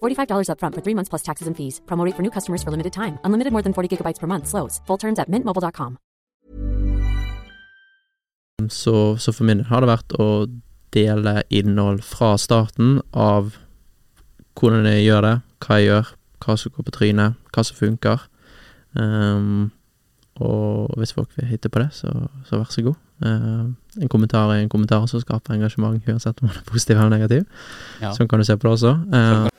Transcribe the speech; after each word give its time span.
$45 0.00 0.48
upfront 0.52 0.74
for 0.76 0.82
three 0.82 0.94
months 0.94 1.08
plus 1.08 1.22
taxes 1.22 1.48
and 1.48 1.56
fees. 1.56 1.80
Promote 1.86 2.14
for 2.14 2.22
new 2.22 2.30
customers 2.30 2.62
for 2.62 2.70
limited 2.70 2.92
time. 2.92 3.18
Unlimited 3.24 3.52
more 3.52 3.62
than 3.62 3.72
40 3.72 3.96
gigabytes 3.96 4.20
per 4.20 4.26
month. 4.26 4.46
Slows. 4.46 4.80
Full 4.86 4.98
terms 4.98 5.18
at 5.18 5.28
mintmobile.com. 5.28 5.98
Så, 8.68 9.16
så 9.16 9.32
for 9.32 9.44
min 9.44 9.64
har 9.64 9.80
det 9.80 9.88
vært 9.88 10.14
å 10.20 10.46
dele 10.94 11.42
innhold 11.54 12.02
fra 12.04 12.34
starten 12.38 12.98
av 13.16 13.54
hvordan 14.58 14.88
jeg 14.90 15.06
gjør 15.06 15.26
det, 15.26 15.34
hva 15.64 15.78
jeg 15.78 15.88
gjør, 15.88 16.14
hva 16.44 16.56
som 16.58 16.72
går 16.74 16.86
på 16.86 16.96
trynet, 16.96 17.36
hva 17.54 17.64
som 17.66 17.78
funker. 17.78 18.24
Um, 18.98 19.70
og 20.40 20.96
hvis 20.98 21.12
folk 21.12 21.32
vil 21.36 21.48
hitte 21.50 21.70
på 21.72 21.82
det, 21.82 21.90
så, 21.96 22.10
så 22.48 22.60
vær 22.60 22.72
så 22.72 22.84
god. 22.84 22.98
Uh, 23.20 23.70
en 24.00 24.08
kommentar 24.12 24.50
er 24.54 24.62
en 24.64 24.72
kommentar 24.72 25.04
som 25.10 25.20
skaper 25.20 25.56
engasjement, 25.56 26.00
uansett 26.08 26.40
om 26.40 26.48
man 26.48 26.56
er 26.56 26.66
positiv 26.68 26.96
eller 26.96 27.12
negativ. 27.12 27.44
Ja. 28.00 28.14
Sånn 28.16 28.28
kan 28.30 28.40
du 28.40 28.48
se 28.48 28.56
på 28.56 28.68
det 28.68 28.74
også. 28.78 28.94
Ehm, 29.12 29.49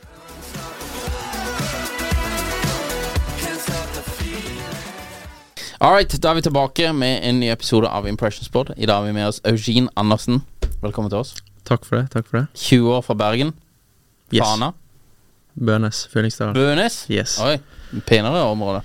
All 5.82 5.96
right, 5.96 6.14
da 6.22 6.30
er 6.30 6.38
vi 6.38 6.44
tilbake 6.46 6.92
med 6.94 7.24
en 7.26 7.40
ny 7.42 7.48
episode 7.50 7.90
av 7.90 8.06
Impressionspod. 8.06 8.68
I 8.78 8.86
dag 8.86 9.00
har 9.00 9.08
vi 9.08 9.14
med 9.16 9.26
oss 9.32 9.40
Eugene 9.50 9.90
Andersen. 9.98 10.44
Velkommen 10.84 11.10
til 11.10 11.18
oss. 11.18 11.32
takk 11.66 11.88
for 11.88 11.98
det, 11.98 12.12
takk 12.14 12.28
for 12.28 12.38
det. 12.38 12.44
20 12.54 12.92
år 12.94 13.02
fra 13.02 13.16
Bergen. 13.18 13.50
Yes. 14.30 14.44
Fana. 14.46 14.68
Bønes, 15.58 16.04
Fyllingsdalen. 16.14 16.54
Bønes. 16.54 17.00
Yes. 17.10 17.40
Oi, 17.42 17.56
penere 18.06 18.44
område. 18.46 18.84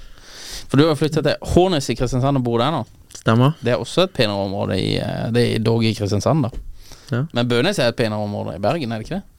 For 0.70 0.80
du 0.80 0.86
har 0.86 0.96
flytta 0.96 1.20
til 1.20 1.52
Hånes 1.52 1.90
i 1.92 1.98
Kristiansand 2.00 2.40
og 2.40 2.46
bor 2.48 2.64
der 2.64 2.72
nå. 2.72 2.80
Stemmer. 3.12 3.52
Det 3.60 3.74
er 3.74 3.84
også 3.84 4.06
et 4.08 4.16
penere 4.16 4.48
område 4.48 4.80
i 4.80 4.96
eh, 4.96 5.28
Det 5.36 5.44
er 5.50 5.68
dog 5.68 5.84
i 5.84 5.92
Kristiansand, 5.92 6.48
da. 6.48 6.50
Ja. 7.12 7.26
Men 7.36 7.52
Bønes 7.52 7.76
er 7.76 7.92
et 7.92 8.00
penere 8.00 8.24
område 8.24 8.56
i 8.56 8.64
Bergen, 8.70 8.88
er 8.88 9.04
det 9.04 9.10
ikke 9.10 9.18
det? 9.18 9.35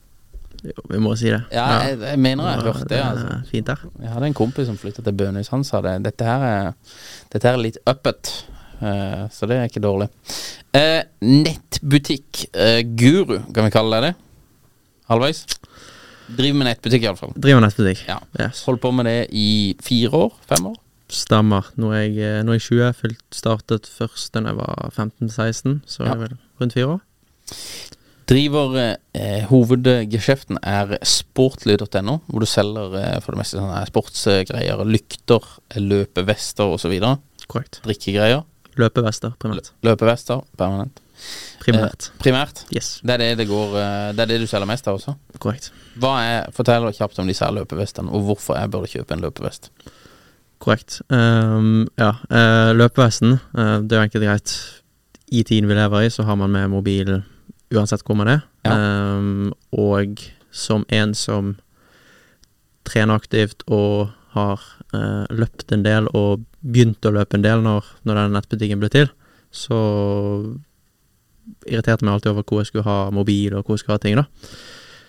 Jo, 0.64 0.74
vi 0.90 0.98
må 1.04 1.14
si 1.20 1.30
det. 1.30 1.42
Ja, 1.54 1.66
jeg, 1.86 2.00
jeg 2.02 2.20
mener 2.20 2.48
jeg 2.50 2.60
har 2.62 2.74
hørt 2.74 2.90
det. 2.90 3.00
altså 3.04 3.38
Fint 3.52 3.68
der. 3.70 3.84
Jeg 4.02 4.10
hadde 4.14 4.30
en 4.32 4.38
kompis 4.38 4.68
som 4.70 4.78
flytta 4.78 5.04
til 5.06 5.14
Bønhus. 5.20 5.52
Han 5.54 5.64
sa 5.68 5.82
det. 5.86 5.98
Dette 6.08 6.26
her 6.26 6.46
er, 6.48 6.72
dette 7.34 7.48
her 7.48 7.58
er 7.60 7.64
litt 7.68 7.78
uppet. 7.88 8.32
Uh, 8.82 9.26
så 9.34 9.48
det 9.50 9.58
er 9.58 9.70
ikke 9.70 9.82
dårlig. 9.82 10.08
Uh, 10.76 11.02
Nettbutikk-guru, 11.26 13.24
guru, 13.26 13.38
kan 13.54 13.66
vi 13.68 13.74
kalle 13.74 13.98
deg 13.98 14.10
det? 14.10 14.14
Halvveis? 15.10 15.46
Driver 16.28 16.58
med 16.60 16.68
nettbutikk, 16.68 17.06
iallfall. 17.08 17.32
Driver 17.40 17.64
nettbutikk. 17.64 18.02
Ja. 18.10 18.18
Yes. 18.42 18.66
Holdt 18.68 18.82
på 18.84 18.92
med 18.92 19.08
det 19.08 19.20
i 19.32 19.48
fire 19.84 20.12
år? 20.26 20.34
Fem 20.50 20.66
år? 20.74 20.76
Stemmer. 21.08 21.70
Nå 21.80 21.94
er 21.96 22.02
jeg, 22.04 22.18
eh, 22.20 22.42
nå 22.44 22.52
er 22.52 22.60
jeg 22.60 22.66
20. 22.68 22.90
Fylt, 23.00 23.22
startet 23.32 23.88
først 23.88 24.34
da 24.36 24.42
jeg 24.50 24.58
var 24.60 24.90
15-16, 24.92 25.78
så 25.88 26.04
Ja. 26.04 26.18
rundt 26.60 26.74
fire 26.76 26.98
år. 26.98 27.02
Driver 28.28 28.76
eh, 29.16 29.46
Hovedgeskjeften 29.48 30.60
er 30.60 30.98
sportly.no, 31.08 32.18
hvor 32.28 32.44
du 32.44 32.48
selger 32.50 32.96
eh, 33.00 33.18
for 33.24 33.34
det 33.34 33.40
meste 33.40 33.60
sånne 33.62 33.86
sportsgreier. 33.88 34.84
Lykter, 34.84 35.46
løpevester 35.80 36.76
osv. 36.76 36.96
Korrekt. 37.48 37.80
Drikkegreier. 37.86 38.44
Løpevester, 38.78 39.32
primært. 39.40 39.72
Løpevester 39.88 40.44
permanent. 40.60 41.00
Primært. 41.64 42.10
Eh, 42.12 42.18
primært. 42.22 42.66
Yes, 42.76 43.00
Det 43.02 43.16
er 43.16 43.24
det 43.24 43.30
det 43.40 43.48
går 43.50 43.72
eh, 43.80 44.10
Det 44.14 44.26
er 44.26 44.30
det 44.34 44.42
du 44.44 44.48
selger 44.50 44.70
mest 44.70 44.88
av 44.92 45.00
også. 45.00 45.16
korrekt. 45.40 45.72
Hva 45.98 46.12
er, 46.22 46.52
Fortell 46.54 46.86
kjapt 46.94 47.18
om 47.24 47.32
disse 47.32 47.48
løpevestene, 47.48 48.12
og 48.12 48.28
hvorfor 48.28 48.60
jeg 48.60 48.70
burde 48.76 48.92
kjøpe 48.92 49.16
en 49.16 49.24
løpevest. 49.24 49.72
Korrekt. 50.60 51.00
Um, 51.10 51.88
ja, 51.98 52.12
eh, 52.30 52.74
løpevesten, 52.76 53.40
eh, 53.56 53.74
det 53.88 53.96
er 53.96 54.04
jo 54.04 54.06
enkelt 54.10 54.24
og 54.24 54.30
greit. 54.30 54.54
I 55.32 55.44
tiden 55.44 55.68
vi 55.70 55.76
lever 55.80 56.06
i, 56.06 56.10
så 56.14 56.24
har 56.28 56.36
man 56.36 56.52
med 56.52 56.70
mobil 56.76 57.24
uansett 57.74 58.04
hvor 58.08 58.18
man 58.20 58.32
er. 58.32 58.44
Ja. 58.68 58.76
Um, 59.18 59.54
og 59.76 60.22
som 60.52 60.86
en 60.94 61.14
som 61.18 61.56
trener 62.88 63.20
aktivt 63.20 63.66
og 63.68 64.14
har 64.36 64.64
uh, 64.94 65.26
løpt 65.34 65.74
en 65.76 65.84
del, 65.86 66.08
og 66.16 66.46
begynt 66.62 67.06
å 67.06 67.14
løpe 67.16 67.38
en 67.38 67.46
del 67.46 67.64
når, 67.66 67.86
når 68.08 68.22
den 68.22 68.38
nettbutikken 68.38 68.82
ble 68.82 68.92
til, 68.94 69.12
så 69.52 69.80
irriterte 71.68 72.06
meg 72.06 72.18
alltid 72.18 72.34
over 72.34 72.46
hvor 72.48 72.62
jeg 72.62 72.72
skulle 72.72 72.88
ha 72.88 72.98
mobil, 73.16 73.56
og 73.56 73.66
hvor 73.66 73.78
jeg 73.78 73.84
skulle 73.86 73.98
ha 73.98 74.04
ting, 74.04 74.20
da. 74.20 74.28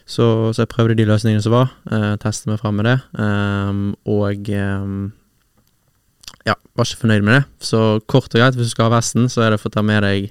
Så, 0.09 0.25
så 0.57 0.63
jeg 0.63 0.71
prøvde 0.73 0.97
de 0.97 1.05
løsningene 1.09 1.45
som 1.45 1.55
var, 1.55 1.73
uh, 1.93 2.15
testet 2.23 2.51
meg 2.51 2.61
fram 2.63 2.79
med 2.81 2.89
det, 2.89 2.99
um, 3.21 3.91
og 4.09 4.53
um, 4.57 5.01
ja, 6.49 6.55
var 6.57 6.89
ikke 6.89 7.03
fornøyd 7.03 7.27
med 7.27 7.39
det. 7.39 7.43
Så 7.61 7.83
kort 8.09 8.33
og 8.33 8.41
greit, 8.41 8.57
hvis 8.57 8.71
du 8.71 8.75
skal 8.75 8.89
ha 8.89 8.97
vesten, 8.97 9.29
så 9.33 9.45
er 9.45 9.53
det 9.53 9.61
for 9.61 9.71
å 9.71 9.77
ta 9.77 9.85
med 9.85 10.07
deg 10.07 10.31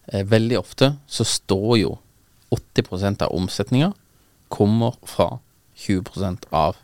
veldig 0.09 0.57
ofte 0.57 0.87
så 1.05 1.21
står 1.27 1.73
jo 1.77 1.89
80% 2.55 3.21
av 3.21 3.33
omsetninga 3.37 3.91
kommer 4.49 4.95
fra 5.05 5.35
20% 5.77 6.47
av 6.49 6.79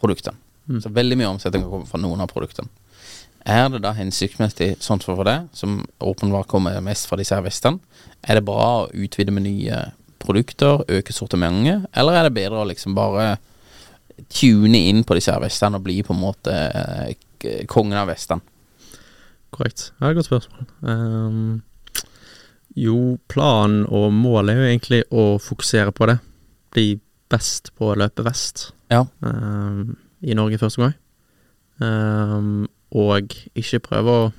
produktene. 0.00 0.34
Så 0.82 0.90
veldig 0.92 1.16
mye 1.16 1.30
omsetning 1.30 1.62
kommer 1.64 1.86
fra 1.88 2.00
noen 2.02 2.20
av 2.24 2.32
produktene. 2.32 2.68
Er 3.48 3.68
det 3.72 3.80
da 3.84 3.94
hensiktsmessig 3.96 4.74
sånn 4.84 5.00
for 5.00 5.24
deg, 5.24 5.46
som 5.56 5.80
åpenbart 6.04 6.50
kommer 6.50 6.80
mest 6.84 7.08
fra 7.08 7.16
disse 7.20 7.36
her 7.36 7.44
vestene, 7.46 7.80
er 8.22 8.38
det 8.38 8.44
bra 8.44 8.66
å 8.84 8.90
utvide 8.92 9.32
med 9.32 9.46
nye 9.46 9.78
produkter, 10.20 10.82
øke 10.90 11.14
sortimentet, 11.14 11.86
eller 11.96 12.18
er 12.18 12.28
det 12.28 12.34
bedre 12.36 12.60
å 12.60 12.68
liksom 12.68 12.96
bare 12.98 13.38
tune 14.34 14.80
inn 14.90 15.04
på 15.06 15.16
disse 15.16 15.32
her 15.32 15.40
vestene 15.40 15.78
og 15.78 15.86
bli 15.86 16.00
på 16.04 16.12
en 16.12 16.20
måte 16.20 16.52
eh, 16.52 17.64
kongen 17.70 17.96
av 17.96 18.10
vestene? 18.10 18.42
Korrekt. 19.54 19.92
Ja, 20.02 20.12
godt 20.12 20.28
spørsmål. 20.28 20.66
Um, 20.84 21.62
jo, 22.76 23.16
planen 23.32 23.86
og 23.88 24.10
målet 24.12 24.52
er 24.52 24.58
jo 24.60 24.66
egentlig 24.68 25.02
å 25.08 25.28
fokusere 25.40 25.94
på 25.96 26.10
det. 26.10 26.18
Bli 26.74 26.88
best 27.32 27.72
på 27.78 27.92
å 27.92 27.96
løpe 27.96 28.26
vest 28.26 28.72
Ja. 28.92 29.06
um, 29.24 29.96
i 30.20 30.34
Norge 30.36 30.58
første 30.60 30.82
gang. 30.82 30.94
Ehm, 31.80 32.66
og 32.94 33.34
ikke 33.58 33.82
prøve 33.84 34.14
å, 34.14 34.30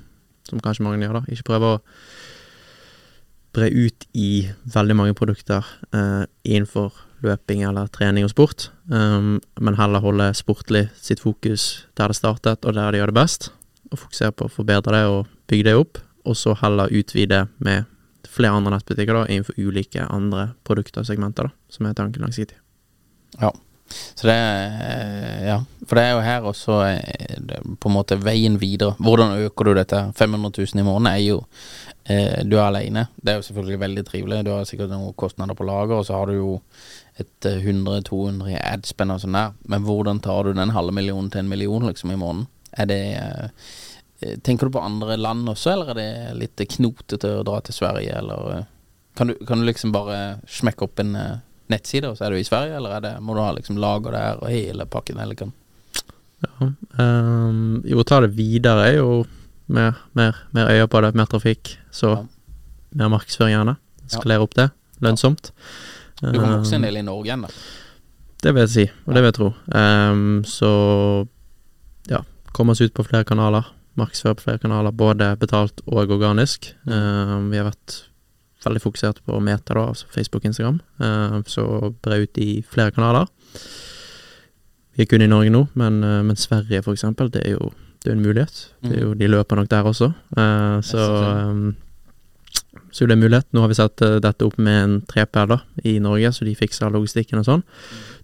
som 0.50 0.62
kanskje 0.64 0.86
mange 0.86 1.06
gjør 1.06 1.20
da, 1.20 1.24
ikke 1.30 1.48
prøve 1.52 1.76
å 1.76 1.80
bre 3.56 3.70
ut 3.74 4.06
i 4.18 4.48
veldig 4.74 4.96
mange 4.98 5.16
produkter 5.18 5.66
eh, 5.90 6.26
innenfor 6.46 6.94
løping 7.26 7.64
eller 7.68 7.90
trening 7.92 8.24
og 8.24 8.32
sport, 8.32 8.70
um, 8.88 9.40
men 9.60 9.76
heller 9.76 10.04
holde 10.04 10.30
sportlig 10.38 10.86
sitt 10.96 11.20
fokus 11.20 11.86
der 12.00 12.14
det 12.14 12.20
startet, 12.20 12.64
og 12.64 12.78
der 12.78 12.94
de 12.94 13.02
gjør 13.02 13.12
det 13.12 13.18
best 13.18 13.50
og 13.90 14.04
fokusere 14.06 14.36
på 14.38 14.48
å 14.48 14.54
forbedre 14.54 14.94
det 14.96 15.06
og 15.10 15.32
bygge 15.50 15.68
det 15.68 15.76
opp, 15.80 16.00
og 16.30 16.38
så 16.38 16.54
heller 16.62 16.94
utvide 16.94 17.48
med 17.66 17.90
flere 18.30 18.54
andre 18.60 18.76
nettbutikker 18.76 19.18
da, 19.18 19.26
innenfor 19.28 19.58
ulike 19.58 20.06
andre 20.06 20.52
produkter 20.68 21.02
og 21.02 21.10
segmenter, 21.10 21.50
da, 21.50 21.74
som 21.74 21.90
er 21.90 21.98
tanken 21.98 22.24
langsiktig. 22.24 22.60
Ja. 23.40 23.52
Så 23.90 24.28
det 24.30 24.36
er 24.36 25.46
Ja. 25.50 25.60
For 25.90 25.98
det 25.98 26.04
er 26.06 26.12
jo 26.14 26.22
her 26.22 26.46
også 26.46 26.76
eh, 26.86 27.60
på 27.82 27.90
en 27.90 27.96
måte 27.96 28.20
veien 28.22 28.60
videre. 28.62 28.94
Hvordan 29.02 29.40
øker 29.46 29.66
du 29.66 29.74
dette? 29.74 30.02
500 30.16 30.52
000 30.58 30.82
i 30.82 30.86
måneden 30.86 31.10
er 31.10 31.24
jo 31.24 31.40
eh, 32.06 32.44
Du 32.46 32.58
er 32.58 32.68
alene. 32.68 33.08
Det 33.18 33.34
er 33.34 33.40
jo 33.40 33.48
selvfølgelig 33.48 33.80
veldig 33.80 34.06
trivelig. 34.06 34.46
Du 34.46 34.52
har 34.54 34.68
sikkert 34.70 34.94
noen 34.94 35.16
kostnader 35.18 35.58
på 35.58 35.66
lager, 35.66 35.98
og 35.98 36.06
så 36.06 36.20
har 36.20 36.30
du 36.30 36.38
jo 36.38 36.54
et 37.18 37.50
eh, 37.50 37.66
100-200 37.66 38.54
i 38.54 38.58
ad-spenn 38.60 39.16
og 39.16 39.24
sånn 39.24 39.38
der. 39.40 39.56
Men 39.66 39.86
hvordan 39.88 40.22
tar 40.22 40.46
du 40.46 40.54
den 40.54 40.76
halve 40.76 40.94
millionen 40.96 41.32
til 41.34 41.44
en 41.44 41.50
million 41.52 41.88
liksom 41.90 42.14
i 42.14 42.20
måneden? 42.20 42.48
Er 42.78 42.90
det 42.90 43.04
eh, 43.18 43.50
Tenker 44.44 44.68
du 44.68 44.76
på 44.76 44.82
andre 44.84 45.16
land 45.16 45.48
også, 45.48 45.72
eller 45.72 45.94
er 45.94 45.96
det 45.96 46.40
litt 46.42 46.64
knotete 46.76 47.38
å 47.40 47.44
dra 47.48 47.62
til 47.64 47.78
Sverige, 47.78 48.18
eller 48.20 48.50
eh, 48.58 48.66
kan 49.16 49.32
du, 49.32 49.38
kan 49.48 49.62
du 49.62 49.66
liksom 49.66 49.94
bare 49.96 50.42
smekke 50.48 50.86
opp 50.86 51.00
en 51.00 51.16
nettside, 51.70 52.10
og 52.10 52.18
så 52.18 52.26
er 52.28 52.32
du 52.36 52.40
i 52.40 52.44
Sverige, 52.48 52.76
eller 52.80 52.96
er 52.98 53.02
det, 53.06 53.12
må 53.22 53.36
du 53.38 53.42
ha 53.44 53.52
liksom 53.56 53.78
lager 53.82 54.12
der 54.16 54.40
og 54.42 54.50
hele 54.50 54.86
pakken? 54.86 55.20
Eller 55.20 55.36
kan 55.36 55.54
Ja. 56.40 56.70
um, 57.04 57.82
jo, 57.86 58.04
ta 58.04 58.22
det 58.24 58.32
videre 58.38 58.86
er 58.88 58.96
jo 58.98 59.26
mer, 59.68 59.98
mer, 60.16 60.38
mer 60.56 60.70
øye 60.72 60.88
på 60.88 61.02
det, 61.04 61.14
mer 61.16 61.26
trafikk, 61.28 61.78
så 61.92 62.14
Ja. 62.16 62.24
mer 62.96 63.10
markedsføring 63.10 63.56
gjerne. 63.58 63.78
Skalere 64.08 64.42
opp 64.42 64.54
det. 64.56 64.70
Lønnsomt. 65.02 65.52
Du 66.22 66.32
kan 66.32 66.60
vokse 66.60 66.74
en 66.76 66.84
Ehm, 66.84 66.88
del 66.88 66.98
i 66.98 67.02
Norge 67.04 67.26
igjen, 67.28 67.42
da. 67.42 67.48
Det 68.42 68.54
vil 68.54 68.62
jeg 68.66 68.70
si, 68.70 68.86
og 69.08 69.14
det 69.14 69.22
vil 69.22 69.32
jeg 69.32 69.34
tro. 69.34 69.54
Um, 69.76 70.44
så 70.44 71.28
ja, 72.10 72.22
komme 72.54 72.72
oss 72.72 72.82
ut 72.82 72.94
på 72.94 73.04
flere 73.06 73.24
kanaler. 73.26 73.66
Markedsføre 74.00 74.36
på 74.36 74.44
flere 74.48 74.60
kanaler, 74.60 74.92
både 74.92 75.36
betalt 75.40 75.82
og 75.88 76.10
organisk. 76.10 76.74
Um, 76.88 77.50
vi 77.52 77.58
har 77.58 77.66
vært 77.70 78.04
veldig 78.66 78.82
fokusert 78.84 79.22
på 79.26 79.40
Meta, 79.44 79.76
da, 79.78 79.86
altså 79.92 80.10
Facebook 80.14 80.44
og 80.44 80.52
Instagram. 80.52 80.80
Ehm, 81.04 81.44
så 81.48 81.94
bre 82.04 82.24
ut 82.24 82.42
i 82.42 82.64
flere 82.68 82.92
kanaler. 82.92 83.30
Vi 84.96 85.06
er 85.06 85.10
kun 85.10 85.24
i 85.24 85.30
Norge 85.32 85.52
nå, 85.54 85.68
men, 85.80 86.04
eh, 86.04 86.24
men 86.24 86.36
Sverige 86.36 86.84
for 86.84 86.94
eksempel, 86.94 87.32
det 87.32 87.46
er 87.46 87.56
jo 87.58 87.72
det 88.04 88.14
er 88.14 88.16
en 88.16 88.24
mulighet. 88.24 88.74
Det 88.84 88.96
er 88.96 89.02
jo, 89.02 89.14
de 89.14 89.28
løper 89.28 89.56
nok 89.60 89.70
der 89.70 89.84
også. 89.84 90.14
Eh, 90.38 90.82
så 90.88 91.04
ehm, 91.04 91.76
så 92.92 93.06
det 93.06 93.12
er 93.12 93.22
mulighet. 93.22 93.48
Nå 93.54 93.62
har 93.62 93.70
vi 93.72 93.78
satt 93.78 94.02
eh, 94.06 94.18
dette 94.24 94.46
opp 94.46 94.58
med 94.58 94.84
en 94.84 94.96
trepæl 95.10 95.52
da, 95.52 95.60
i 95.86 95.98
Norge, 96.02 96.32
så 96.34 96.46
de 96.48 96.56
fikser 96.58 96.92
logistikken 96.94 97.42
og 97.42 97.48
sånn. 97.48 97.64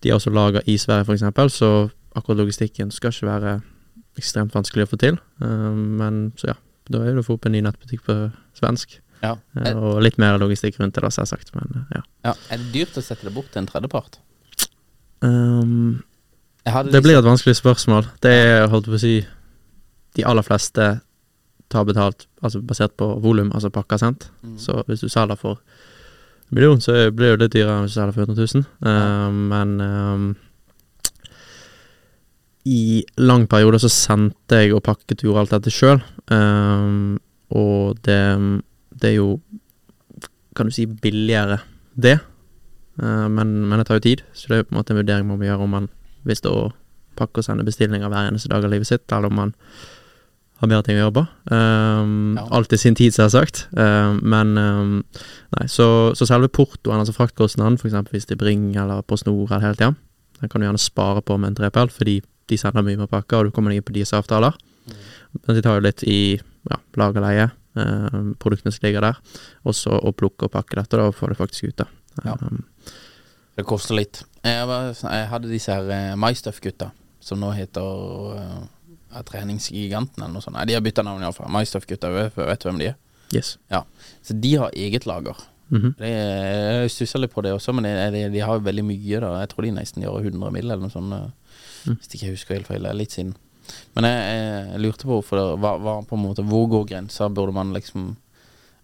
De 0.02 0.10
er 0.10 0.18
også 0.18 0.34
laga 0.34 0.64
i 0.66 0.78
Sverige, 0.82 1.18
eksempel, 1.18 1.52
så 1.54 1.90
akkurat 2.16 2.42
logistikken 2.42 2.92
skal 2.94 3.14
ikke 3.14 3.30
være 3.30 3.56
ekstremt 4.20 4.56
vanskelig 4.56 4.88
å 4.88 4.92
få 4.94 5.02
til. 5.02 5.20
Eh, 5.44 5.72
men 6.02 6.30
så 6.40 6.54
ja, 6.54 6.58
da 6.90 7.04
er 7.04 7.14
det 7.14 7.26
å 7.26 7.28
få 7.28 7.38
opp 7.38 7.48
en 7.50 7.56
ny 7.58 7.64
nettbutikk 7.66 8.06
på 8.08 8.18
svensk. 8.58 9.00
Ja. 9.24 9.36
Eh, 9.62 9.78
og 9.78 10.02
litt 10.04 10.20
mer 10.22 10.40
logistikk 10.42 10.80
rundt 10.80 10.98
det, 10.98 11.04
da, 11.06 11.12
selvsagt. 11.14 11.54
Men 11.56 11.72
eh, 11.72 11.98
ja. 11.98 12.04
ja. 12.30 12.36
er 12.52 12.62
det 12.62 12.72
dyrt 12.74 13.00
å 13.00 13.06
sette 13.06 13.28
det 13.28 13.34
bort 13.36 13.52
til 13.54 13.64
en 13.64 13.70
tredjepart? 13.70 14.20
Um, 15.26 16.04
Jeg 16.66 16.76
hadde 16.76 16.94
det 16.94 17.02
blir 17.06 17.20
et 17.20 17.28
vanskelig 17.28 17.58
spørsmål. 17.62 18.10
Det 18.24 18.34
er, 18.44 18.68
holdt 18.72 18.90
på 18.92 18.98
å 18.98 19.02
si 19.02 19.18
De 20.16 20.24
aller 20.28 20.46
fleste 20.46 20.86
tar 21.72 21.86
betalt 21.88 22.28
altså 22.46 22.62
basert 22.62 22.94
på 23.00 23.08
volum, 23.24 23.50
altså 23.56 23.72
pakker 23.74 24.00
sendt. 24.00 24.30
Mm. 24.46 24.58
Så 24.62 24.78
hvis 24.88 25.02
du 25.02 25.10
selger 25.10 25.40
for 25.40 25.60
en 25.60 26.56
million, 26.56 26.82
så 26.82 27.10
blir 27.12 27.36
det 27.36 27.46
litt 27.48 27.56
dyrere 27.56 27.80
enn 27.80 27.88
hvis 27.88 27.96
du 27.96 28.00
selger 28.00 28.16
for 28.16 28.30
100 28.30 28.54
000. 28.54 28.68
Eh, 28.92 29.40
men 29.50 29.74
um, 29.82 30.28
i 32.70 33.02
lang 33.22 33.48
periode 33.50 33.82
så 33.82 33.90
sendte 33.92 34.62
jeg 34.62 34.76
og 34.78 34.86
pakket 34.86 35.24
og 35.24 35.30
gjorde 35.30 35.44
alt 35.44 35.56
dette 35.58 35.74
sjøl. 35.74 36.00
og 37.56 38.00
det, 38.06 38.22
det 39.02 39.12
er 39.12 39.18
jo 39.20 39.30
kan 40.56 40.70
du 40.70 40.72
si 40.72 40.86
billigere, 40.88 41.60
det. 42.00 42.18
Eh, 43.02 43.28
men, 43.28 43.58
men 43.68 43.80
det 43.80 43.90
tar 43.90 44.00
jo 44.00 44.08
tid, 44.08 44.24
så 44.34 44.48
det 44.48 44.56
er 44.56 44.64
jo 44.64 44.70
på 44.70 44.76
en 44.76 44.80
måte 44.80 44.96
en 44.96 45.02
vurdering 45.02 45.28
man 45.28 45.40
må 45.42 45.48
gjøre 45.48 45.68
om 45.68 45.76
man 45.76 45.90
vil 46.26 46.40
stå 46.40 46.54
og 46.64 46.72
pakke 47.20 47.42
og 47.42 47.48
sende 47.48 47.66
bestillinger 47.68 48.12
hver 48.12 48.30
eneste 48.30 48.52
dag 48.52 48.64
av 48.64 48.72
livet 48.72 48.88
sitt, 48.90 49.06
eller 49.12 49.32
om 49.32 49.40
man 49.40 49.54
har 50.62 50.72
bedre 50.72 50.86
ting 50.88 51.00
å 51.00 51.04
gjøre 51.04 51.16
på. 51.18 51.24
Um, 51.52 52.38
Ja. 52.40 52.46
Alt 52.58 52.74
i 52.74 52.80
sin 52.80 52.96
tid, 52.96 53.14
selvsagt. 53.16 53.66
Um, 53.76 54.22
men 54.24 54.56
um, 54.58 54.94
nei, 55.56 55.68
så, 55.72 55.88
så 56.16 56.28
selve 56.28 56.48
portoen, 56.52 57.02
altså 57.02 57.16
fraktkostnaden, 57.16 57.80
eksempel 57.80 58.16
hvis 58.16 58.28
det 58.30 58.38
er 58.38 58.44
Bring 58.44 58.70
eller 58.76 59.04
på 59.04 59.20
Snor 59.20 59.50
eller 59.50 59.64
hele 59.68 59.80
tida, 59.80 59.92
den 60.40 60.52
kan 60.52 60.62
du 60.62 60.68
gjerne 60.68 60.82
spare 60.82 61.24
på 61.24 61.38
med 61.40 61.54
en 61.54 61.60
3PL, 61.60 61.92
fordi 61.92 62.22
de 62.50 62.58
sender 62.60 62.86
mye 62.86 63.00
med 63.00 63.12
pakker, 63.12 63.40
og 63.40 63.50
du 63.50 63.56
kommer 63.56 63.72
deg 63.72 63.82
inn 63.82 63.88
på 63.88 63.96
deres 63.96 64.14
avtaler. 64.16 64.56
Men 65.36 65.58
de 65.58 65.64
tar 65.64 65.80
jo 65.80 65.86
litt 65.88 66.04
i 66.08 66.20
ja, 66.70 66.80
lagerleie, 67.00 67.50
um, 67.50 67.65
produktene 68.42 68.72
som 68.72 68.86
ligger 68.88 69.06
der, 69.06 69.20
og 69.68 69.76
så 69.76 69.98
å 70.00 70.14
plukke 70.16 70.48
og 70.48 70.54
pakke 70.56 70.80
dette, 70.80 70.98
da, 71.00 71.10
og 71.12 71.18
få 71.18 71.30
det 71.32 71.38
faktisk 71.40 71.70
ut, 71.72 71.84
da. 71.84 71.88
Ja. 72.24 72.38
Um, 72.42 72.64
Det 73.56 73.64
koster 73.68 73.96
litt. 73.96 74.22
Jeg, 74.44 74.68
var, 74.68 74.90
jeg 74.92 75.28
hadde 75.32 75.52
disse 75.52 75.72
her 75.76 75.88
uh, 75.88 76.16
MyStuff-gutta, 76.20 76.90
som 77.24 77.40
nå 77.40 77.54
heter 77.56 77.82
uh, 78.36 79.22
Treningsgiganten 79.26 80.20
eller 80.24 80.34
noe 80.36 80.44
sånt. 80.44 80.58
Nei, 80.58 80.66
de 80.68 80.76
har 80.76 80.84
bytta 80.84 81.04
navn 81.08 81.24
iallfall. 81.24 81.48
MyStuff-gutta, 81.56 82.12
vet, 82.12 82.36
vet 82.36 82.64
du 82.64 82.70
hvem 82.70 82.80
de 82.84 82.90
er? 82.94 82.98
yes. 83.36 83.56
Ja. 83.72 83.82
Så 84.24 84.36
de 84.40 84.52
har 84.56 84.72
eget 84.76 85.06
lager. 85.10 85.36
Mhm. 85.74 85.96
Det 85.98 86.08
er, 86.08 86.82
jeg 86.84 86.92
stusser 86.94 87.20
litt 87.24 87.34
på 87.34 87.42
det 87.42 87.56
også, 87.56 87.74
men 87.74 87.88
det, 87.88 87.96
de, 88.14 88.26
de 88.36 88.44
har 88.44 88.60
veldig 88.62 88.84
mye, 88.86 89.20
da. 89.24 89.32
Jeg 89.42 89.50
tror 89.52 89.66
de 89.66 89.72
nesten 89.76 90.04
gjør 90.04 90.20
100 90.22 90.52
mill. 90.54 90.70
eller 90.70 90.84
noe 90.86 90.94
sånt. 90.94 91.16
Mm. 91.86 91.98
Hvis 91.98 92.12
ikke 92.14 92.26
jeg 92.28 92.36
husker 92.36 92.60
helt 92.60 92.70
feil. 92.70 92.84
Det 92.86 92.92
er 92.92 93.00
litt 93.00 93.16
siden. 93.16 93.34
Men 93.96 94.04
jeg, 94.10 94.20
jeg, 94.72 94.82
lurte 94.84 95.08
på 95.08 95.16
hvorfor 95.22 95.40
det 95.40 95.46
var, 95.64 95.80
var 95.80 96.02
på 96.04 96.16
en 96.18 96.24
måte 96.26 96.44
Hvor 96.46 96.68
går 96.70 96.86
grensa? 96.90 97.30
Burde 97.30 97.54
man 97.56 97.74
liksom 97.74 98.16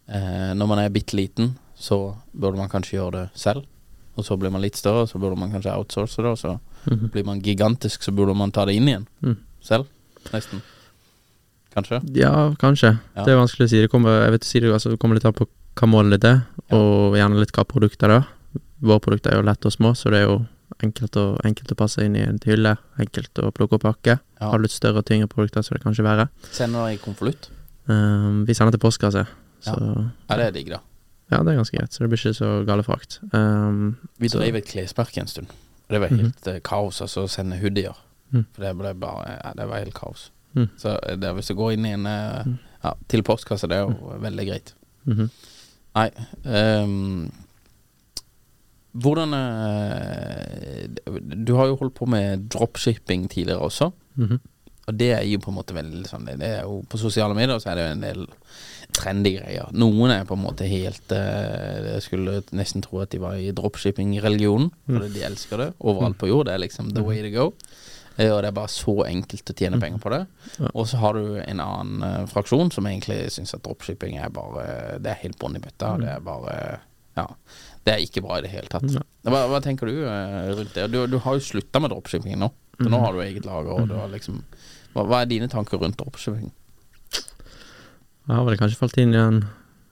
eh, 0.07 0.53
Når 0.55 0.67
man 0.67 0.79
er 0.79 0.89
bitte 0.89 1.15
liten, 1.15 1.55
så 1.75 2.15
burde 2.33 2.57
man 2.57 2.69
kanskje 2.69 2.97
gjøre 2.97 3.11
det 3.11 3.25
selv. 3.35 3.65
Og 4.17 4.25
så 4.27 4.35
blir 4.37 4.51
man 4.51 4.61
litt 4.61 4.75
større, 4.75 5.07
så 5.07 5.19
burde 5.19 5.37
man 5.39 5.51
kanskje 5.51 5.73
outsource 5.77 6.17
det. 6.21 6.31
Og 6.31 6.37
så 6.37 6.59
Mhm. 6.87 7.11
blir 7.13 7.23
man 7.25 7.41
gigantisk, 7.41 8.01
så 8.03 8.11
burde 8.11 8.33
man 8.35 8.51
ta 8.51 8.65
det 8.65 8.73
inn 8.75 8.87
igjen 8.87 9.07
Mm. 9.21 9.37
selv. 9.61 9.85
Nesten. 10.33 10.61
Kanskje. 11.75 12.01
Ja, 12.17 12.53
kanskje. 12.59 12.99
Ja. 13.15 13.23
Det 13.23 13.31
er 13.31 13.37
vanskelig 13.39 13.67
å 13.67 13.69
si. 13.69 13.81
Det 13.81 13.89
kommer, 13.91 14.23
jeg 14.25 14.31
vet, 14.31 14.43
si 14.43 14.59
det, 14.59 14.71
altså, 14.73 14.89
det 14.91 14.99
kommer 14.99 15.15
litt 15.15 15.25
an 15.25 15.33
på 15.33 15.45
hva 15.75 15.87
målet 15.87 16.19
ditt 16.19 16.25
er, 16.25 16.41
og 16.75 17.13
gjerne 17.15 17.39
litt 17.39 17.51
hva 17.55 17.63
produkter 17.63 18.07
det 18.11 18.17
er. 18.17 18.27
Våre 18.81 18.99
produkter 18.99 19.31
er 19.31 19.37
jo 19.39 19.45
lette 19.47 19.65
og 19.69 19.71
små, 19.71 19.93
så 19.95 20.09
det 20.11 20.19
er 20.23 20.27
jo 20.27 20.39
enkelt 20.83 21.17
å, 21.19 21.25
enkelt 21.47 21.71
å 21.73 21.77
passe 21.79 22.03
inn 22.05 22.15
i 22.15 22.23
en 22.25 22.39
hylle, 22.45 22.75
enkelt 23.01 23.41
å 23.41 23.51
plukke 23.55 23.77
og 23.79 23.83
pakke. 23.85 24.17
Ja. 24.39 24.51
Har 24.51 24.61
litt 24.63 24.73
større 24.73 25.03
og 25.03 25.07
tyngre 25.09 25.29
produkter, 25.31 25.65
så 25.65 25.75
det 25.75 25.83
kanskje 25.83 26.05
være. 26.07 26.27
Sender 26.51 26.87
dere 26.87 26.97
i 26.97 27.01
konvolutt? 27.01 27.49
Um, 27.89 28.43
vi 28.47 28.55
sender 28.57 28.75
til 28.75 28.83
postkasse, 28.83 29.25
så 29.65 29.75
Ja, 29.81 30.37
det 30.37 30.45
er 30.45 30.55
digg, 30.55 30.69
da. 30.71 30.79
ja, 31.31 31.41
det 31.43 31.53
er 31.53 31.59
ganske 31.59 31.77
greit. 31.77 31.93
Så 31.93 32.03
det 32.03 32.09
blir 32.11 32.21
ikke 32.21 32.37
så 32.37 32.51
gale 32.65 32.85
frakt. 32.87 33.19
Um, 33.33 33.97
Vi 34.17 34.31
drev 34.31 34.55
et 34.61 34.69
klespark 34.69 35.17
en 35.17 35.27
stund. 35.27 35.47
Og 35.87 35.95
det 35.95 36.01
var 36.01 36.07
helt 36.07 36.21
helt 36.21 36.47
-hmm. 36.47 36.59
kaos 36.63 37.01
altså, 37.01 37.23
å 37.23 37.27
sende 37.27 37.59
hoodier. 37.59 37.97
Mm. 38.31 38.45
For 38.53 38.63
det 38.63 38.77
ble 38.77 38.93
bare 38.93 39.39
Ja, 39.43 39.53
det 39.57 39.67
var 39.67 39.79
helt 39.79 39.93
kaos. 39.93 40.31
Mm. 40.53 40.69
Så 40.77 40.99
eh, 41.03 41.15
det, 41.15 41.33
hvis 41.33 41.47
du 41.47 41.53
går 41.53 41.71
inn 41.71 41.85
i 41.85 41.93
en 41.93 42.05
eh, 42.05 42.45
Mm. 42.45 42.57
Ja, 42.83 42.93
til 43.07 43.23
postkasse, 43.23 43.67
det 43.67 43.77
er 43.77 43.81
jo 43.81 44.17
veldig 44.19 44.47
greit. 44.47 44.73
-hmm. 45.05 45.29
Nei 45.95 46.09
ehm, 46.45 47.31
Hvordan 48.93 49.33
eh, 49.33 50.87
Du 51.45 51.53
har 51.55 51.67
jo 51.71 51.77
holdt 51.79 51.95
på 51.97 52.07
med 52.09 52.47
dropshipping 52.51 53.29
tidligere 53.31 53.61
også. 53.67 53.91
Mhm. 54.15 54.39
Og 54.89 54.95
det 54.97 55.11
er 55.13 55.21
jo 55.29 55.37
på 55.39 55.51
en 55.51 55.55
måte 55.59 55.75
veldig 55.77 56.07
sånn 56.09 56.25
Det 56.25 56.41
er 56.41 56.63
jo 56.65 56.79
På 56.89 56.97
sosiale 56.97 57.35
medier 57.37 57.59
så 57.61 57.69
er 57.69 57.75
det 57.77 57.83
jo 57.85 57.91
en 57.93 58.01
del 58.01 58.23
trendy 58.97 59.35
greier. 59.37 59.69
Noen 59.77 60.09
er 60.11 60.25
på 60.27 60.33
en 60.35 60.41
måte 60.43 60.65
helt 60.67 61.13
eh, 61.15 61.93
Jeg 61.93 62.01
skulle 62.07 62.39
nesten 62.51 62.81
tro 62.83 62.99
at 62.99 63.11
de 63.13 63.19
var 63.21 63.37
i 63.39 63.51
dropshipping-religionen. 63.55 64.71
Fordi 64.89 65.11
de 65.13 65.23
elsker 65.29 65.57
det. 65.61 65.69
Overalt 65.79 66.17
på 66.19 66.27
jord. 66.27 66.49
Det 66.49 66.55
er 66.57 66.63
liksom 66.65 66.89
the 66.97 67.03
way 67.05 67.21
to 67.21 67.29
go. 67.31 67.45
Eh, 68.17 68.31
Og 68.33 68.41
det 68.41 68.49
er 68.49 68.57
bare 68.57 68.73
så 68.73 68.97
enkelt 69.05 69.53
å 69.53 69.55
tjene 69.55 69.79
penger 69.79 70.01
på 70.03 70.11
det. 70.11 70.25
Og 70.73 70.87
så 70.89 70.97
har 70.97 71.13
du 71.15 71.37
en 71.45 71.59
annen 71.63 72.27
fraksjon 72.27 72.71
som 72.73 72.89
egentlig 72.89 73.29
syns 73.31 73.53
at 73.55 73.63
dropshipping 73.63 74.17
er 74.17 74.29
bare 74.33 74.97
Det 74.99 75.13
er 75.13 75.21
helt 75.23 75.39
bånn 75.39 75.55
i 75.55 75.63
bøtta. 75.63 75.93
Det 76.01 76.09
er 76.17 76.19
bare 76.25 76.79
Ja. 77.15 77.27
Det 77.81 77.93
er 77.95 78.03
ikke 78.03 78.21
bra 78.21 78.37
i 78.37 78.43
det 78.45 78.51
hele 78.53 78.69
tatt. 78.69 78.85
Hva, 79.25 79.45
hva 79.49 79.59
tenker 79.63 79.89
du 79.89 80.03
eh, 80.05 80.51
rundt 80.53 80.75
det? 80.77 80.87
Du, 80.93 80.99
du 81.09 81.17
har 81.23 81.37
jo 81.37 81.45
slutta 81.45 81.81
med 81.81 81.93
dropshipping 81.93 82.37
nå. 82.39 82.51
Så 82.81 82.89
nå 82.89 82.99
har 83.01 83.13
du 83.13 83.21
eget 83.23 83.45
lager, 83.45 83.85
du 83.89 83.95
har 83.97 84.09
liksom 84.09 84.41
hva, 84.93 85.05
hva 85.07 85.21
er 85.21 85.29
dine 85.31 85.47
tanker 85.51 85.81
rundt 85.81 85.99
dropshipping? 85.99 86.51
Jeg 87.11 88.37
har 88.37 88.45
vel 88.47 88.59
kanskje 88.59 88.79
falt 88.79 88.99
inn 89.01 89.15
i 89.15 89.19
en 89.21 89.41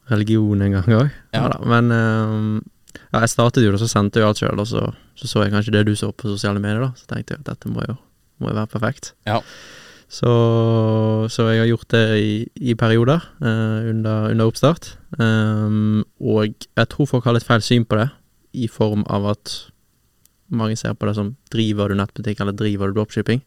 religion 0.09 0.61
en 0.65 0.75
gang 0.77 0.93
òg. 0.99 1.15
Ja. 1.35 1.47
men 1.65 1.93
um, 1.93 2.51
ja, 3.09 3.21
jeg 3.23 3.31
startet 3.33 3.65
jo 3.65 3.73
det, 3.73 3.81
så 3.81 3.89
sendte 3.89 4.21
jeg 4.21 4.29
alt 4.29 4.41
sjøl, 4.41 4.61
og 4.61 4.67
så, 4.69 4.85
så 5.17 5.29
så 5.29 5.43
jeg 5.45 5.53
kanskje 5.53 5.73
det 5.75 5.85
du 5.89 5.95
så 5.97 6.11
på 6.13 6.29
sosiale 6.29 6.61
medier, 6.61 6.83
da. 6.87 6.91
Så 6.97 7.09
tenkte 7.09 7.35
jeg 7.35 7.43
at 7.43 7.51
dette 7.51 7.71
må 7.71 7.85
jo, 7.85 7.95
må 8.41 8.51
være 8.53 8.69
perfekt. 8.71 9.13
Ja. 9.29 9.39
Så, 10.09 10.29
så 11.29 11.45
jeg 11.51 11.61
har 11.61 11.67
gjort 11.69 11.91
det 11.93 12.05
i, 12.17 12.31
i 12.71 12.73
perioder 12.73 13.21
eh, 13.45 13.89
under, 13.91 14.31
under 14.31 14.49
oppstart. 14.49 14.95
Um, 15.21 16.01
og 16.17 16.49
jeg 16.49 16.89
tror 16.89 17.09
folk 17.11 17.27
har 17.27 17.37
litt 17.37 17.45
feil 17.45 17.61
syn 17.61 17.85
på 17.85 17.99
det, 17.99 18.07
i 18.57 18.65
form 18.71 19.03
av 19.05 19.27
at 19.35 19.53
mange 20.49 20.79
ser 20.81 20.95
på 20.97 21.05
det 21.05 21.13
som 21.19 21.35
driver 21.53 21.91
du 21.91 21.99
nettbutikk, 21.99 22.41
eller 22.41 22.57
driver 22.57 22.89
du 22.89 22.97
dropshipping. 22.97 23.43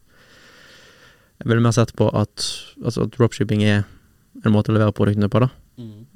Jeg 1.43 1.51
ville 1.51 1.65
mer 1.65 1.75
sett 1.75 1.91
på 1.99 2.07
at, 2.15 2.47
altså 2.79 3.09
at 3.09 3.17
dropshipping 3.17 3.65
er 3.67 3.83
en 4.45 4.55
måte 4.55 4.71
å 4.71 4.77
levere 4.77 4.95
produktene 4.95 5.27
på, 5.27 5.43
da. 5.43 5.51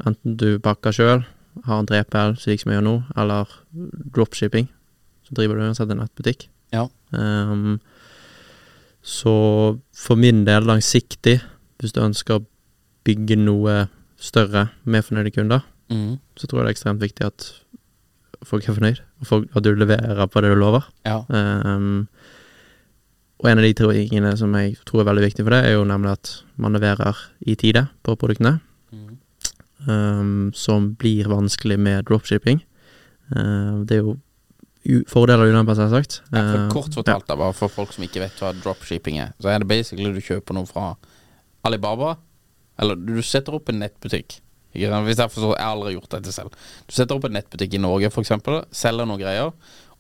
Enten 0.08 0.38
du 0.40 0.62
pakker 0.64 0.96
sjøl, 0.96 1.26
har 1.66 1.82
en 1.82 1.90
3PL, 1.90 2.38
slik 2.40 2.62
som 2.62 2.72
jeg 2.72 2.80
gjør 2.80 2.88
nå, 2.88 2.96
eller 3.20 3.52
dropshipping, 4.16 4.70
så 5.28 5.36
driver 5.36 5.58
du 5.58 5.68
uansett 5.68 5.92
en 5.92 6.00
nettbutikk. 6.06 6.48
Ja. 6.72 6.86
Um, 7.12 7.80
så 9.08 9.34
for 9.96 10.20
min 10.20 10.42
del, 10.48 10.66
langsiktig, 10.68 11.38
hvis 11.80 11.94
du 11.96 12.02
ønsker 12.04 12.40
å 12.42 12.46
bygge 13.08 13.38
noe 13.40 13.86
større 14.20 14.66
med 14.84 15.06
fornøyde 15.08 15.32
kunder, 15.36 15.64
Mm. 15.90 16.18
så 16.36 16.48
tror 16.48 16.60
jeg 16.60 16.66
det 16.66 16.72
er 16.72 16.76
ekstremt 16.76 17.00
viktig 17.00 17.26
at 17.26 17.46
folk 18.44 18.66
er 18.68 18.74
fornøyd, 18.76 19.00
og 19.22 19.28
folk, 19.30 19.46
at 19.56 19.64
du 19.64 19.70
leverer 19.76 20.28
på 20.28 20.42
det 20.44 20.50
du 20.52 20.58
lover. 20.60 20.84
Ja. 21.06 21.22
Um, 21.30 22.08
og 23.40 23.50
en 23.52 23.62
av 23.62 23.64
de 23.64 23.74
tingene 23.78 24.34
som 24.38 24.52
jeg 24.58 24.76
tror 24.86 25.02
er 25.06 25.08
veldig 25.14 25.24
viktig 25.30 25.46
for 25.46 25.56
det, 25.56 25.62
er 25.66 25.78
jo 25.78 25.86
nemlig 25.88 26.12
at 26.18 26.34
man 26.58 26.74
leverer 26.76 27.16
i 27.48 27.56
tide 27.56 27.88
på 28.04 28.18
produktene, 28.20 28.60
Mm. 28.92 29.18
um, 29.88 30.52
som 30.54 30.96
blir 30.96 31.30
vanskelig 31.32 31.80
med 31.80 32.06
dropshipping. 32.06 32.62
Uh, 33.32 33.86
det 33.86 33.98
er 33.98 34.04
jo 34.04 34.18
fordeler 35.12 35.46
og 35.46 35.54
ulemper, 35.54 35.78
selvsagt. 35.78 36.22
Ja, 36.32 36.44
for 36.48 36.74
kort 36.74 36.98
fortalt, 36.98 37.28
da, 37.30 37.38
bare 37.40 37.56
for 37.58 37.72
folk 37.72 37.94
som 37.96 38.06
ikke 38.08 38.24
vet 38.24 38.42
hva 38.42 38.54
dropshipping 38.56 39.20
er, 39.24 39.34
så 39.44 39.52
er 39.52 39.64
det 39.64 39.70
basically 39.70 40.14
du 40.16 40.24
kjøper 40.24 40.58
noe 40.58 40.70
fra 40.70 40.94
Alibaba, 41.68 42.16
eller 42.80 43.00
du 43.00 43.18
setter 43.26 43.58
opp 43.58 43.72
en 43.72 43.82
nettbutikk. 43.84 44.40
Hvis 44.78 45.18
jeg 45.18 45.34
forstår, 45.34 45.56
jeg 45.58 45.66
har 45.66 45.74
aldri 45.74 45.96
gjort 45.96 46.14
dette 46.14 46.32
selv. 46.36 46.56
Du 46.86 46.94
setter 46.94 47.18
opp 47.18 47.26
en 47.26 47.34
nettbutikk 47.38 47.76
i 47.76 47.82
Norge, 47.82 48.12
eksempel, 48.22 48.62
selger 48.76 49.10
noen 49.10 49.22
greier, 49.22 49.52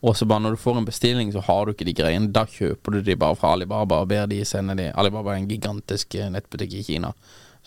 og 0.05 0.13
så 0.13 0.27
bare 0.29 0.43
når 0.45 0.53
du 0.53 0.61
får 0.61 0.77
en 0.77 0.85
bestilling, 0.85 1.31
så 1.33 1.41
har 1.47 1.65
du 1.65 1.73
ikke 1.73 1.87
de 1.87 1.95
greiene. 1.97 2.29
Da 2.29 2.43
kjøper 2.45 2.93
du 2.93 3.01
de 3.01 3.17
bare 3.17 3.37
fra 3.39 3.55
Alibaba 3.55 4.03
og 4.03 4.11
ber 4.11 4.29
de 4.29 4.43
sende 4.45 4.75
de. 4.77 4.91
Alibaba 4.93 5.33
er 5.33 5.41
en 5.41 5.49
gigantisk 5.49 6.13
eh, 6.19 6.29
nettbutikk 6.29 6.75
i 6.77 6.83
Kina 6.85 7.13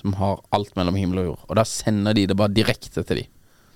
som 0.01 0.15
har 0.17 0.41
alt 0.55 0.73
mellom 0.79 0.97
himmel 0.97 1.23
og 1.23 1.29
jord. 1.31 1.45
Og 1.49 1.59
da 1.59 1.67
sender 1.69 2.17
de 2.17 2.27
det 2.31 2.37
bare 2.39 2.55
direkte 2.55 3.03
til 3.05 3.23
de. 3.23 3.27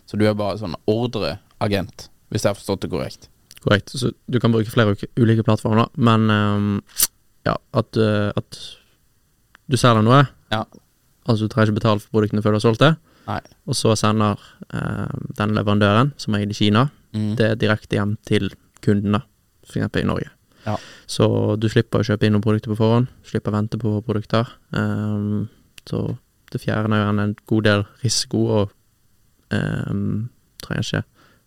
Så 0.08 0.16
du 0.20 0.24
er 0.28 0.36
bare 0.38 0.60
sånn 0.60 0.76
ordreagent, 0.88 2.08
hvis 2.32 2.46
jeg 2.46 2.54
har 2.54 2.58
forstått 2.58 2.86
det 2.86 2.92
korrekt. 2.94 3.28
Korrekt. 3.64 3.94
Så 3.96 4.12
du 4.28 4.38
kan 4.42 4.52
bruke 4.52 4.70
flere 4.72 4.94
ulike 5.16 5.44
plattformer, 5.46 5.88
men 5.96 6.28
um, 6.30 6.82
ja, 7.48 7.56
at, 7.72 7.96
uh, 7.96 8.30
at 8.36 8.58
du 9.70 9.76
selger 9.80 10.04
noe, 10.04 10.22
Ja. 10.52 10.64
altså 11.26 11.46
du 11.46 11.48
trenger 11.52 11.70
ikke 11.72 11.80
betale 11.80 12.00
for 12.02 12.12
produktene 12.18 12.42
før 12.44 12.52
du 12.52 12.58
har 12.60 12.64
solgt 12.66 12.82
det, 12.84 12.90
Nei. 13.26 13.40
og 13.66 13.74
så 13.78 13.94
sender 13.96 14.36
uh, 14.74 15.08
den 15.38 15.54
leverandøren, 15.56 16.12
som 16.20 16.34
er 16.36 16.44
i 16.46 16.52
Kina, 16.56 16.90
Mm. 17.14 17.36
det 17.38 17.60
direkte 17.62 17.94
hjem 17.94 18.16
til 18.26 18.48
kundene, 18.82 19.20
f.eks. 19.62 20.00
i 20.00 20.02
Norge. 20.02 20.32
Ja. 20.66 20.72
Så 21.06 21.54
du 21.62 21.68
slipper 21.70 22.00
å 22.02 22.06
kjøpe 22.08 22.26
inn 22.26 22.32
noen 22.34 22.42
produkter 22.42 22.72
på 22.72 22.78
forhånd, 22.80 23.06
slipper 23.22 23.52
å 23.52 23.54
vente 23.54 23.78
på 23.78 23.92
produkter. 24.02 24.48
Um, 24.74 25.44
så 25.86 26.16
det 26.50 26.58
fjerner 26.64 27.04
jo 27.04 27.12
en 27.22 27.36
god 27.46 27.62
del 27.68 27.84
risiko, 28.02 28.40
og 28.64 28.72
um, 29.54 30.28
trenger 30.64 30.82
ikke 30.82 31.04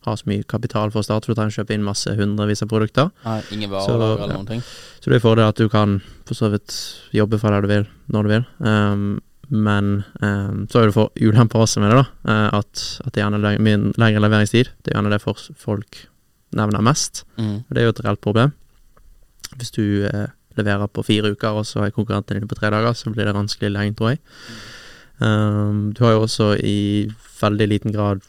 ha 0.08 0.16
så 0.18 0.26
mye 0.30 0.44
kapital 0.50 0.90
for 0.94 1.04
å 1.04 1.06
starte, 1.06 1.28
for 1.28 1.36
du 1.36 1.40
trenger 1.42 1.54
å 1.54 1.60
kjøpe 1.62 1.76
inn 1.76 1.86
masse 1.86 2.14
hundrevis 2.18 2.64
av 2.66 2.72
produkter. 2.72 3.12
Nei, 3.26 3.38
ingen 3.56 3.76
Så, 3.84 3.94
eller 3.96 4.24
ja. 4.24 4.28
noen 4.34 4.48
ting. 4.50 4.62
Så 5.02 5.12
det 5.12 5.20
er 5.20 5.24
fordel 5.24 5.48
at 5.52 5.60
du 5.62 5.68
kan 5.72 6.00
for 6.28 6.36
så 6.40 6.50
vidt 6.54 6.76
jobbe 7.16 7.40
fra 7.42 7.54
der 7.56 7.66
du 7.68 7.72
vil, 7.72 7.88
når 8.12 8.28
du 8.28 8.34
vil. 8.36 8.46
Um, 8.66 9.08
men 9.48 10.04
um, 10.20 10.66
så 10.68 10.82
er 10.82 10.90
det 10.90 10.96
for 10.98 11.12
ulemper 11.24 11.62
også 11.64 11.80
med 11.80 11.94
det, 11.94 12.02
da. 12.02 12.34
eh, 12.34 12.58
at, 12.60 12.82
at 13.06 13.14
det 13.16 13.22
er 13.22 13.26
gjerne 13.30 13.40
leng 13.46 13.62
min- 13.64 13.92
lengre 13.96 14.20
leveringstid. 14.26 14.74
Det 14.84 14.92
er 14.92 14.98
gjerne 14.98 15.14
det 15.14 15.22
for 15.24 15.40
folk 15.56 16.02
nevner 16.58 16.84
mest. 16.84 17.22
Mm. 17.40 17.62
Og 17.64 17.70
det 17.76 17.80
er 17.84 17.88
jo 17.88 17.94
et 17.96 18.02
reelt 18.04 18.24
problem. 18.26 18.52
Hvis 19.56 19.72
du 19.78 19.86
eh, 20.10 20.28
leverer 20.60 20.92
på 20.92 21.06
fire 21.08 21.32
uker, 21.32 21.62
og 21.62 21.64
så 21.70 21.86
er 21.86 21.94
konkurrenten 21.96 22.40
din 22.42 22.50
på 22.52 22.58
tre 22.60 22.74
dager, 22.74 22.92
så 22.98 23.14
blir 23.14 23.24
det 23.30 23.38
vanskelig 23.38 23.72
lenge, 23.72 23.96
tror 24.00 24.16
jeg. 24.16 24.20
Um, 25.24 25.94
du 25.96 26.04
har 26.04 26.18
jo 26.18 26.26
også 26.28 26.52
i 26.62 27.08
veldig 27.40 27.68
liten 27.72 27.96
grad 27.96 28.20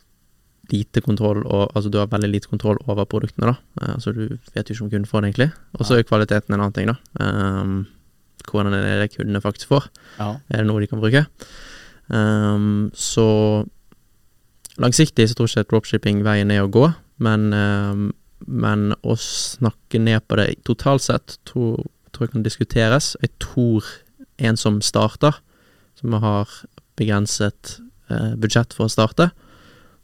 lite 0.72 1.00
kontroll 1.04 1.44
og, 1.46 1.70
Altså 1.74 1.90
du 1.90 1.98
har 1.98 2.10
veldig 2.10 2.30
lite 2.30 2.50
kontroll 2.50 2.78
over 2.86 3.06
produktene, 3.08 3.52
da. 3.52 3.56
Eh, 3.82 3.94
altså 3.94 4.12
du 4.12 4.24
vet 4.54 4.68
jo 4.68 4.74
ikke 4.74 4.84
om 4.84 4.90
kunden 4.90 5.08
får 5.08 5.22
det, 5.22 5.30
egentlig. 5.30 5.50
Og 5.78 5.86
så 5.86 5.98
er 5.98 6.08
kvaliteten 6.08 6.54
en 6.54 6.60
annen 6.60 6.76
ting, 6.76 6.90
da. 6.90 6.96
Um, 7.24 7.86
hvordan 8.48 8.74
er 8.76 9.02
det 9.02 9.12
kundene 9.16 9.42
faktisk 9.44 9.68
får? 9.72 9.88
Ja. 10.18 10.30
Er 10.48 10.62
det 10.62 10.68
noe 10.68 10.80
de 10.80 10.88
kan 10.90 11.02
bruke? 11.02 11.26
Um, 12.08 12.88
så 12.96 13.66
langsiktig 14.80 15.28
så 15.28 15.36
tror 15.36 15.50
jeg 15.50 15.66
ikke 15.66 15.74
dropshipping 15.74 16.22
veien 16.24 16.50
er 16.54 16.64
å 16.64 16.72
gå, 16.72 16.86
men, 17.24 17.52
um, 17.52 18.08
men 18.46 18.92
å 19.02 19.16
snakke 19.20 20.00
ned 20.00 20.24
på 20.28 20.38
det 20.40 20.52
totalt 20.68 21.04
sett 21.04 21.38
tror, 21.48 21.82
tror 22.12 22.28
jeg 22.28 22.36
kan 22.36 22.46
diskuteres. 22.46 23.16
Jeg 23.20 23.34
tror 23.42 23.84
en 24.38 24.56
som 24.56 24.80
starter, 24.84 25.40
som 25.98 26.14
har 26.22 26.50
begrenset 26.98 27.78
eh, 28.10 28.34
budsjett 28.38 28.74
for 28.74 28.86
å 28.86 28.92
starte, 28.92 29.30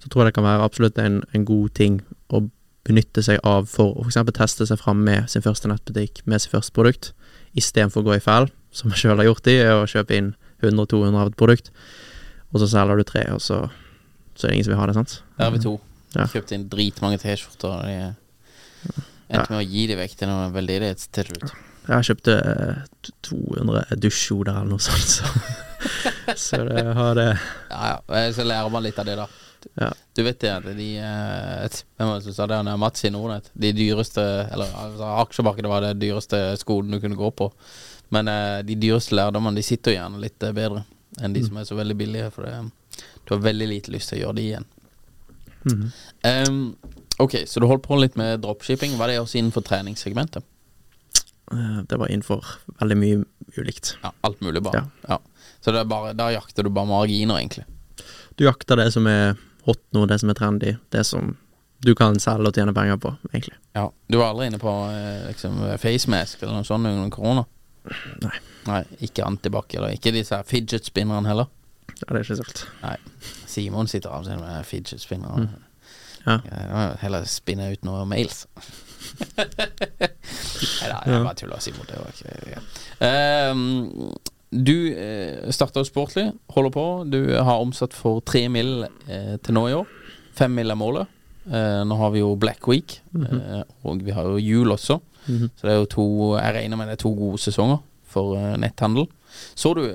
så 0.04 0.11
tror 0.12 0.23
jeg 0.26 0.30
det 0.32 0.37
kan 0.37 0.44
være 0.46 0.64
absolutt 0.68 0.99
en, 1.00 1.23
en 1.32 1.44
god 1.49 1.73
ting 1.78 1.99
å 2.28 2.42
benytte 2.84 3.23
seg 3.25 3.38
av 3.49 3.64
for 3.73 3.96
å 3.96 4.04
f.eks. 4.04 4.18
teste 4.37 4.66
seg 4.68 4.76
fram 4.82 5.00
med 5.06 5.30
sin 5.32 5.40
første 5.44 5.70
nettbutikk, 5.70 6.20
med 6.28 6.42
sitt 6.44 6.52
første 6.52 6.75
produkt, 6.76 7.14
istedenfor 7.56 8.02
å 8.04 8.11
gå 8.11 8.18
i 8.18 8.25
fell, 8.25 8.50
som 8.75 8.92
jeg 8.92 9.00
sjøl 9.06 9.23
har 9.23 9.30
gjort 9.30 9.49
i, 9.49 9.54
og 9.73 9.87
kjøpe 9.88 10.18
inn 10.18 10.34
100-200 10.61 11.16
av 11.23 11.30
et 11.32 11.38
produkt, 11.40 11.70
og 12.52 12.61
så 12.61 12.68
selger 12.75 13.00
du 13.00 13.06
tre, 13.08 13.25
og 13.32 13.40
så, 13.40 13.62
så 14.37 14.44
er 14.46 14.52
det 14.52 14.58
ingen 14.58 14.68
som 14.68 14.75
vil 14.75 14.80
ha 14.82 14.88
det, 14.90 14.96
sant? 14.99 15.16
Der 15.38 15.49
har 15.49 15.54
vi 15.56 15.62
to. 15.64 15.75
Ja. 16.14 16.28
Kjøpte 16.30 16.54
inn 16.58 16.68
dritmange 16.70 17.18
T-skjorter. 17.23 17.73
og 17.73 17.88
de 17.88 19.00
Endte 19.34 19.49
med 19.54 19.62
å 19.62 19.64
gi 19.64 19.87
de 19.88 19.96
vekk 19.99 20.18
til 20.20 20.28
noen 20.30 20.52
veldedighet 20.54 21.06
til 21.16 21.26
slutt. 21.30 21.54
Jeg 21.88 22.06
kjøpte 22.08 22.34
eh, 22.38 23.08
200 23.26 23.96
dusjhoder 24.00 24.56
eller 24.61 24.70
noe 24.76 24.84
sånt, 24.84 25.16
så, 25.16 25.28
så 26.46 26.61
det 26.68 26.84
har 26.96 27.16
det 27.18 27.26
Ja, 27.32 27.80
ja. 27.90 27.96
eh, 28.20 28.28
Så 28.37 28.44
lærer 28.46 28.70
man 28.73 28.84
litt 28.87 29.00
av 29.00 29.08
det, 29.08 29.16
da. 29.20 29.26
Ja. 29.80 29.90
Du 30.16 30.23
vet 30.26 30.40
det 30.42 30.50
at 30.52 30.66
de 30.76 30.88
eh, 31.00 31.78
Hvem 31.97 32.11
var 32.11 32.18
det 32.18 32.26
som 32.26 32.37
sa 32.37 32.47
det? 32.50 32.76
Mats 32.80 33.04
i 33.04 33.11
Nordnett. 33.11 33.50
De 33.52 33.73
dyreste 33.76 34.23
Eller 34.23 34.71
altså, 34.71 35.11
aksjemarkedet 35.25 35.71
var 35.71 35.85
det 35.85 35.94
dyreste 36.02 36.40
skolen 36.61 36.94
du 36.94 37.00
kunne 37.02 37.18
gå 37.18 37.30
på. 37.30 37.50
Men 38.14 38.28
eh, 38.28 38.61
de 38.66 38.78
dyreste 38.78 39.16
lærdommene 39.16 39.59
De 39.59 39.66
sitter 39.66 39.94
jo 39.94 40.00
gjerne 40.00 40.23
litt 40.23 40.42
eh, 40.42 40.54
bedre 40.56 40.85
enn 41.23 41.30
de 41.30 41.44
som 41.47 41.61
er 41.61 41.66
så 41.68 41.76
veldig 41.78 41.94
billige. 41.94 42.30
For 42.35 42.42
det, 42.42 43.04
du 43.23 43.37
har 43.37 43.44
veldig 43.44 43.68
lite 43.71 43.92
lyst 43.94 44.11
til 44.11 44.18
å 44.18 44.23
gjøre 44.25 44.38
de 44.40 44.47
igjen. 44.49 44.71
Mhm. 45.64 45.85
Um, 46.26 46.64
Ok, 47.18 47.37
så 47.47 47.61
du 47.61 47.66
holdt 47.71 47.85
på 47.87 47.97
litt 48.00 48.16
med 48.18 48.42
dropshipping. 48.42 48.97
Var 48.99 49.11
det 49.11 49.21
også 49.23 49.38
innenfor 49.38 49.62
treningssegmentet? 49.62 50.42
Det 51.87 51.99
var 52.00 52.11
innenfor 52.11 52.42
veldig 52.80 52.97
mye 52.99 53.21
ulikt. 53.61 53.94
Ja, 54.02 54.11
alt 54.26 54.40
mulig, 54.42 54.62
bare. 54.64 54.88
Ja. 55.06 55.21
Så 55.61 55.73
det 55.73 55.85
er 55.85 55.88
bare, 55.88 56.14
der 56.18 56.35
jakter 56.35 56.66
du 56.66 56.73
bare 56.75 56.90
marginer, 56.90 57.38
egentlig. 57.38 57.66
Du 58.35 58.44
jakter 58.49 58.80
det 58.80 58.88
som 58.97 59.06
er 59.06 59.37
hot 59.66 59.83
nå, 59.97 60.04
det 60.11 60.21
som 60.23 60.30
er 60.33 60.38
trendy, 60.38 60.76
det 60.94 61.04
som 61.09 61.35
du 61.85 61.92
kan 61.99 62.16
selge 62.23 62.49
og 62.49 62.56
tjene 62.56 62.73
penger 62.76 62.97
på, 63.00 63.12
egentlig. 63.33 63.56
Ja. 63.76 63.88
Du 64.09 64.16
var 64.21 64.33
aldri 64.33 64.49
inne 64.49 64.61
på 64.62 64.73
eh, 64.88 65.26
liksom 65.28 65.59
facemask 65.80 66.42
eller 66.42 66.61
noe 66.61 66.68
sånt 66.68 66.88
under 66.88 67.11
korona? 67.12 67.44
Nei. 68.25 68.38
Nei, 68.64 68.80
ikke 69.04 69.26
antibac, 69.26 69.75
eller 69.76 69.92
ikke 69.92 70.14
disse 70.14 70.38
fidget 70.49 70.88
spinnerne 70.88 71.28
heller? 71.28 71.50
Ja, 72.00 72.09
det 72.09 72.16
er 72.16 72.25
ikke 72.25 72.38
solgt. 72.40 72.64
Nei. 72.80 72.97
Simon 73.50 73.90
sitter 73.90 74.14
av 74.16 74.25
seg 74.26 74.40
med 74.40 74.64
fidget 74.66 75.04
spinnere. 75.04 75.49
Ja. 76.25 76.38
Jeg 76.49 76.71
må 76.71 76.85
heller 77.02 77.28
spinne 77.28 77.68
ut 77.75 77.85
noen 77.85 78.09
mails. 78.09 78.47
Nei 79.37 80.88
da, 80.88 81.02
jeg 81.04 81.21
bare 81.21 81.37
tuller, 81.38 81.61
Simon. 81.61 81.85
Det 81.90 82.00
var 82.00 82.14
ikke 82.14 82.54
ja. 82.54 82.62
Ehm, 83.04 83.66
Du 84.54 84.75
eh, 84.94 85.50
starta 85.50 85.82
jo 85.82 85.88
sportlig, 85.88 86.28
holder 86.54 86.70
på. 86.75 86.84
Du 87.11 87.18
har 87.34 87.62
omsatt 87.62 87.94
for 87.96 88.20
tre 88.23 88.46
mill. 88.52 88.84
Eh, 89.08 89.34
til 89.42 89.56
nå 89.56 89.66
i 89.70 89.75
år. 89.75 89.88
Fem 90.38 90.54
mill. 90.54 90.70
er 90.70 90.78
målet. 90.78 91.11
Eh, 91.50 91.82
nå 91.84 91.96
har 91.99 92.12
vi 92.14 92.23
jo 92.23 92.34
Black 92.40 92.68
Week, 92.70 93.00
eh, 93.18 93.62
og 93.84 94.04
vi 94.04 94.14
har 94.14 94.25
jo 94.30 94.38
jul 94.40 94.73
også. 94.73 95.00
Så 95.25 95.64
det 95.64 95.73
er 95.73 95.78
jo 95.78 95.88
to 95.88 96.04
Jeg 96.37 96.52
regner 96.52 96.76
med 96.76 96.88
det 96.90 96.99
er 96.99 97.00
to 97.00 97.14
gode 97.16 97.38
sesonger 97.40 97.78
for 98.04 98.37
netthandel. 98.61 99.06
Så 99.56 99.73
du 99.75 99.88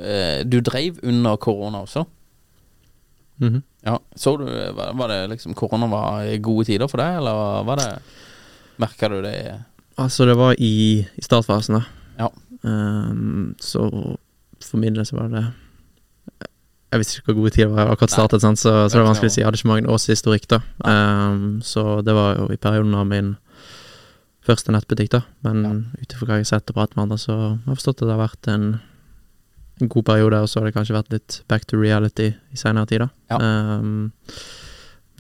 Du 0.50 0.60
dreiv 0.60 0.98
under 1.04 1.38
korona 1.38 1.84
også. 1.86 2.06
Mhm. 3.40 3.62
Ja, 3.86 3.98
så 4.16 4.38
du 4.38 4.46
Var 4.46 4.94
var 4.94 5.08
det 5.08 5.30
liksom 5.30 5.54
korona 5.54 5.88
var 5.88 6.38
gode 6.42 6.66
tider 6.66 6.88
for 6.88 6.98
deg, 6.98 7.18
eller 7.18 7.64
var 7.64 7.76
det 7.76 8.02
Merka 8.80 9.08
du 9.08 9.22
det 9.22 9.64
Altså, 9.98 10.26
det 10.26 10.36
var 10.38 10.56
i, 10.58 11.06
i 11.18 11.22
startfasen, 11.22 11.76
da. 11.76 11.82
Ja. 12.20 12.30
Um, 12.64 13.56
så 13.60 13.90
for 14.66 14.78
min 14.82 14.94
del 14.98 15.06
så 15.08 15.16
var 15.18 15.30
det 15.34 15.44
Jeg 16.92 17.00
visste 17.04 17.20
ikke 17.20 17.32
hvor 17.34 17.38
gode 17.44 17.52
tider 17.54 17.70
det 17.70 17.76
var 17.78 17.92
akkurat 17.94 18.12
startet, 18.16 18.42
sant? 18.42 18.60
Så, 18.60 18.72
så 18.90 18.98
det 18.98 19.02
er 19.04 19.08
vanskelig 19.08 19.30
å 19.30 19.34
si. 19.36 19.42
Jeg 19.42 19.48
hadde 19.48 19.60
ikke 19.62 19.70
mange 19.70 19.92
års 19.94 20.08
historikk, 20.10 20.48
da. 20.50 20.60
Um, 20.82 21.60
så 21.62 22.02
det 22.02 22.16
var 22.18 22.40
jo 22.40 22.48
i 22.50 22.58
perioden 22.58 22.96
av 22.98 23.06
min 23.12 23.36
første 24.48 24.74
nettbutikk, 24.74 25.12
da. 25.14 25.20
Men 25.46 25.92
ut 26.00 26.16
ifra 26.16 26.26
hva 26.26 26.40
jeg 26.40 26.48
har 26.48 26.50
sett 26.56 26.72
og 26.74 26.80
pratet 26.80 26.98
med 26.98 27.04
andre, 27.06 27.20
så 27.22 27.36
har 27.38 27.52
jeg 27.70 27.78
forstått 27.78 28.02
at 28.02 28.08
det 28.10 28.16
har 28.16 28.24
vært 28.24 28.50
en, 28.56 28.66
en 29.84 29.92
god 29.94 30.08
periode, 30.10 30.40
og 30.42 30.50
så 30.50 30.60
har 30.64 30.66
det 30.70 30.74
kanskje 30.80 30.98
vært 30.98 31.14
litt 31.14 31.38
back 31.52 31.68
to 31.70 31.78
reality 31.78 32.32
i 32.34 32.58
senere 32.58 32.90
tid, 32.90 33.06
da. 33.06 33.10
Ja. 33.36 33.38
Um, 33.78 34.10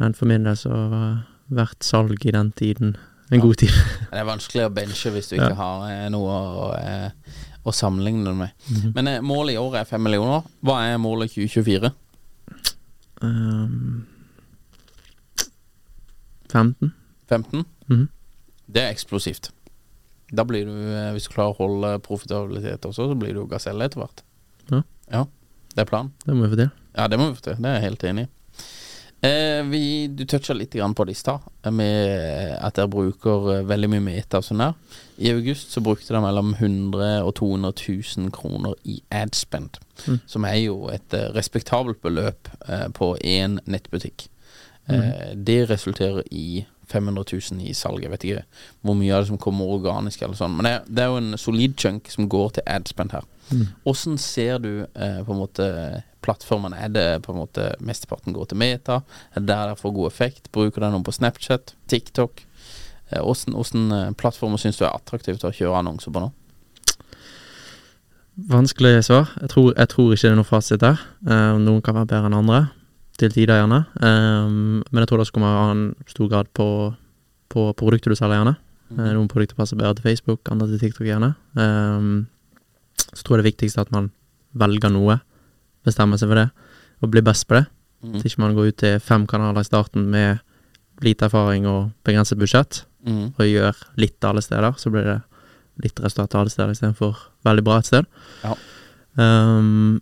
men 0.01 0.15
for 0.17 0.31
min 0.31 0.50
del 0.50 0.58
så 0.58 0.72
har 0.74 1.13
vært 1.53 1.86
salg 1.86 2.25
i 2.25 2.34
den 2.34 2.50
tiden 2.58 2.96
en 3.29 3.38
Ja. 3.38 3.43
god 3.46 3.60
tid. 3.62 3.69
Det 4.10 4.17
er 4.17 4.25
vanskelig 4.25 4.65
å 4.65 4.74
benche 4.74 5.12
hvis 5.13 5.27
du 5.29 5.36
ikke 5.38 5.53
har 5.60 5.84
eh, 5.91 6.08
noe 6.10 6.34
å, 6.34 6.69
eh, 6.81 7.12
å 7.66 7.74
sammenligne 7.75 8.24
det 8.25 8.36
med. 8.36 8.54
Mhm. 8.70 8.94
Men 8.96 9.08
eh, 9.08 9.22
målet 9.25 9.56
i 9.56 9.60
år 9.62 9.82
er 9.82 9.89
fem 9.89 10.04
millioner. 10.04 10.46
Hva 10.66 10.80
er 10.88 10.98
målet 11.01 11.34
2024? 11.36 11.92
Um, 13.22 14.06
15? 16.50 16.94
15? 17.30 17.66
Mhm. 17.89 18.08
Det 18.70 18.84
er 18.84 18.94
eksplosivt. 18.94 19.51
Da 20.32 20.46
blir 20.46 20.66
du, 20.66 20.74
eh, 20.94 21.12
hvis 21.16 21.28
du 21.28 21.34
klarer 21.34 21.56
å 21.56 21.58
holde 21.58 22.00
profitabilitet 22.06 22.86
også, 22.86 23.10
så 23.10 23.18
blir 23.18 23.34
du 23.34 23.46
gaselle 23.50 23.86
etter 23.89 24.04
hvert. 24.04 24.24
Ja. 24.70 24.84
ja. 25.12 25.24
Det 25.74 25.86
er 25.86 25.89
planen. 25.89 26.12
Det 26.25 26.36
må 26.36 26.46
vi 26.46 26.54
få 26.54 26.60
til. 26.63 26.70
Ja, 26.96 27.08
det 27.08 27.18
må 27.20 27.30
vi 27.30 27.38
få 27.39 27.48
til. 27.50 27.58
Det 27.58 27.70
er 27.70 27.80
jeg 27.80 27.88
helt 27.89 28.04
enig 28.12 28.25
i. 28.28 28.30
Eh, 29.22 29.64
vi, 29.68 30.08
du 30.08 30.24
toucha 30.26 30.54
litt 30.56 30.72
på 30.96 31.06
det 31.06 31.12
i 31.12 31.16
stad, 31.20 31.40
eh, 31.64 31.72
med 31.72 32.58
at 32.64 32.76
dere 32.78 32.88
bruker 32.88 33.50
eh, 33.58 33.66
veldig 33.68 33.90
mye 33.92 34.00
meter. 34.06 34.38
og 34.40 34.44
sånn 34.48 34.64
der. 34.64 34.74
I 35.20 35.32
august 35.34 35.72
så 35.76 35.82
brukte 35.84 36.08
dere 36.14 36.22
mellom 36.24 36.54
100 36.56 37.24
og 37.28 37.34
200 37.36 37.74
000 38.18 38.32
kroner 38.32 38.76
i 38.86 39.02
adspend, 39.12 39.78
Mm. 40.08 40.20
som 40.26 40.46
er 40.46 40.56
jo 40.64 40.88
et 40.88 41.14
eh, 41.14 41.28
respektabelt 41.36 42.00
beløp 42.02 42.48
eh, 42.70 42.88
på 42.96 43.18
én 43.20 43.60
nettbutikk. 43.68 44.29
Eh, 44.88 45.36
det 45.36 45.70
resulterer 45.70 46.24
i 46.32 46.66
500 46.90 47.25
000 47.54 47.66
i 47.70 47.74
salg. 47.78 48.04
Jeg 48.04 48.14
vet 48.14 48.25
ikke 48.28 48.46
hvor 48.86 48.98
mye 48.98 49.14
av 49.16 49.24
det 49.24 49.32
som 49.32 49.42
kommer 49.42 49.72
organisk, 49.78 50.24
eller 50.25 50.38
sånn 50.40 50.56
men 50.58 50.68
det, 50.68 50.75
det 50.90 51.06
er 51.06 51.14
jo 51.14 51.22
en 51.22 51.40
solid 51.40 51.78
chunk 51.80 52.10
som 52.14 52.30
går 52.32 52.58
til 52.58 52.68
adspend 52.70 53.16
her. 53.16 53.28
Åssen 53.90 54.20
ser 54.22 54.60
du 54.62 54.72
eh, 54.86 55.22
på 55.25 55.34
en 55.34 55.40
måte 55.40 55.70
plattformen? 56.22 56.75
Er 56.78 56.92
det 56.94 57.08
på 57.25 57.34
en 57.34 57.40
måte 57.42 57.72
mesteparten 57.82 58.36
går 58.36 58.52
til 58.52 58.60
Meta? 58.62 59.02
Er 59.34 59.42
det 59.42 59.50
der 59.50 59.72
det 59.72 59.80
får 59.80 59.96
god 59.96 60.12
effekt? 60.12 60.52
Bruker 60.54 60.84
dere 60.84 60.94
noen 60.94 61.06
på 61.08 61.16
Snapchat? 61.16 61.74
TikTok? 61.90 62.44
Eh, 63.10 63.22
Åssen 63.24 63.92
eh, 63.92 64.12
plattformer 64.18 64.62
syns 64.62 64.78
du 64.78 64.86
er 64.86 64.94
attraktivt 64.94 65.46
å 65.48 65.54
kjøre 65.56 65.82
annonser 65.82 66.14
på 66.14 66.22
nå? 66.22 66.30
Vanskelig 68.50 69.04
svar. 69.04 69.34
Jeg 69.42 69.52
tror, 69.52 69.72
jeg 69.75 69.92
tror 69.92 70.14
ikke 70.14 70.28
det 70.28 70.32
er 70.32 70.38
noe 70.40 70.48
fasit 70.48 70.84
der. 70.84 71.02
Eh, 71.28 71.56
noen 71.60 71.82
kan 71.84 71.98
være 71.98 72.12
bedre 72.14 72.30
enn 72.30 72.38
andre, 72.38 72.62
til 73.20 73.34
tider 73.34 73.60
gjerne. 73.60 73.84
Um, 74.01 74.79
men 74.90 75.01
jeg 75.03 75.10
tror 75.10 75.20
det 75.20 75.27
også 75.27 75.36
kommer 75.36 75.60
an 75.70 75.84
stor 76.10 76.29
grad 76.32 76.50
på, 76.55 76.68
på 77.51 77.70
produktet 77.79 78.14
du 78.14 78.18
selger, 78.20 78.40
gjerne. 78.40 78.55
Mm. 78.90 79.03
noen 79.14 79.27
produkter 79.29 79.53
passer 79.53 79.77
bedre 79.77 80.00
til 80.00 80.08
Facebook, 80.08 80.50
andre 80.50 80.66
til 80.72 80.79
TikTok, 80.82 81.05
gjerne. 81.05 81.34
Um, 81.53 82.27
så 83.14 83.22
tror 83.22 83.38
jeg 83.38 83.44
det 83.44 83.51
viktigste 83.51 83.82
er 83.84 83.86
at 83.86 83.94
man 83.94 84.10
velger 84.58 84.90
noe, 84.94 85.20
bestemmer 85.86 86.18
seg 86.18 86.32
for 86.32 86.42
det, 86.42 86.48
og 87.03 87.12
blir 87.14 87.25
best 87.25 87.46
på 87.50 87.60
det. 87.60 87.68
Mm. 88.01 88.16
Så 88.18 88.25
ikke 88.29 88.42
man 88.42 88.55
går 88.58 88.72
ut 88.72 88.79
til 88.82 89.00
fem 89.03 89.27
kanaler 89.29 89.62
i 89.62 89.68
starten 89.70 90.08
med 90.10 90.40
lite 91.05 91.27
erfaring 91.29 91.68
og 91.70 91.92
begrenset 92.08 92.40
budsjett, 92.42 92.84
Mm. 93.00 93.29
og 93.40 93.46
gjør 93.48 93.77
litt 93.96 94.25
alle 94.27 94.42
steder, 94.44 94.74
så 94.75 94.90
blir 94.92 95.05
det 95.08 95.22
litt 95.86 96.00
resultat 96.03 96.36
alle 96.36 96.51
steder 96.51 96.74
istedenfor 96.74 97.16
veldig 97.48 97.64
bra 97.64 97.77
et 97.79 97.88
sted. 97.88 98.08
Ja. 98.44 98.55
Um, 99.16 100.01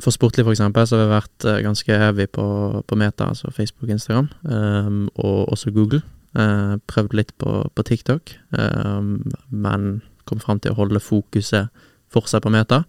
for 0.00 0.10
sportlig, 0.14 0.44
for 0.44 0.54
eksempel, 0.54 0.86
så 0.86 0.96
har 0.96 1.04
vi 1.04 1.12
vært 1.12 1.46
eh, 1.48 1.60
ganske 1.66 1.98
heavy 2.00 2.26
på, 2.32 2.46
på 2.88 2.96
Meta, 2.96 3.28
altså 3.28 3.50
Facebook, 3.52 3.90
Instagram, 3.92 4.30
um, 4.48 5.08
og 5.14 5.52
også 5.52 5.72
Google. 5.74 6.00
Uh, 6.32 6.78
prøvd 6.88 7.16
litt 7.18 7.34
på, 7.36 7.58
på 7.76 7.84
TikTok, 7.84 8.32
um, 8.56 9.18
men 9.50 10.00
kom 10.24 10.40
fram 10.40 10.62
til 10.62 10.72
å 10.72 10.78
holde 10.78 11.02
fokuset 11.02 11.68
fortsatt 12.12 12.46
på 12.46 12.52
Meta. 12.54 12.82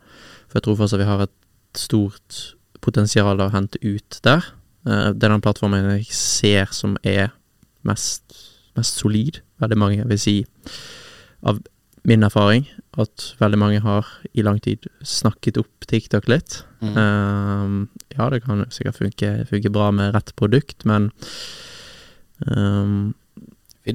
For 0.47 0.59
jeg 0.59 0.67
tror 0.67 0.79
fortsatt 0.79 1.03
vi 1.03 1.09
har 1.09 1.25
et 1.25 1.79
stort 1.79 2.39
potensial 2.83 3.41
å 3.41 3.51
hente 3.51 3.81
ut 3.83 4.19
der. 4.23 4.47
Uh, 4.87 5.11
det 5.11 5.27
er 5.27 5.35
den 5.35 5.43
plattformen 5.43 5.91
jeg 5.97 6.07
ser 6.15 6.71
som 6.71 6.95
er 7.03 7.33
mest, 7.83 8.23
mest 8.79 9.03
solid. 9.03 9.41
Veldig 9.59 9.79
mange, 9.79 10.07
vil 10.07 10.21
si, 10.21 10.37
av 11.43 11.59
min 12.03 12.23
erfaring, 12.23 12.67
at 12.99 13.29
veldig 13.39 13.59
mange 13.59 13.81
har 13.83 14.07
i 14.35 14.43
lang 14.43 14.59
tid 14.63 14.85
snakket 15.07 15.57
opp 15.61 15.87
TikTok 15.87 16.27
litt. 16.31 16.59
Mm. 16.83 16.97
Um, 16.97 17.75
ja, 18.11 18.27
det 18.29 18.43
kan 18.43 18.65
sikkert 18.75 18.99
funke, 18.99 19.31
funke 19.49 19.71
bra 19.71 19.89
med 19.95 20.11
rett 20.15 20.33
produkt, 20.39 20.83
men 20.89 21.11
um, 22.43 23.13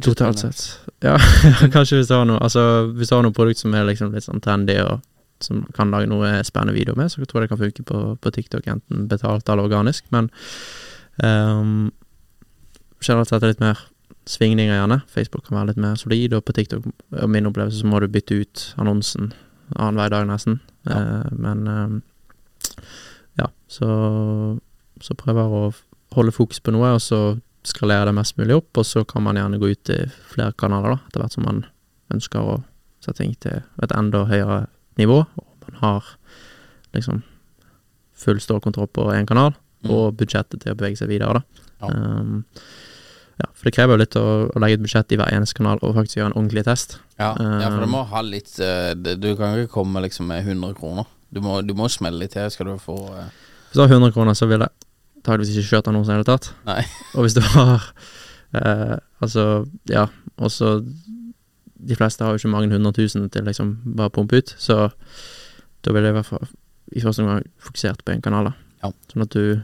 totalt 0.05 0.41
sett 0.41 0.63
Ja, 1.05 1.17
kanskje 1.75 2.01
hvis 2.01 2.09
du 2.11 2.15
har 2.17 2.27
noe 2.29 2.41
Altså, 2.45 2.63
hvis 2.97 3.09
du 3.09 3.15
har 3.17 3.23
noe 3.25 3.37
produkt 3.37 3.61
som 3.61 3.77
er 3.77 3.87
liksom 3.89 4.13
litt 4.17 4.27
sånn 4.27 4.43
trendy, 4.45 4.79
og 4.85 5.05
som 5.45 5.63
kan 5.77 5.93
lage 5.93 6.09
noe 6.11 6.33
spennende 6.49 6.75
video 6.75 6.97
med, 6.99 7.13
så 7.13 7.23
tror 7.23 7.43
jeg 7.43 7.47
det 7.47 7.53
kan 7.53 7.61
funke 7.61 7.85
på, 7.87 8.01
på 8.19 8.35
TikTok, 8.35 8.67
enten 8.73 9.07
betalt 9.11 9.49
eller 9.49 9.69
organisk, 9.69 10.09
men 10.15 10.33
um, 11.23 11.91
generelt 13.05 13.31
sett 13.31 13.47
litt 13.47 13.63
mer 13.63 13.85
svingninger, 14.29 14.75
gjerne. 14.77 15.01
Facebook 15.09 15.47
kan 15.49 15.57
være 15.59 15.71
litt 15.73 15.81
mer 15.83 15.97
solid, 16.01 16.35
og 16.37 16.45
på 16.45 16.55
TikTok, 16.57 16.87
og 17.23 17.31
min 17.33 17.49
opplevelse, 17.49 17.81
så 17.83 17.89
må 17.89 18.01
du 18.03 18.09
bytte 18.13 18.37
ut 18.43 18.65
annonsen 18.81 19.31
annenhver 19.77 20.13
dag, 20.13 20.27
nesten. 20.29 20.61
Ja. 20.89 20.99
Eh, 21.01 21.31
men 21.41 21.67
eh, 21.73 22.81
ja, 23.43 23.49
så, 23.73 23.89
så 25.05 25.17
prøver 25.19 25.43
jeg 25.45 25.59
å 25.61 26.17
holde 26.17 26.35
fokus 26.37 26.61
på 26.65 26.73
noe, 26.75 26.95
og 26.97 27.03
så 27.05 27.21
skalere 27.69 28.09
det 28.09 28.17
mest 28.17 28.37
mulig 28.41 28.57
opp, 28.61 28.71
og 28.81 28.87
så 28.89 29.05
kan 29.09 29.25
man 29.27 29.37
gjerne 29.37 29.61
gå 29.61 29.73
ut 29.75 29.93
i 29.93 30.03
flere 30.33 30.55
kanaler, 30.61 30.97
da, 30.97 31.09
etter 31.09 31.25
hvert 31.25 31.37
som 31.37 31.49
man 31.49 31.65
ønsker 32.15 32.41
å 32.41 32.59
sette 33.05 33.21
ting 33.23 33.35
til 33.43 33.61
et 33.85 33.93
enda 33.97 34.25
høyere 34.29 34.67
nivå, 35.01 35.23
og 35.25 35.67
man 35.69 35.81
har 35.83 36.13
liksom 36.97 37.21
full 38.19 38.41
stålkontroll 38.43 38.89
på 38.93 39.09
én 39.15 39.29
kanal, 39.29 39.57
Mm. 39.79 39.93
og 39.95 40.17
budsjettet 40.19 40.59
til 40.59 40.73
å 40.73 40.75
bevege 40.75 40.99
seg 40.99 41.07
videre, 41.07 41.39
da. 41.39 41.67
Ja. 41.87 41.91
Um, 41.95 42.41
ja, 43.39 43.47
for 43.55 43.69
det 43.69 43.75
krever 43.77 43.95
jo 43.95 44.03
litt 44.03 44.17
å, 44.19 44.25
å 44.51 44.61
legge 44.63 44.79
et 44.79 44.83
budsjett 44.83 45.13
i 45.15 45.19
hver 45.21 45.31
eneste 45.35 45.55
kanal, 45.61 45.79
og 45.87 45.95
faktisk 45.95 46.19
gjøre 46.19 46.33
en 46.33 46.39
ordentlig 46.41 46.65
test. 46.67 46.99
Ja, 47.21 47.31
ja, 47.39 47.69
for 47.71 47.85
det 47.85 47.89
Um, 47.89 47.95
må 47.95 48.03
ha 48.11 48.23
litt 48.23 48.53
eh, 48.63 48.93
Du 48.95 49.31
kan 49.39 49.55
ikke 49.59 49.73
komme 49.79 50.03
liksom 50.05 50.29
med 50.31 50.47
100 50.47 50.75
kroner. 50.79 51.07
Du 51.31 51.41
må, 51.45 51.61
du 51.63 51.75
må 51.79 51.91
smelle 51.93 52.19
litt 52.25 52.35
til, 52.35 52.49
skal 52.51 52.73
du 52.73 52.79
få 52.83 52.97
uh... 53.13 53.29
Hvis 53.69 53.79
du 53.79 53.83
har 53.85 53.95
100 53.95 54.15
kroner, 54.17 54.35
så 54.39 54.49
vil 54.51 54.65
jeg 54.65 54.75
antakeligvis 55.21 55.55
ikke 55.55 55.71
kjørt 55.77 55.91
annonsen 55.91 56.15
i 56.15 56.17
det 56.17 56.23
hele 56.23 56.31
tatt. 56.31 56.51
Nei. 56.67 56.83
Og 57.15 57.27
hvis 57.27 57.37
du 57.39 57.43
har 57.45 57.91
eh, 58.57 58.97
Altså, 59.19 59.45
ja, 59.91 60.05
og 60.39 60.53
så 60.55 60.77
De 60.79 61.97
fleste 61.99 62.23
har 62.23 62.31
jo 62.31 62.39
ikke 62.39 62.53
mange 62.53 62.71
hundre 62.71 62.93
tusen 62.95 63.25
til 63.35 63.49
liksom 63.49 63.73
bare 63.99 64.13
å 64.13 64.15
pumpe 64.15 64.39
ut, 64.39 64.53
så 64.63 64.89
da 65.83 65.95
ville 65.95 66.07
jeg 66.07 66.15
i 66.15 66.19
hvert 66.19 66.29
fall 66.29 66.47
i 66.95 67.03
første 67.03 67.23
omgang 67.23 67.43
fokusert 67.63 68.05
på 68.05 68.15
én 68.15 68.23
kanal, 68.23 68.51
da. 68.51 68.53
Ja. 68.83 68.91
Sånn 69.11 69.25
at 69.27 69.35
du 69.35 69.59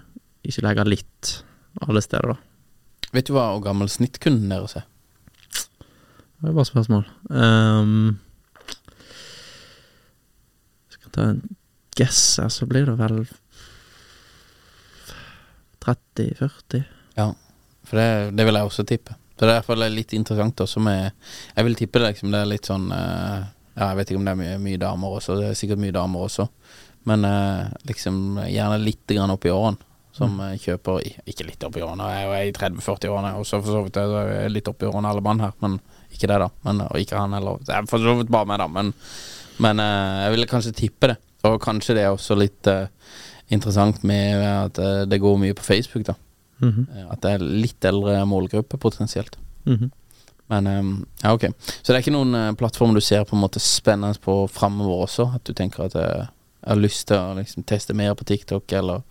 ikke 0.46 0.64
legger 0.66 0.90
litt 0.90 1.30
alle 1.86 2.02
steder, 2.04 2.34
da. 2.34 2.53
Vet 3.14 3.28
du 3.28 3.36
hva 3.36 3.52
hvor 3.52 3.62
gammel 3.62 3.90
snittkunden 3.90 4.50
deres 4.50 4.74
er? 4.80 4.86
Det 6.44 6.50
er 6.50 6.56
bare 6.56 6.66
spørsmål. 6.66 7.04
Um, 7.30 8.16
skal 10.92 11.12
ta 11.14 11.28
en 11.30 11.42
guess 11.96 12.40
her, 12.42 12.50
så 12.50 12.66
blir 12.68 12.90
det 12.90 12.96
vel 12.98 13.22
30-40. 15.84 16.82
Ja, 17.14 17.30
for 17.86 18.00
det, 18.00 18.08
det 18.36 18.48
vil 18.48 18.58
jeg 18.58 18.70
også 18.70 18.86
tippe. 18.88 19.14
Så 19.34 19.46
det 19.46 19.50
er 19.50 19.54
i 19.54 19.58
hvert 19.60 19.70
fall 19.70 19.86
litt 19.90 20.12
interessant 20.14 20.60
også 20.62 20.80
med 20.82 21.08
Jeg 21.56 21.66
vil 21.66 21.74
tippe 21.74 21.98
det 21.98 22.12
liksom 22.12 22.30
det 22.30 22.38
er 22.38 22.50
litt 22.52 22.68
sånn 22.68 22.84
eh, 22.94 23.40
Ja, 23.74 23.88
jeg 23.88 23.96
vet 23.98 24.12
ikke 24.12 24.20
om 24.20 24.28
det 24.28 24.34
er 24.34 24.38
mye, 24.38 24.58
mye 24.62 24.78
damer 24.78 25.16
også, 25.16 25.38
det 25.40 25.48
er 25.48 25.56
sikkert 25.58 25.82
mye 25.82 25.94
damer 25.94 26.28
også, 26.28 26.46
men 27.10 27.26
eh, 27.26 27.72
liksom 27.90 28.38
gjerne 28.46 28.78
litt 28.78 29.10
grann 29.10 29.32
opp 29.34 29.48
i 29.48 29.50
årene. 29.50 29.93
Som 30.14 30.36
mm. 30.38 30.58
kjøper 30.62 31.00
i- 31.02 31.16
Ikke 31.32 31.46
litt 31.48 31.64
opp 31.66 31.76
i 31.76 31.82
årene, 31.82 32.06
jeg 32.14 32.30
er 32.30 32.48
i 32.48 32.54
30-40-årene, 32.54 33.34
og 33.38 33.46
så 33.48 33.60
for 33.60 33.74
så 33.74 33.82
vidt 33.82 33.98
er 33.98 34.14
jeg 34.30 34.54
litt 34.54 34.68
opp 34.70 34.82
i 34.82 34.86
årene 34.86 35.10
alle 35.10 35.24
mann 35.26 35.42
her, 35.42 35.54
men 35.64 35.80
ikke 36.14 36.30
det, 36.30 36.38
da. 36.44 36.48
Men, 36.64 36.84
og 36.86 37.00
ikke 37.00 37.18
han 37.18 37.34
heller. 37.34 37.58
Det 37.66 37.74
er 37.74 37.88
for 37.90 37.98
så 37.98 38.14
vidt 38.20 38.30
bare 38.30 38.46
meg, 38.46 38.62
da, 38.62 38.68
men, 38.70 38.92
men 39.64 39.82
eh, 39.82 40.20
jeg 40.24 40.36
ville 40.36 40.50
kanskje 40.52 40.76
tippe 40.84 41.10
det. 41.10 41.18
Og 41.44 41.58
kanskje 41.60 41.98
det 41.98 42.04
er 42.06 42.14
også 42.14 42.38
litt 42.38 42.70
uh, 42.72 42.86
interessant 43.52 43.98
med 44.08 44.40
at 44.48 44.78
det 45.10 45.18
går 45.20 45.36
mye 45.42 45.56
på 45.58 45.66
Facebook, 45.66 46.06
da. 46.06 46.14
Mm 46.62 46.70
-hmm. 46.72 47.12
At 47.12 47.20
det 47.20 47.30
er 47.30 47.38
litt 47.38 47.84
eldre 47.84 48.24
målgruppe 48.24 48.78
potensielt. 48.78 49.36
mhm. 49.66 49.90
Men 50.46 50.66
ehm, 50.66 51.06
ja, 51.22 51.32
ok. 51.32 51.44
Så 51.82 51.92
det 51.92 51.96
er 51.96 52.02
ikke 52.04 52.14
noen 52.14 52.34
eh, 52.34 52.52
plattform 52.58 52.94
du 52.94 53.00
ser 53.00 53.24
på 53.24 53.36
en 53.36 53.42
måte 53.44 53.62
spennende 53.62 54.18
på 54.20 54.48
framover 54.52 55.06
også? 55.06 55.30
At 55.38 55.44
du 55.48 55.54
tenker 55.56 55.86
at 55.86 55.96
eh, 55.96 56.26
jeg 56.64 56.72
har 56.72 56.80
lyst 56.80 57.08
til 57.08 57.20
å 57.20 57.34
liksom, 57.38 57.64
teste 57.68 57.96
mer 57.96 58.14
på 58.14 58.26
TikTok, 58.28 58.72
eller 58.72 59.02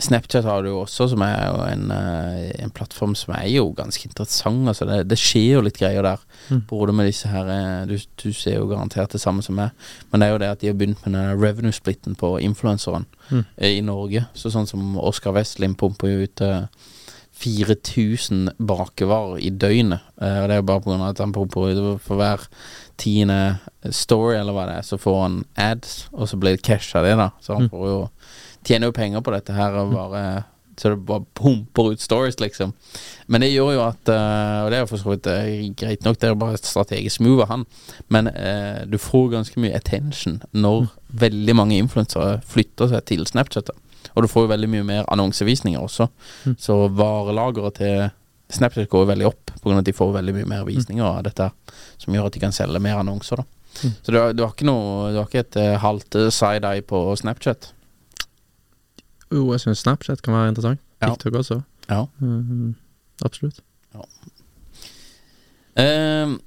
Snapchat 0.00 0.44
har 0.44 0.62
du 0.62 0.70
jo 0.70 0.80
også, 0.84 1.08
som 1.12 1.22
er 1.22 1.34
jo 1.50 1.60
en, 1.66 1.90
eh, 1.92 2.50
en 2.64 2.70
plattform 2.70 3.14
som 3.14 3.34
er 3.36 3.46
jo 3.52 3.66
ganske 3.76 4.06
interessant. 4.08 4.66
Altså 4.68 4.86
det, 4.88 5.08
det 5.10 5.18
skjer 5.20 5.56
jo 5.58 5.60
litt 5.66 5.78
greier 5.78 6.02
der. 6.02 6.18
Mm. 6.48 6.62
Både 6.70 6.92
med 6.96 7.06
disse 7.10 7.28
her 7.28 7.46
eh, 7.52 7.86
du, 7.86 7.96
du 8.22 8.32
ser 8.32 8.56
jo 8.58 8.66
garantert 8.70 9.12
det 9.12 9.20
samme 9.20 9.42
som 9.44 9.54
meg, 9.60 9.70
men 10.10 10.20
det 10.20 10.28
er 10.28 10.32
jo 10.32 10.38
det 10.38 10.48
at 10.54 10.60
de 10.64 10.70
har 10.72 10.78
begynt 10.80 11.04
med 11.06 11.14
den 11.18 11.40
revenue-splitten 11.40 12.16
på 12.16 12.38
influenseren 12.40 13.06
Mm. 13.30 13.44
eh, 13.58 13.76
i 13.78 13.80
Norge. 13.86 14.24
Så 14.34 14.50
sånn 14.50 14.66
som 14.66 14.96
Oskar 14.98 15.30
Westlin 15.36 15.76
pumper 15.78 16.08
jo 16.10 16.24
ut 16.26 16.40
eh, 16.42 16.64
4000 17.40 18.50
bakevarer 18.58 19.38
i 19.40 19.50
døgnet. 19.50 20.02
Og 20.20 20.48
det 20.48 20.56
er 20.56 20.60
jo 20.60 20.66
bare 20.68 20.82
pga. 20.84 20.96
at 21.08 21.18
han 21.22 21.32
pumper 21.32 21.70
ut 21.70 22.00
for 22.04 22.16
hver 22.20 22.42
tiende 23.00 23.58
story, 23.90 24.34
eller 24.36 24.52
hva 24.52 24.66
det 24.68 24.74
er, 24.80 24.82
så 24.84 24.98
får 25.00 25.20
han 25.22 25.38
ads, 25.56 26.08
og 26.12 26.28
så 26.28 26.36
blir 26.36 26.56
det 26.58 26.62
cash 26.66 26.92
av 26.98 27.04
det, 27.06 27.14
da. 27.16 27.30
Så 27.40 27.54
han 27.54 27.62
Mm. 27.62 27.70
får 27.70 27.86
jo 27.88 28.10
tjener 28.66 28.90
jo 28.90 28.96
penger 28.96 29.22
på 29.24 29.34
dette 29.34 29.54
her, 29.56 29.76
og 29.80 29.94
bare 29.94 30.24
så 30.80 30.88
det 30.88 31.02
bare 31.04 31.24
pumper 31.36 31.90
ut 31.92 32.00
stories, 32.00 32.38
liksom. 32.40 32.72
Men 33.26 33.44
det 33.44 33.50
gjør 33.50 33.74
jo 33.74 33.82
at 33.84 34.08
uh, 34.08 34.64
Og 34.64 34.70
det 34.72 34.78
er 34.78 34.86
for 34.88 35.00
så 35.00 35.10
vidt 35.12 35.26
uh, 35.28 35.66
greit 35.76 36.06
nok, 36.06 36.16
det 36.16 36.28
er 36.28 36.32
jo 36.32 36.38
bare 36.40 36.56
et 36.56 36.68
strategisk 36.68 37.20
move 37.20 37.44
av 37.44 37.50
han, 37.52 37.66
men 38.08 38.30
uh, 38.32 38.86
du 38.88 38.96
får 38.96 39.28
ganske 39.34 39.60
mye 39.60 39.76
attention 39.76 40.38
når 40.56 40.88
veldig 41.20 41.56
mange 41.58 41.76
influensere 41.76 42.38
flytter 42.48 42.94
seg 42.94 43.04
til 43.10 43.26
Snapchat. 43.28 43.74
Og 44.14 44.24
du 44.24 44.30
får 44.30 44.46
jo 44.46 44.52
veldig 44.54 44.70
mye 44.72 44.86
mer 44.86 45.10
annonsevisninger 45.12 45.80
også. 45.80 46.08
Mm. 46.48 46.56
Så 46.58 46.76
varelageret 46.96 47.76
til 47.76 48.08
Snapchat 48.50 48.88
går 48.90 49.10
veldig 49.12 49.28
opp 49.28 49.52
pga. 49.60 49.78
at 49.78 49.86
de 49.86 49.92
får 49.94 50.16
veldig 50.16 50.34
mye 50.38 50.48
mer 50.48 50.64
visninger 50.64 51.04
av 51.04 51.22
dette, 51.28 51.50
som 52.00 52.14
gjør 52.14 52.30
at 52.30 52.38
de 52.38 52.42
kan 52.46 52.56
selge 52.56 52.80
mer 52.80 53.02
annonser. 53.02 53.42
da 53.42 53.44
Mm. 53.84 53.92
Så 54.02 54.12
du 54.12 54.18
har, 54.18 54.32
du 54.34 54.42
har 54.42 54.50
ikke 54.50 54.66
noe 54.66 55.12
Du 55.12 55.16
har 55.20 55.28
ikke 55.28 55.44
et 55.44 55.78
halvt 55.78 56.16
side-eye 56.34 56.82
på 56.82 57.14
Snapchat? 57.16 57.68
Jo, 59.30 59.44
jeg 59.54 59.60
syns 59.62 59.82
Snapchat 59.84 60.22
kan 60.26 60.34
være 60.34 60.48
interessant. 60.52 60.80
Ja. 61.00 61.12
TikTok 61.14 61.40
også. 61.40 61.60
Ja. 61.88 62.04
Mm, 62.20 62.74
absolutt. 63.24 63.60
Ehm, 65.78 66.38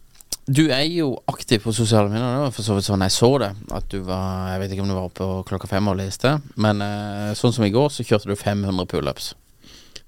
du 0.45 0.65
er 0.67 0.83
jo 0.91 1.13
aktiv 1.31 1.61
på 1.63 1.71
sosiale 1.73 2.09
medier. 2.11 2.25
Det 2.35 2.41
var 2.43 2.55
for 2.55 2.65
så 2.67 2.75
vidt 2.77 2.87
sånn 2.89 3.05
jeg 3.05 3.15
så 3.15 3.29
det. 3.41 3.51
At 3.71 3.87
du 3.91 4.01
var 4.03 4.49
Jeg 4.51 4.59
vet 4.63 4.73
ikke 4.75 4.83
om 4.83 4.91
du 4.91 4.95
var 4.97 5.07
oppe 5.07 5.27
klokka 5.47 5.69
fem 5.71 5.87
og 5.87 5.95
leste, 5.97 6.35
men 6.59 6.81
uh, 6.83 7.31
sånn 7.39 7.55
som 7.55 7.63
i 7.65 7.71
går, 7.73 7.87
så 7.95 8.03
kjørte 8.05 8.27
du 8.29 8.35
500 8.35 8.85
pullups. 8.91 9.33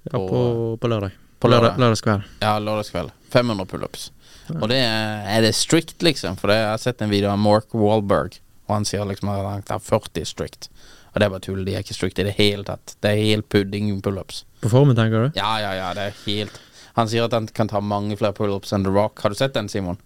Ja, 0.06 0.18
På- 0.18 0.76
på, 0.78 0.88
lørdag. 0.92 1.16
på 1.40 1.48
lørdag. 1.50 1.80
Lørdagskveld. 1.80 2.28
Ja, 2.44 2.58
lørdagskveld. 2.62 3.10
500 3.32 3.66
pullups. 3.66 4.10
Ja. 4.46 4.60
Og 4.60 4.68
det 4.70 4.78
er, 4.84 5.24
er 5.38 5.40
det 5.42 5.54
strict, 5.58 5.96
liksom? 6.06 6.36
For 6.38 6.52
det, 6.52 6.60
jeg 6.60 6.68
har 6.70 6.78
sett 6.84 7.02
en 7.02 7.10
video 7.10 7.32
av 7.32 7.40
Mark 7.42 7.72
Wahlberg, 7.74 8.36
og 8.68 8.76
han 8.76 8.84
sier 8.86 9.02
liksom 9.08 9.32
at 9.32 9.42
han 9.42 9.64
er 9.66 9.82
40 9.82 10.28
strict. 10.28 10.68
Og 11.16 11.20
det 11.22 11.26
er 11.26 11.32
bare 11.32 11.44
tull. 11.46 11.62
De 11.64 11.72
er 11.72 11.80
ikke 11.80 11.94
strict 11.96 12.18
i 12.20 12.26
det 12.28 12.34
hele 12.36 12.60
tatt. 12.68 12.92
Det 13.00 13.08
er 13.08 13.22
helt 13.22 13.46
pudding 13.48 13.88
pullups. 14.04 14.42
På 14.60 14.68
formen, 14.68 14.96
tenker 14.98 15.24
du? 15.30 15.38
Ja, 15.38 15.54
ja, 15.64 15.70
ja, 15.72 15.92
det 15.96 16.10
er 16.10 16.18
helt 16.26 16.60
Han 16.98 17.08
sier 17.08 17.24
at 17.24 17.32
han 17.32 17.46
kan 17.56 17.68
ta 17.72 17.80
mange 17.80 18.16
flere 18.20 18.36
pullups 18.36 18.74
enn 18.76 18.84
The 18.84 18.92
Rock. 18.92 19.22
Har 19.24 19.32
du 19.32 19.36
sett 19.38 19.56
den, 19.56 19.70
Simon? 19.72 19.96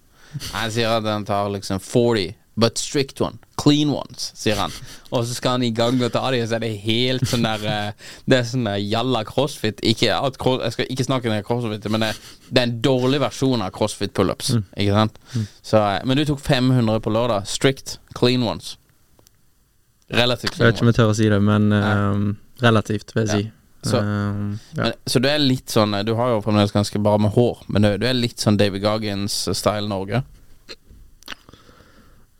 Han 0.53 0.71
sier 0.71 1.01
at 1.01 1.07
han 1.11 1.27
tar 1.27 1.51
liksom 1.51 1.83
40, 1.83 2.33
but 2.63 2.79
strict 2.79 3.21
one. 3.23 3.39
Clean 3.59 3.91
ones, 3.91 4.31
sier 4.39 4.59
han. 4.59 4.75
Og 5.11 5.27
så 5.27 5.35
skal 5.35 5.59
han 5.59 5.67
i 5.67 5.73
gang 5.75 5.99
med 5.99 6.09
å 6.09 6.15
ta 6.15 6.31
dem, 6.31 6.47
så 6.47 6.59
er 6.59 6.65
det 6.65 6.73
helt 6.85 7.27
sånn 7.27 7.47
der 7.47 7.67
eh, 7.67 8.09
Det 8.31 8.39
er 8.39 8.47
sånn 8.47 8.67
der 8.71 8.79
jalla 8.83 9.23
crossfit. 9.27 9.83
Ikke 9.87 10.15
cross, 10.39 10.63
Jeg 10.67 10.77
skal 10.77 10.91
ikke 10.95 11.07
snakke 11.11 11.31
om 11.31 11.39
crossfit, 11.47 11.91
men 11.91 12.07
det, 12.07 12.13
det 12.51 12.63
er 12.63 12.69
en 12.71 12.79
dårlig 12.87 13.23
versjon 13.27 13.67
av 13.67 13.75
crossfit 13.75 14.15
pullups. 14.15 14.55
Ikke 14.79 14.95
sant? 14.95 15.19
Så, 15.63 15.79
eh, 15.83 16.03
men 16.07 16.19
du 16.19 16.27
tok 16.31 16.43
500 16.43 17.03
på 17.03 17.15
lørdag. 17.15 17.47
Strict, 17.51 17.99
clean 18.19 18.47
ones. 18.47 18.77
Relativt 20.11 20.57
Jeg 20.59 20.67
vet 20.67 20.75
ikke 20.77 20.83
om 20.87 20.91
jeg 20.91 20.97
tør 20.99 21.11
å 21.13 21.17
si 21.17 21.29
det, 21.31 21.39
men 21.43 21.71
ehm, 21.77 22.25
relativt, 22.65 23.13
vil 23.15 23.27
jeg 23.27 23.31
si. 23.37 23.51
Så- 23.87 24.01
um, 24.05 24.59
ja. 24.77 24.83
Men, 24.91 24.93
så 25.09 25.21
du 25.23 25.29
er 25.31 25.39
litt 25.41 25.73
sånn 25.73 25.95
Du 26.05 26.11
har 26.19 26.29
jo 26.35 26.41
fremdeles 26.45 26.73
ganske 26.75 26.99
bra 27.01 27.15
med 27.17 27.31
hår, 27.33 27.63
men 27.73 27.83
du, 27.87 27.89
du 28.03 28.05
er 28.11 28.13
litt 28.19 28.37
sånn 28.43 28.59
David 28.61 28.83
Goggins-style 28.85 29.89
Norge. 29.89 30.21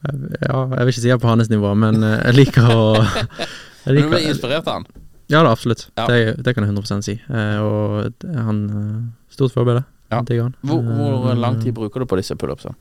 ja, 0.05 0.57
jeg 0.75 0.85
vil 0.85 0.93
ikke 0.93 1.01
si 1.01 1.09
jeg 1.09 1.17
er 1.17 1.23
på 1.23 1.29
hans 1.31 1.49
nivå, 1.53 1.71
men 1.77 2.03
eh, 2.03 2.19
jeg 2.31 2.37
liker 2.41 2.69
å 2.73 2.83
jeg 3.85 3.95
Men 3.95 3.97
du 4.03 4.09
ble 4.13 4.21
inspirert 4.31 4.67
av 4.69 4.81
han. 4.81 4.87
Ja 5.31 5.43
da, 5.47 5.53
absolutt. 5.55 5.87
Ja. 5.97 6.07
Det, 6.11 6.43
det 6.43 6.55
kan 6.57 6.65
jeg 6.67 6.73
100 6.75 7.03
si. 7.07 7.15
Eh, 7.31 7.59
og 7.63 8.25
han 8.35 8.63
eh, 8.69 9.01
Stort 9.31 9.53
forbilde. 9.55 9.85
Ja. 10.11 10.23
Digger 10.27 10.49
han. 10.49 10.57
Hvor, 10.67 10.81
hvor 10.83 11.29
Eh, 11.31 11.39
lang 11.39 11.61
tid 11.63 11.73
bruker 11.77 12.03
du 12.03 12.07
på 12.11 12.17
disse 12.19 12.35
pullupsene? 12.35 12.75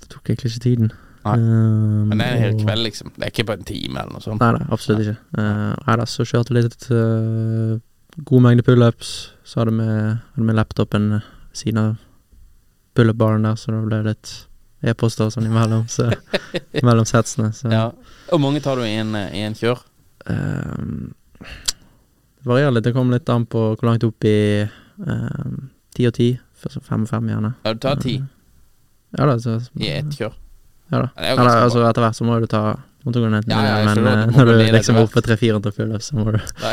Det 0.00 0.08
tok 0.14 0.30
egentlig 0.32 0.54
ikke 0.54 0.64
tiden. 0.64 0.90
Nei. 1.28 1.36
Ehm, 1.38 2.08
Men 2.10 2.18
det 2.22 2.26
er 2.26 2.34
en 2.36 2.42
hel 2.46 2.58
kveld, 2.62 2.84
liksom. 2.88 3.12
Det 3.16 3.26
er 3.26 3.32
ikke 3.34 3.46
på 3.50 3.56
en 3.58 3.68
time 3.68 4.00
eller 4.02 4.16
noe 4.16 4.24
sånt. 4.24 4.40
Nei, 4.42 4.50
nei, 4.56 4.66
absolutt 4.74 5.04
ikke. 5.04 5.16
Uh, 5.36 5.72
nei 5.86 5.96
da, 6.00 6.06
så 6.08 6.26
kjørte 6.28 6.54
vi 6.56 6.64
litt 6.64 6.88
uh, 6.90 7.78
god 8.30 8.44
mengde 8.46 8.66
pullups. 8.66 9.14
Så 9.46 9.62
hadde 9.62 9.76
vi 9.76 9.88
hadde 9.88 10.48
vi 10.50 10.56
laptopen 10.58 11.10
ved 11.16 11.32
siden 11.56 11.80
av 11.82 11.96
pullup-baren 12.98 13.46
der, 13.46 13.56
så 13.58 13.72
det 13.74 13.84
ble 13.86 14.02
litt 14.08 14.34
e-poster 14.88 15.26
og 15.26 15.34
sånn 15.34 15.46
imellom, 15.48 15.86
så, 15.90 16.08
mellom 16.86 17.06
setsene. 17.08 17.52
Så 17.54 17.70
Ja. 17.72 17.88
Hvor 18.28 18.42
mange 18.42 18.60
tar 18.62 18.78
du 18.78 18.84
i 18.86 18.94
en, 19.00 19.14
i 19.14 19.42
en 19.46 19.56
kjør? 19.58 19.80
Um, 20.28 21.14
det 21.40 22.46
varierer 22.46 22.74
litt. 22.76 22.84
Det 22.86 22.92
kommer 22.94 23.18
litt 23.18 23.30
an 23.32 23.46
på 23.50 23.62
hvor 23.74 23.88
langt 23.88 24.04
opp 24.06 24.26
i 24.28 24.36
ehm, 24.62 25.56
ti 25.94 26.06
og 26.06 26.14
ti. 26.18 26.28
for 26.58 26.74
så 26.74 26.82
Fem 26.82 27.06
og 27.06 27.10
fem, 27.10 27.28
gjerne. 27.30 27.52
Ja, 27.64 27.72
du 27.72 27.78
tar 27.78 27.98
ti 28.02 28.16
Ja 29.16 29.26
da, 29.26 29.38
så 29.40 29.58
i 29.78 29.88
ett 29.94 30.10
kjør. 30.18 30.34
Ja 30.90 30.98
da. 31.02 31.08
Ja, 31.16 31.22
er 31.22 31.32
Eller, 31.38 31.56
altså, 31.66 31.82
etter 31.88 32.04
hvert 32.06 32.16
så 32.16 32.24
må 32.24 32.38
du 32.40 32.46
ta 32.50 32.62
må 33.04 33.12
du 33.14 33.18
gå 33.22 33.28
ned 33.30 33.44
Ja, 33.48 33.58
ja, 33.62 33.74
men 33.86 34.06
eh, 34.08 34.22
du 34.26 34.32
når 34.38 34.48
du 34.48 34.52
liksom 34.74 34.96
er 34.98 35.04
oppe 35.06 35.20
på 35.20 35.22
300-400 35.28 35.74
pullups, 35.76 36.06
så 36.10 36.16
må 36.18 36.24
du 36.34 36.38
Nei. 36.38 36.72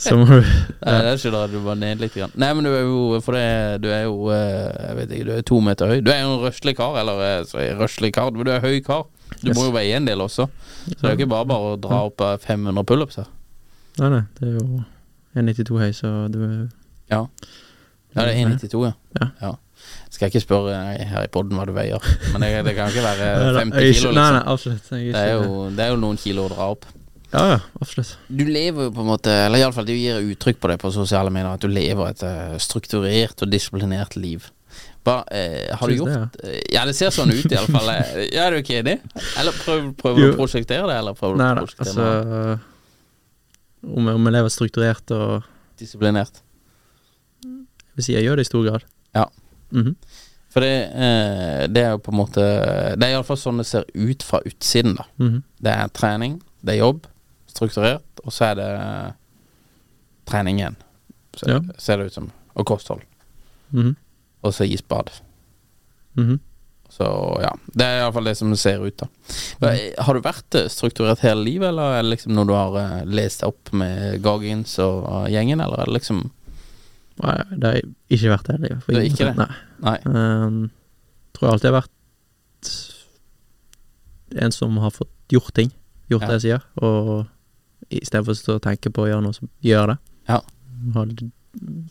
Så 0.00 0.16
må 0.18 0.24
du 0.30 0.36
Nei, 0.38 0.94
det 1.04 1.14
skjønner 1.20 1.44
jeg. 1.44 1.52
Du 1.52 1.58
var 1.66 1.76
ned 1.78 2.00
litt. 2.02 2.14
Grann. 2.16 2.32
Nei, 2.38 2.50
men 2.56 2.64
du 2.66 2.70
er 2.72 2.82
jo 2.86 3.20
For 3.26 3.36
det, 3.36 3.82
du 3.84 3.88
er 3.92 4.04
jo 4.06 4.30
eh, 4.34 4.88
Jeg 4.88 4.96
vet 5.00 5.14
ikke, 5.18 5.26
du 5.28 5.32
er 5.36 5.44
to 5.52 5.60
meter 5.64 5.92
høy. 5.92 5.98
Du 6.06 6.10
er 6.14 6.22
jo 6.24 6.32
en 6.38 6.42
røslig 6.46 6.74
kar, 6.78 6.96
eller 7.02 7.22
eh, 7.26 7.74
røslig 7.78 8.12
kar. 8.16 8.30
Men 8.34 8.48
du 8.48 8.52
er 8.54 8.64
høy 8.64 8.78
kar. 8.86 9.06
Du 9.42 9.50
Yes. 9.50 9.58
må 9.58 9.66
jo 9.68 9.72
veie 9.76 9.92
en 9.98 10.06
del 10.08 10.22
også. 10.24 10.46
Så 10.88 10.94
det 10.96 11.04
er 11.04 11.12
jo 11.12 11.18
ikke 11.20 11.30
bare 11.34 11.46
bare 11.50 11.74
å 11.74 11.78
dra 11.78 11.98
opp 12.08 12.22
eh, 12.24 12.38
500 12.46 12.86
pullups 12.88 13.18
her. 13.20 13.28
Nei, 14.00 14.08
nei, 14.14 14.22
det 14.38 14.48
er 14.48 14.54
jo 14.56 14.84
1,92 15.36 15.82
høy, 15.82 15.90
så 15.94 16.12
du 16.32 16.38
Ja. 17.12 17.20
Ja, 18.16 18.24
det 18.24 18.32
er 18.32 18.38
1,92, 18.48 18.80
ja. 18.88 19.28
Ja. 19.42 19.52
Skal 20.08 20.26
jeg 20.26 20.34
ikke 20.34 20.44
spørre 20.44 20.76
eh, 20.94 21.02
her 21.10 21.26
i 21.26 21.32
poden 21.32 21.58
hva 21.58 21.66
du 21.68 21.74
veier, 21.76 22.04
men 22.32 22.44
det, 22.44 22.52
det 22.66 22.76
kan 22.78 22.92
ikke 22.92 23.04
være 23.04 23.26
Nei, 23.28 23.50
nei, 23.52 23.64
50 23.64 23.80
kilo, 23.80 23.98
kilo, 23.98 24.12
Nei, 24.12 24.28
nei, 24.28 24.38
liksom. 24.38 24.52
absolutt. 24.54 24.92
Det 24.92 25.24
er, 25.24 25.34
jo, 25.36 25.66
det 25.76 25.84
er 25.84 25.92
jo 25.92 26.00
noen 26.04 26.20
kilo 26.20 26.46
å 26.48 26.52
dra 26.52 26.70
opp. 26.76 26.86
Ja, 27.30 27.42
ja, 27.50 27.56
absolutt. 27.80 28.14
Du 28.28 28.44
lever 28.48 28.86
jo 28.88 28.92
på 28.96 29.02
en 29.04 29.10
måte 29.10 29.32
Eller 29.44 29.60
iallfall 29.60 29.84
du 29.84 29.92
gir 29.92 30.22
uttrykk 30.32 30.62
på 30.62 30.70
det 30.70 30.78
på 30.80 30.88
sosiale 30.94 31.28
medier, 31.32 31.50
at 31.58 31.64
du 31.64 31.68
lever 31.68 32.14
et 32.14 32.22
eh, 32.24 32.54
strukturert 32.62 33.44
og 33.44 33.50
disiplinert 33.52 34.16
liv. 34.16 34.46
Hva, 35.04 35.18
eh, 35.32 35.68
har 35.76 35.88
du 35.92 35.98
gjort 35.98 36.08
det, 36.08 36.16
gjort 36.22 36.40
eh, 36.48 36.62
Ja, 36.72 36.86
det 36.88 36.94
ser 36.96 37.12
sånn 37.14 37.32
ut, 37.34 37.44
iallfall. 37.52 37.92
Ja, 38.34 38.46
er 38.46 38.56
du 38.56 38.62
ikke 38.62 38.80
enig? 38.80 38.98
Eller 39.40 39.56
prøv, 39.60 39.90
prøver 40.00 40.24
du 40.24 40.30
å 40.32 40.38
prosjektere 40.40 40.88
det, 40.88 40.98
eller 41.02 41.16
prøver 41.18 41.36
du 41.36 41.44
å 41.44 41.52
prosjektere 41.60 41.92
altså 41.92 42.08
det? 42.32 42.58
Om 43.88 44.08
jeg, 44.10 44.18
om 44.18 44.26
jeg 44.26 44.34
lever 44.34 44.52
strukturert 44.52 45.12
og 45.14 45.50
disiplinert? 45.78 46.40
Jeg 47.44 48.00
vil 48.00 48.06
si 48.08 48.16
jeg 48.16 48.26
gjør 48.26 48.40
det 48.40 48.46
i 48.46 48.48
stor 48.48 48.64
grad. 48.66 48.88
Ja. 49.16 49.28
Mhm. 49.72 49.94
For 50.50 50.60
det, 50.64 50.70
eh, 50.96 51.66
det 51.68 51.82
er 51.84 51.90
jo 51.92 51.98
på 52.00 52.08
en 52.12 52.16
måte 52.18 52.40
Det 52.96 53.04
er 53.04 53.12
iallfall 53.12 53.36
sånn 53.36 53.58
det 53.60 53.66
ser 53.68 53.84
ut 53.94 54.22
fra 54.24 54.40
utsiden, 54.48 54.94
da. 54.96 55.04
Mhm. 55.20 55.42
Det 55.60 55.74
er 55.74 55.88
trening, 55.88 56.40
det 56.64 56.74
er 56.74 56.78
jobb, 56.86 57.06
strukturert, 57.46 58.22
og 58.24 58.32
så 58.32 58.50
er 58.52 58.54
det 58.54 59.14
trening 60.26 60.58
igjen. 60.60 60.76
ser, 61.36 61.48
Ja. 61.52 61.60
ser 61.78 61.96
det 61.98 62.06
ut 62.06 62.12
som. 62.14 62.30
Og 62.56 62.66
kosthold. 62.66 63.02
Mhm. 63.72 63.96
Og 64.42 64.52
så 64.54 64.64
isbad. 64.66 65.10
Mhm. 66.16 66.40
Så 66.90 67.04
ja, 67.42 67.52
det 67.76 67.84
er 67.84 68.00
iallfall 68.00 68.24
det 68.24 68.36
som 68.36 68.56
ser 68.56 68.80
ut, 68.84 68.96
da. 68.96 69.06
Eh, 69.68 69.92
Har 69.98 70.14
du 70.14 70.20
vært 70.20 70.54
eh, 70.54 70.68
strukturert 70.68 71.20
hele 71.20 71.44
livet, 71.44 71.68
eller 71.68 71.98
er 71.98 72.02
det 72.02 72.10
liksom 72.18 72.32
noe 72.34 72.46
du 72.46 72.52
har 72.54 72.74
eh, 72.76 73.04
lest 73.04 73.42
opp 73.44 73.70
med 73.72 74.22
Goggins 74.22 74.78
og 74.78 75.04
eh, 75.28 75.32
gjengen, 75.34 75.60
eller 75.60 75.80
er 75.82 75.84
det 75.84 76.00
liksom 76.00 76.30
Nei, 77.22 77.36
det 77.50 77.70
har 77.70 77.80
ikke 78.14 78.32
vært 78.32 78.48
for 78.84 78.92
Det 78.94 79.00
er 79.00 79.08
ikke 79.08 79.28
det? 79.28 79.36
Nei. 79.38 79.54
Nei. 79.86 79.98
Um, 80.06 80.58
tror 81.34 81.48
jeg 81.48 81.52
alltid 81.56 81.70
har 81.70 81.78
vært 81.80 82.70
en 84.44 84.52
som 84.54 84.76
har 84.82 84.94
fått 84.94 85.12
gjort 85.32 85.54
ting. 85.56 85.72
Gjort 86.10 86.22
Ja. 86.22 86.28
det 86.28 86.38
jeg 86.38 86.46
sier. 86.46 86.62
Og 86.82 87.26
i 87.90 88.00
stedet 88.04 88.24
for 88.26 88.56
å 88.56 88.60
tenke 88.60 88.90
på 88.92 89.04
å 89.04 89.08
gjøre 89.08 89.22
noe, 89.24 89.32
så 89.36 89.48
gjør 89.64 89.94
det. 89.94 89.98
Ja. 90.28 90.40
Har 90.94 91.12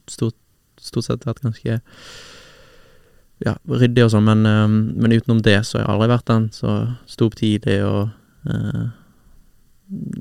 stort, 0.08 0.36
stort 0.78 1.08
sett 1.08 1.26
vært 1.26 1.42
ganske 1.42 1.80
ja, 3.46 3.54
ryddig 3.70 4.04
og 4.06 4.12
sånn, 4.14 4.26
men, 4.26 4.46
um, 4.46 4.78
men 4.98 5.14
utenom 5.14 5.42
det 5.46 5.60
så 5.66 5.78
har 5.78 5.86
jeg 5.86 5.94
aldri 5.94 6.10
vært 6.10 6.30
den 6.32 6.48
som 6.56 6.96
sto 7.10 7.28
opp 7.30 7.36
tidlig 7.38 7.78
og 7.86 8.10
uh, 8.50 8.88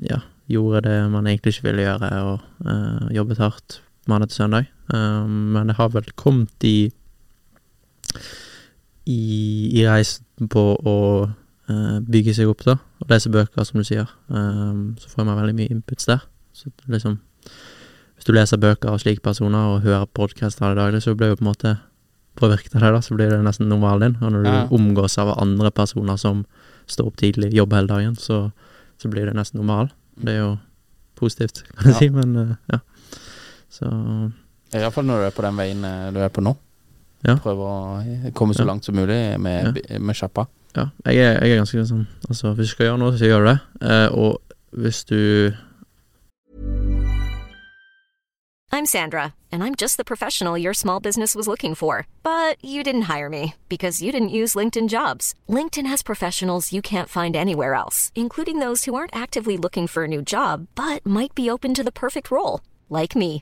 ja, 0.05 0.19
gjorde 0.51 0.83
det 0.85 0.97
man 1.11 1.25
egentlig 1.25 1.55
ikke 1.55 1.71
ville 1.71 1.87
gjøre, 1.87 2.11
og 2.29 2.67
uh, 2.67 3.07
jobbet 3.15 3.41
hardt 3.41 3.79
mandag 4.11 4.29
til 4.31 4.43
søndag. 4.43 4.67
Ehm, 4.93 5.51
men 5.53 5.67
det 5.67 5.75
har 5.77 5.89
vel 5.93 6.07
kommet 6.15 6.63
i 6.63 6.89
i, 9.07 9.19
i 9.79 9.83
reisen 9.87 10.49
på 10.51 10.63
å 10.83 10.95
uh, 11.71 11.99
bygge 12.03 12.33
seg 12.35 12.49
opp, 12.51 12.63
da, 12.67 12.77
og 13.01 13.11
lese 13.11 13.31
bøker, 13.31 13.63
som 13.67 13.79
du 13.79 13.85
sier. 13.87 14.09
Um, 14.27 14.95
så 14.99 15.11
får 15.13 15.27
man 15.27 15.39
veldig 15.39 15.55
mye 15.57 15.71
inputs 15.77 16.09
der. 16.09 16.25
Så 16.57 16.71
liksom 16.91 17.19
Hvis 18.17 18.25
du 18.25 18.33
leser 18.33 18.57
bøker 18.57 18.89
av 18.89 18.97
slike 18.99 19.21
personer 19.23 19.75
og 19.75 19.83
hører 19.85 20.07
podkast 20.17 20.61
alle 20.65 20.75
daglig, 20.79 21.03
så 21.05 21.13
blir 21.15 21.29
jo 21.31 21.37
på 21.37 21.45
en 21.45 21.51
måte 21.51 21.75
påvirket 22.37 22.73
av 22.75 22.81
det, 22.83 22.89
da, 22.95 23.01
så 23.05 23.15
blir 23.15 23.29
det 23.31 23.37
nesten 23.45 23.69
normalen 23.69 24.15
din. 24.15 24.23
Og 24.23 24.31
når 24.33 24.43
du 24.43 24.49
Ja. 24.49 24.63
omgås 24.73 25.17
av 25.21 25.35
andre 25.39 25.71
personer 25.71 26.17
som 26.17 26.45
står 26.87 27.07
opp 27.11 27.17
tidlig, 27.17 27.53
jobber 27.53 27.77
hele 27.77 27.87
dagen, 27.87 28.15
så, 28.15 28.51
så 28.97 29.09
blir 29.09 29.25
det 29.29 29.35
nesten 29.37 29.61
normal. 29.61 29.91
Det 30.17 30.33
er 30.33 30.39
jo 30.41 30.57
positivt, 31.15 31.63
kan 31.77 31.85
jeg 31.91 31.93
Ja. 31.93 31.99
si, 31.99 32.09
men 32.09 32.35
uh, 32.35 32.55
ja. 32.73 32.79
Så 33.69 33.85
Iallfall 34.73 35.05
når 35.05 35.17
du 35.21 35.25
er 35.27 35.35
på 35.35 35.41
den 35.45 35.57
veien 35.57 35.83
eh, 35.85 36.11
du 36.11 36.19
er 36.19 36.29
på 36.29 36.41
nå. 36.43 36.55
Ja. 37.25 37.35
Prøve 37.41 37.65
å 37.65 37.77
eh, 38.01 38.31
komme 38.33 38.53
så 38.53 38.61
Ja. 38.63 38.71
langt 38.71 38.85
som 38.85 38.95
mulig 38.95 39.39
med, 39.39 39.81
Ja. 39.89 39.99
med 39.99 40.15
sjappa. 40.15 40.47
Ja, 40.75 40.89
jeg 41.05 41.17
er, 41.17 41.39
jeg 41.45 41.51
er 41.51 41.61
ganske 41.63 41.85
sånn 41.89 42.07
Altså, 42.29 42.53
hvis 42.53 42.67
du 42.67 42.71
skal 42.75 42.85
gjøre 42.87 42.99
noe, 42.99 43.17
så 43.17 43.25
gjør 43.25 43.39
du 43.45 43.47
det. 43.51 43.59
Eh, 43.81 44.09
og 44.13 44.41
hvis 44.77 45.03
du 45.05 45.53
I'm 48.69 48.85
Sandra, 48.85 49.33
and 49.51 49.63
I'm 49.63 49.75
just 49.75 49.95
the 49.97 50.03
professional 50.03 50.57
your 50.57 50.73
small 50.73 50.99
business 50.99 51.35
was 51.35 51.47
looking 51.47 51.73
for. 51.73 52.05
But 52.21 52.63
you 52.63 52.83
didn't 52.83 53.03
hire 53.03 53.29
me 53.29 53.55
because 53.69 54.01
you 54.03 54.11
didn't 54.11 54.29
use 54.41 54.55
LinkedIn 54.59 54.87
jobs. 54.89 55.33
LinkedIn 55.49 55.87
has 55.87 56.03
professionals 56.03 56.71
you 56.73 56.81
can't 56.81 57.09
find 57.09 57.35
anywhere 57.35 57.73
else, 57.73 58.11
including 58.13 58.59
those 58.59 58.83
who 58.85 58.93
aren't 58.93 59.15
actively 59.15 59.57
looking 59.57 59.87
for 59.87 60.03
a 60.03 60.07
new 60.07 60.21
job 60.21 60.67
but 60.75 61.03
might 61.05 61.33
be 61.33 61.49
open 61.49 61.73
to 61.73 61.83
the 61.83 61.91
perfect 61.91 62.29
role, 62.29 62.59
like 62.89 63.15
me. 63.15 63.41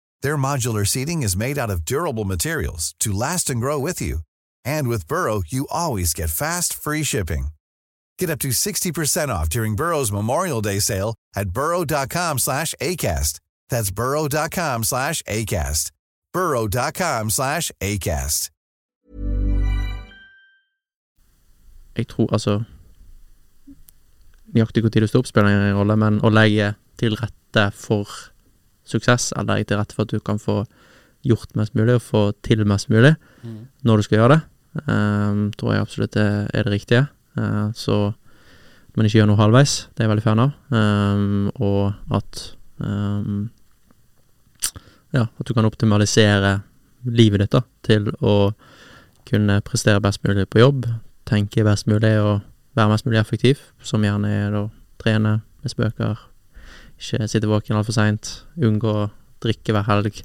Their 0.23 0.37
modular 0.37 0.85
seating 0.87 1.21
is 1.21 1.37
made 1.37 1.57
out 1.57 1.69
of 1.69 1.85
durable 1.85 2.25
materials 2.25 2.95
to 2.99 3.11
last 3.11 3.49
and 3.49 3.59
grow 3.61 3.77
with 3.77 4.01
you. 4.01 4.19
And 4.65 4.87
with 4.87 5.07
Burrow, 5.07 5.41
you 5.47 5.67
always 5.69 6.13
get 6.13 6.29
fast, 6.29 6.73
free 6.73 7.03
shipping. 7.03 7.49
Get 8.17 8.29
up 8.29 8.39
to 8.39 8.49
60% 8.49 9.29
off 9.29 9.49
during 9.49 9.75
Burrow's 9.75 10.11
Memorial 10.11 10.61
Day 10.61 10.79
sale 10.79 11.15
at 11.35 11.51
burrow.com 11.51 12.39
slash 12.39 12.73
ACAST. 12.81 13.39
That's 13.69 13.91
burrow.com 13.91 14.83
slash 14.83 15.21
ACAST. 15.23 15.91
burrow.com 16.33 17.29
slash 17.29 17.71
ACAST. 17.81 18.49
Jeg 21.97 22.07
tror 22.07 22.29
altså 22.33 22.63
Nøyaktig 24.55 24.83
når 24.83 24.89
du 24.89 25.07
står 25.07 25.19
opp, 25.19 25.27
spiller 25.27 25.49
ingen 25.51 25.75
rolle, 25.75 25.95
men 25.99 26.19
å 26.23 26.29
legge 26.31 26.73
til 26.99 27.15
rette 27.19 27.65
for 27.75 28.07
suksess, 28.91 29.31
eller 29.35 29.55
legge 29.55 29.71
til 29.71 29.81
rette 29.81 29.97
for 29.97 30.07
at 30.07 30.13
du 30.13 30.19
kan 30.23 30.39
få 30.41 30.61
gjort 31.27 31.53
mest 31.57 31.75
mulig, 31.77 31.95
og 31.97 32.05
få 32.05 32.23
til 32.45 32.63
mest 32.67 32.89
mulig 32.89 33.13
når 33.85 33.97
du 33.97 34.05
skal 34.07 34.19
gjøre 34.19 34.35
det, 34.35 34.41
um, 34.87 35.43
tror 35.57 35.73
jeg 35.73 35.85
absolutt 35.85 36.17
det 36.17 36.27
er 36.53 36.65
det 36.65 36.73
riktige. 36.73 37.05
Uh, 37.37 37.69
så 37.77 38.13
at 38.91 38.97
man 38.99 39.07
ikke 39.07 39.21
gjør 39.21 39.29
noe 39.29 39.39
halvveis, 39.39 39.75
det 39.95 40.03
er 40.03 40.07
jeg 40.07 40.11
veldig 40.11 40.25
fan 40.25 40.43
av. 40.43 40.53
Um, 40.73 41.49
og 41.63 42.17
at 42.17 42.43
um, 42.83 43.49
Ja, 45.11 45.25
at 45.27 45.47
du 45.47 45.53
kan 45.53 45.67
optimalisere 45.67 46.61
livet 47.03 47.41
ditt 47.43 47.51
da, 47.51 47.65
til 47.83 48.07
å 48.23 48.53
kunne 49.27 49.59
prestere 49.67 50.01
best 50.03 50.23
mulig 50.23 50.45
på 50.47 50.61
jobb, 50.61 50.85
tenke 51.27 51.65
best 51.67 51.87
mulig 51.91 52.13
og 52.21 52.41
være 52.79 52.93
mest 52.93 53.07
mulig 53.07 53.19
effektiv, 53.19 53.59
som 53.83 54.03
gjerne 54.05 54.31
er 54.31 54.55
å 54.55 54.65
trene, 55.01 55.41
lese 55.65 55.79
bøker, 55.79 56.19
ikke 57.01 57.29
sitte 57.29 57.49
våken 57.49 57.79
altfor 57.79 57.95
seint, 57.97 58.33
unngå 58.61 58.91
å 58.91 59.07
drikke 59.41 59.73
hver 59.75 59.87
helg. 59.87 60.21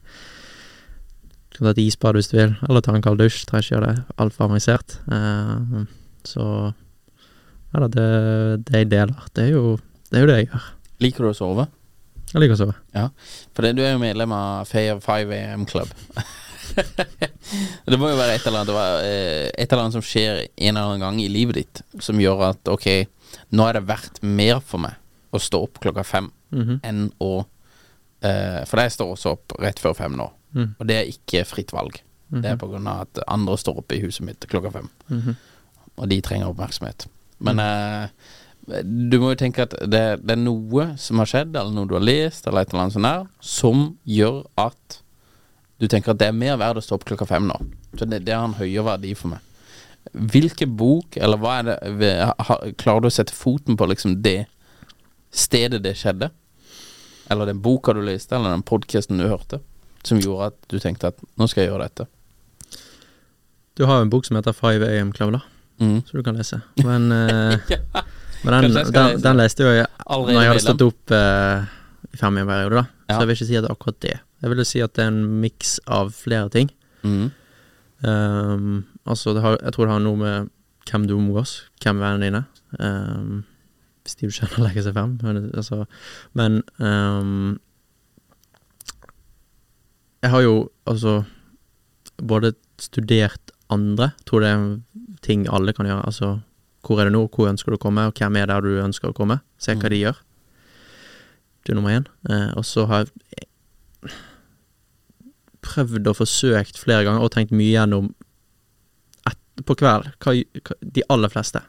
Du 1.50 1.58
kan 1.58 1.70
ta 1.70 1.72
et 1.72 1.84
isbad 1.86 2.18
hvis 2.18 2.28
du 2.28 2.36
vil, 2.36 2.52
eller 2.68 2.84
ta 2.84 2.92
en 2.92 3.04
kald 3.04 3.22
dusj, 3.22 3.46
trenger 3.48 3.64
ikke 3.64 3.74
gjøre 3.74 3.92
det 3.92 4.18
altfor 4.20 4.48
avansert. 4.48 4.98
Eh, 5.08 5.86
så 6.28 6.46
ja 7.72 7.82
da, 7.82 7.88
det, 7.92 8.08
det 8.68 8.82
jeg 8.82 8.90
deler, 8.92 9.28
det 9.36 9.48
er 9.48 9.54
jo 9.54 9.64
det, 10.10 10.18
er 10.18 10.22
jo 10.22 10.30
det 10.30 10.38
jeg 10.38 10.48
gjør. 10.50 10.66
Liker 11.04 11.26
du 11.26 11.30
å 11.30 11.36
sove? 11.36 11.66
Jeg 12.32 12.42
liker 12.42 12.56
å 12.56 12.60
sove. 12.60 12.76
Ja. 12.94 13.08
For 13.56 13.66
det, 13.66 13.74
du 13.78 13.82
er 13.84 13.94
jo 13.94 14.02
medlem 14.02 14.34
av 14.36 14.68
Fair 14.68 15.00
5 15.02 15.32
AM 15.36 15.66
Club. 15.68 15.90
det 17.88 17.98
må 17.98 18.10
jo 18.10 18.18
være 18.18 18.36
et 18.36 18.46
eller, 18.48 18.62
annet, 18.62 19.02
eh, 19.06 19.48
et 19.54 19.66
eller 19.70 19.86
annet 19.86 19.96
som 19.96 20.04
skjer 20.04 20.44
en 20.44 20.70
eller 20.70 20.82
annen 20.82 21.04
gang 21.06 21.20
i 21.22 21.28
livet 21.32 21.60
ditt, 21.60 21.82
som 22.02 22.20
gjør 22.20 22.50
at 22.50 22.72
ok, 22.72 22.88
nå 23.56 23.66
er 23.68 23.78
det 23.78 23.86
verdt 23.88 24.20
mer 24.22 24.60
for 24.60 24.82
meg 24.82 25.00
å 25.34 25.40
stå 25.42 25.62
opp 25.66 25.80
klokka 25.82 26.04
fem 26.06 26.30
Mhm. 26.52 26.80
enn 26.82 27.12
å 27.20 27.46
eh, 28.22 28.64
For 28.64 28.76
jeg 28.80 28.90
står 28.92 29.12
også 29.16 29.30
opp 29.32 29.52
rett 29.60 29.78
før 29.78 29.94
fem 29.96 30.16
nå, 30.16 30.30
Mm. 30.54 30.74
og 30.80 30.86
det 30.86 30.96
er 30.96 31.10
ikke 31.12 31.44
fritt 31.46 31.70
valg. 31.72 32.00
Det 32.30 32.38
Mhm. 32.42 32.44
er 32.52 32.56
på 32.56 32.68
grunn 32.70 32.86
av 32.88 33.00
at 33.02 33.18
andre 33.28 33.56
står 33.56 33.76
oppe 33.78 33.94
i 33.96 34.00
huset 34.00 34.24
mitt 34.24 34.40
klokka 34.48 34.70
fem, 34.72 34.88
-hmm. 35.10 35.36
og 35.98 36.08
de 36.08 36.20
trenger 36.20 36.46
oppmerksomhet. 36.48 37.06
Men 37.40 37.58
eh, 37.60 38.08
du 38.82 39.18
må 39.20 39.28
jo 39.30 39.34
tenke 39.36 39.62
at 39.62 39.70
det, 39.70 40.26
det 40.26 40.30
er 40.30 40.36
noe 40.42 40.96
som 40.96 41.18
har 41.18 41.26
skjedd, 41.26 41.54
eller 41.56 41.70
noe 41.72 41.86
du 41.86 41.94
har 41.94 42.00
lest, 42.02 42.46
eller 42.46 42.60
et 42.60 42.68
eller 42.72 42.82
annet 42.82 42.92
sånt 42.94 43.02
der, 43.04 43.26
som 43.40 43.98
gjør 44.06 44.44
at 44.58 45.02
du 45.78 45.86
tenker 45.86 46.10
at 46.12 46.18
det 46.18 46.28
er 46.28 46.32
mer 46.32 46.56
verdt 46.56 46.78
å 46.78 46.82
stå 46.82 46.94
opp 46.94 47.04
klokka 47.04 47.26
fem 47.26 47.46
nå. 47.46 47.56
Så 47.98 48.08
det, 48.08 48.24
det 48.24 48.34
har 48.34 48.44
en 48.44 48.54
høyere 48.54 48.84
verdi 48.84 49.14
for 49.14 49.28
meg. 49.28 49.38
Hvilken 50.14 50.76
bok, 50.76 51.16
eller 51.16 51.36
hva 51.36 51.58
er 51.58 51.62
det 51.98 52.76
Klarer 52.78 53.00
du 53.02 53.08
å 53.08 53.10
sette 53.12 53.32
foten 53.34 53.76
på 53.76 53.86
liksom 53.88 54.22
det 54.22 54.46
stedet 55.34 55.82
det 55.84 55.96
skjedde? 55.98 56.30
Eller 57.30 57.48
den 57.50 57.60
boka 57.62 57.94
du 57.96 58.02
leste, 58.06 58.36
eller 58.36 58.54
den 58.54 58.62
podkasten 58.66 59.18
du 59.18 59.26
hørte, 59.26 59.60
som 60.06 60.20
gjorde 60.22 60.52
at 60.52 60.58
du 60.70 60.78
tenkte 60.82 61.10
at 61.10 61.24
nå 61.38 61.48
skal 61.50 61.64
jeg 61.64 61.72
gjøre 61.72 61.88
dette? 61.88 62.06
Du 63.76 63.84
har 63.84 63.98
jo 63.98 64.06
en 64.06 64.12
bok 64.12 64.24
som 64.28 64.38
heter 64.38 64.56
5 64.56 64.84
AM 64.86 65.12
da, 65.34 65.42
Mm. 65.78 65.98
så 66.06 66.16
du 66.16 66.22
kan 66.24 66.36
lese. 66.36 66.60
Men, 66.84 67.10
ja. 67.68 67.78
men 68.42 68.52
den, 68.54 68.62
den, 68.62 68.72
lese 68.72 69.18
den 69.20 69.36
leste 69.36 69.62
jo 69.66 69.74
jeg 69.74 69.86
Allerede 70.06 70.32
når 70.32 70.40
jeg 70.42 70.50
hadde 70.54 70.62
stått 70.64 70.84
opp 70.86 71.12
eh, 71.12 71.66
i 72.14 72.16
fem 72.16 72.38
i 72.38 72.40
en 72.40 72.48
periode, 72.48 72.78
da. 72.78 72.84
Ja. 73.10 73.16
Så 73.16 73.18
jeg 73.20 73.26
vil 73.28 73.36
ikke 73.36 73.48
si 73.50 73.56
at 73.58 73.66
det 73.66 73.68
er 73.68 73.74
akkurat 73.76 73.98
det. 74.00 74.14
Jeg 74.40 74.52
vil 74.52 74.62
si 74.64 74.80
at 74.84 74.94
det 74.96 75.04
er 75.04 75.10
en 75.12 75.20
miks 75.42 75.74
av 75.98 76.14
flere 76.16 76.48
ting. 76.54 76.70
Mm. 77.02 77.26
Um, 78.06 78.86
altså, 79.04 79.34
det 79.36 79.42
har, 79.44 79.58
jeg 79.62 79.74
tror 79.76 79.86
det 79.88 79.94
har 79.96 80.02
noe 80.04 80.20
med 80.20 80.48
hvem 80.88 81.06
du 81.10 81.14
omgås, 81.16 81.54
hvem 81.82 82.00
vennene 82.00 82.26
dine. 82.28 82.42
Ehm, 82.80 83.36
hvis 84.06 84.18
du 84.20 84.26
kjenner 84.30 84.62
legger 84.68 84.86
seg 84.86 84.94
fem. 84.96 85.16
Men, 85.22 85.50
altså, 85.58 85.82
men 86.38 86.60
um, 86.78 87.56
Jeg 90.24 90.32
har 90.32 90.42
jo 90.42 90.54
altså 90.88 91.20
både 92.16 92.54
studert 92.82 93.52
andre, 93.70 94.12
tror 94.26 94.42
det 94.42 94.50
er 94.50 94.62
ting 95.26 95.44
alle 95.52 95.74
kan 95.76 95.86
gjøre. 95.86 96.06
Altså, 96.06 96.30
hvor 96.86 97.00
er 97.00 97.08
det 97.08 97.14
nå, 97.16 97.24
hvor 97.34 97.50
ønsker 97.50 97.74
du 97.74 97.76
å 97.76 97.82
komme, 97.82 98.06
og 98.08 98.14
hvem 98.18 98.38
er 98.40 98.48
der 98.50 98.62
du 98.64 98.78
ønsker 98.82 99.10
å 99.10 99.16
komme? 99.16 99.40
Se 99.58 99.74
hva 99.74 99.86
Mm. 99.86 99.90
de 99.90 100.00
gjør. 100.00 100.18
Det 101.66 101.72
er 101.72 101.78
nummer 101.78 101.90
én. 101.98 102.06
Eh, 102.30 102.50
og 102.56 102.64
så 102.64 102.86
har 102.86 103.06
jeg 103.34 103.46
prøvd 105.66 106.06
og 106.06 106.16
forsøkt 106.20 106.78
flere 106.78 107.04
ganger 107.04 107.24
og 107.24 107.32
tenkt 107.34 107.52
mye 107.52 107.74
gjennom 107.74 108.12
på 109.66 109.74
kveld 109.80 110.10
hva, 110.20 110.34
hva, 110.36 110.74
De 110.82 111.02
aller 111.08 111.32
fleste 111.32 111.62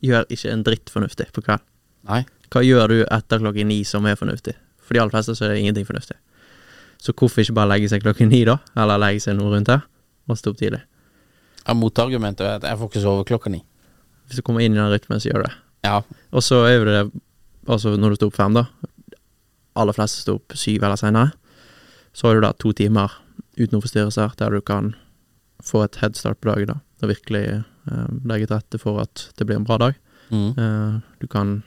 gjør 0.00 0.28
ikke 0.32 0.52
en 0.52 0.64
dritt 0.66 0.92
fornuftig 0.92 1.28
på 1.34 1.44
kveld. 1.44 1.64
Nei. 2.08 2.22
Hva 2.52 2.62
gjør 2.64 2.92
du 2.92 2.98
etter 3.04 3.42
klokken 3.42 3.68
ni 3.70 3.82
som 3.88 4.06
er 4.08 4.18
fornuftig? 4.18 4.54
For 4.82 4.96
de 4.96 5.02
aller 5.02 5.14
fleste 5.14 5.36
så 5.38 5.46
er 5.46 5.54
det 5.54 5.62
ingenting 5.62 5.86
fornuftig. 5.88 6.16
Så 7.02 7.14
hvorfor 7.18 7.42
ikke 7.42 7.56
bare 7.56 7.72
legge 7.74 7.90
seg 7.90 8.04
klokken 8.04 8.30
ni, 8.30 8.44
da? 8.46 8.58
Eller 8.78 9.00
legge 9.00 9.24
seg 9.24 9.36
noe 9.38 9.52
rundt 9.54 9.70
her, 9.72 9.84
og 10.30 10.38
stå 10.38 10.52
opp 10.52 10.60
tidlig? 10.60 10.82
Ja, 11.62 11.74
Motargumentet 11.78 12.46
er 12.46 12.58
at 12.58 12.66
jeg 12.66 12.78
får 12.78 12.90
ikke 12.90 13.04
sove 13.04 13.26
klokka 13.26 13.52
ni. 13.52 13.62
Hvis 14.26 14.38
du 14.38 14.46
kommer 14.46 14.64
inn 14.64 14.76
i 14.76 14.80
den 14.80 14.90
rytmen, 14.90 15.20
så 15.22 15.30
gjør 15.30 15.42
du 15.42 15.48
det. 15.48 15.54
Ja. 15.86 15.96
Og 16.30 16.44
så 16.46 16.64
er 16.68 16.78
jo 16.78 16.88
det 16.88 17.04
Altså, 17.70 17.92
når 17.94 18.10
du 18.10 18.16
står 18.18 18.30
opp 18.32 18.38
fem, 18.40 18.56
da 18.58 18.64
Aller 19.78 19.94
fleste 19.94 20.24
står 20.24 20.40
opp 20.40 20.54
syv 20.58 20.82
eller 20.82 20.98
senere. 20.98 21.30
Så 22.12 22.26
har 22.26 22.34
du 22.34 22.42
da 22.42 22.50
to 22.58 22.72
timer 22.74 23.12
uten 23.54 23.76
noen 23.76 23.84
forstyrrelser, 23.84 24.34
der 24.40 24.50
du 24.50 24.60
kan 24.66 24.90
få 25.62 25.84
et 25.84 26.00
headstart 26.02 26.40
på 26.42 26.50
dagen, 26.50 26.72
da. 26.74 26.80
Og 27.02 27.10
virkelig 27.10 27.44
eh, 27.58 28.08
legge 28.28 28.48
til 28.48 28.56
rette 28.56 28.80
for 28.80 29.02
at 29.02 29.28
det 29.38 29.46
blir 29.48 29.58
en 29.58 29.66
bra 29.66 29.78
dag. 29.82 29.98
Mm. 30.30 30.48
Eh, 30.56 31.00
du 31.20 31.28
kan 31.28 31.62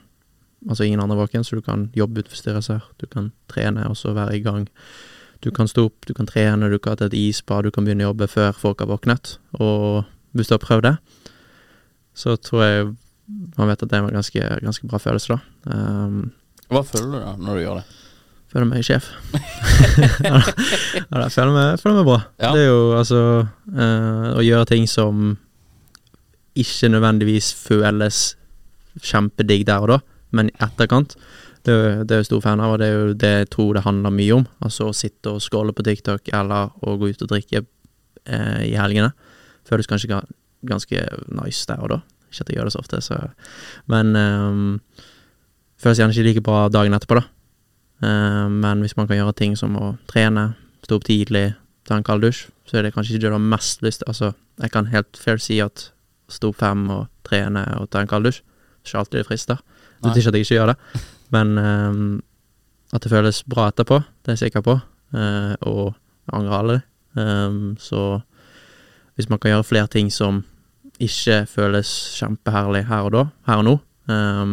Altså 0.66 0.82
ingen 0.82 0.98
andre 0.98 1.16
våken, 1.16 1.44
så 1.44 1.54
du 1.54 1.60
kan 1.62 1.90
jobbe 1.94 2.24
uten 2.24 2.32
forstyrrelser. 2.32 2.80
Du 2.98 3.06
kan 3.06 3.28
trene 3.46 3.84
og 3.86 3.96
så 3.96 4.10
være 4.16 4.34
i 4.34 4.40
gang. 4.42 4.64
Du 5.44 5.50
kan 5.54 5.68
stå 5.68 5.84
opp, 5.86 6.06
du 6.08 6.14
kan 6.16 6.26
trene, 6.26 6.70
du 6.72 6.78
kan 6.82 6.96
ta 6.96 7.06
et 7.06 7.14
isbad, 7.14 7.68
du 7.68 7.70
kan 7.70 7.84
begynne 7.84 8.02
å 8.02 8.08
jobbe 8.08 8.26
før 8.26 8.56
folk 8.56 8.80
har 8.82 8.88
våknet. 8.90 9.36
Og 9.60 10.08
hvis 10.32 10.48
du 10.48 10.56
har 10.56 10.64
prøvd 10.64 10.88
det, 10.88 10.94
så 12.16 12.34
tror 12.40 12.64
jeg 12.64 12.88
man 13.56 13.68
vet 13.68 13.82
at 13.82 13.90
det 13.90 13.98
er 13.98 14.08
en 14.08 14.16
ganske, 14.16 14.48
ganske 14.62 14.88
bra 14.90 14.98
følelse, 15.02 15.36
da. 15.36 15.70
Um, 15.70 16.32
Hva 16.70 16.82
føler 16.86 17.12
du 17.12 17.18
da 17.20 17.32
når 17.38 17.58
du 17.58 17.62
gjør 17.62 17.80
det? 17.80 17.86
Føler 18.52 18.68
meg 18.70 18.84
sjef. 18.86 19.08
ja, 20.26 20.40
da, 21.10 21.28
føler 21.32 21.52
meg, 21.54 21.80
føler 21.82 21.98
meg 22.00 22.06
bra. 22.08 22.18
Ja. 22.42 22.52
Det 22.54 22.62
er 22.64 22.68
jo 22.70 22.82
altså 22.98 23.20
uh, 23.46 24.28
å 24.38 24.44
gjøre 24.44 24.68
ting 24.70 24.86
som 24.90 25.34
ikke 26.56 26.88
nødvendigvis 26.94 27.50
føles 27.58 28.20
kjempedigg 29.04 29.66
der 29.68 29.84
og 29.84 29.90
da, 29.92 29.98
men 30.36 30.48
i 30.52 30.56
etterkant. 30.64 31.16
Det 31.66 31.74
jo- 31.74 32.04
det 32.06 32.14
er 32.14 32.20
jeg 32.22 32.28
stor 32.30 32.40
fan 32.44 32.60
av, 32.62 32.72
og 32.76 32.78
det 32.80 32.86
er 32.88 32.94
jo 32.94 33.14
det 33.18 33.32
jeg 33.40 33.48
tror 33.52 33.74
det 33.74 33.84
handler 33.84 34.14
mye 34.14 34.36
om. 34.38 34.44
Altså 34.64 34.88
å 34.88 34.94
sitte 34.96 35.34
og 35.34 35.42
skåle 35.44 35.74
på 35.76 35.84
TikTok, 35.84 36.28
eller 36.32 36.70
å 36.86 36.96
gå 37.00 37.10
ut 37.10 37.22
og 37.26 37.32
drikke 37.34 37.64
eh, 38.26 38.62
i 38.70 38.74
helgene. 38.78 39.10
Føles 39.68 39.88
kanskje 39.90 40.12
ga- 40.14 40.24
ganske 40.66 41.02
nice 41.34 41.66
der 41.68 41.82
og 41.82 41.90
da. 41.90 41.98
Ikke 42.30 42.44
at 42.46 42.48
jeg 42.52 42.56
gjør 42.60 42.68
det 42.70 42.74
så 42.76 42.80
ofte, 42.82 43.00
så 43.02 43.18
Men 43.90 44.14
um, 44.16 44.80
føles 45.82 45.98
gjerne 46.00 46.14
ikke 46.14 46.26
like 46.30 46.42
bra 46.46 46.68
dagen 46.72 46.94
etterpå, 46.96 47.18
da. 47.20 47.26
Eh, 48.04 48.48
men 48.52 48.82
hvis 48.84 48.96
man 48.96 49.08
kan 49.08 49.20
gjøre 49.20 49.36
ting 49.38 49.56
som 49.58 49.76
å 49.78 49.94
trene, 50.10 50.50
stå 50.84 50.98
opp 50.98 51.06
tidlig, 51.08 51.48
ta 51.88 51.96
en 51.96 52.06
kald 52.06 52.26
dusj, 52.26 52.46
så 52.66 52.78
er 52.78 52.86
det 52.86 52.94
kanskje 52.94 53.14
ikke 53.14 53.24
det 53.24 53.30
du 53.30 53.36
har 53.38 53.50
mest 53.54 53.84
lyst 53.86 54.02
til. 54.02 54.10
Altså, 54.10 54.32
jeg 54.62 54.72
kan 54.74 54.90
helt 54.92 55.20
fair 55.20 55.40
si 55.42 55.60
at 55.62 55.90
stå 56.32 56.50
opp 56.52 56.60
fem 56.60 56.86
og 56.90 57.06
trene 57.26 57.62
og 57.80 57.90
ta 57.90 58.02
en 58.02 58.10
kald 58.10 58.28
dusj, 58.28 58.42
ikke 58.84 59.02
alltid 59.02 59.20
det 59.20 59.28
frister. 59.28 59.62
Det 59.96 60.10
betyr 60.10 60.20
ikke 60.20 60.32
at 60.32 60.38
jeg 60.38 60.46
ikke 60.46 60.58
gjør 60.58 60.72
det, 60.72 60.76
men 61.34 61.58
um, 61.58 62.10
at 62.94 63.02
det 63.02 63.10
føles 63.10 63.42
bra 63.48 63.70
etterpå, 63.70 64.00
det 64.22 64.32
er 64.32 64.36
jeg 64.36 64.46
sikker 64.46 64.66
på, 64.66 64.76
uh, 65.16 65.54
og 65.66 65.84
jeg 65.94 66.36
angrer 66.38 66.58
aldri. 66.58 66.78
Um, 67.16 67.76
så 67.80 68.20
hvis 69.16 69.30
man 69.32 69.40
kan 69.40 69.54
gjøre 69.54 69.64
flere 69.64 69.90
ting 69.90 70.10
som 70.12 70.42
ikke 71.00 71.44
føles 71.48 71.88
kjempeherlig 72.18 72.84
her 72.88 73.08
og 73.08 73.14
da, 73.14 73.22
her 73.48 73.62
og 73.62 73.66
nå, 73.66 73.74
eh, 74.12 74.52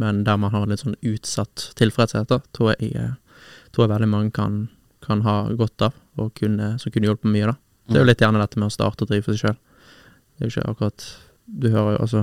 men 0.00 0.22
der 0.24 0.38
man 0.40 0.52
har 0.54 0.68
litt 0.68 0.82
sånn 0.84 0.96
utsatt 1.04 1.72
tilfredshet, 1.78 2.32
tror 2.56 2.72
jeg, 2.72 2.94
eh, 2.96 3.42
tror 3.72 3.86
jeg 3.86 3.94
veldig 3.94 4.08
mange 4.08 4.32
kan, 4.34 4.68
kan 5.04 5.24
ha 5.26 5.36
godt 5.58 5.88
av, 5.88 5.98
og 6.20 6.32
kunne, 6.38 6.76
som 6.80 6.92
kunne 6.92 7.10
hjulpet 7.10 7.32
mye, 7.32 7.52
da. 7.52 7.56
Det 7.88 7.98
er 7.98 8.04
jo 8.04 8.08
litt 8.08 8.22
gjerne 8.22 8.40
dette 8.40 8.60
med 8.60 8.70
å 8.70 8.72
starte 8.72 9.04
og 9.04 9.10
drive 9.10 9.26
for 9.26 9.36
seg 9.36 9.50
sjøl. 9.50 9.58
Det 10.32 10.44
er 10.44 10.48
jo 10.48 10.52
ikke 10.54 10.70
akkurat 10.70 11.08
Du 11.44 11.66
hører 11.68 11.96
jo 11.96 12.02
altså 12.06 12.20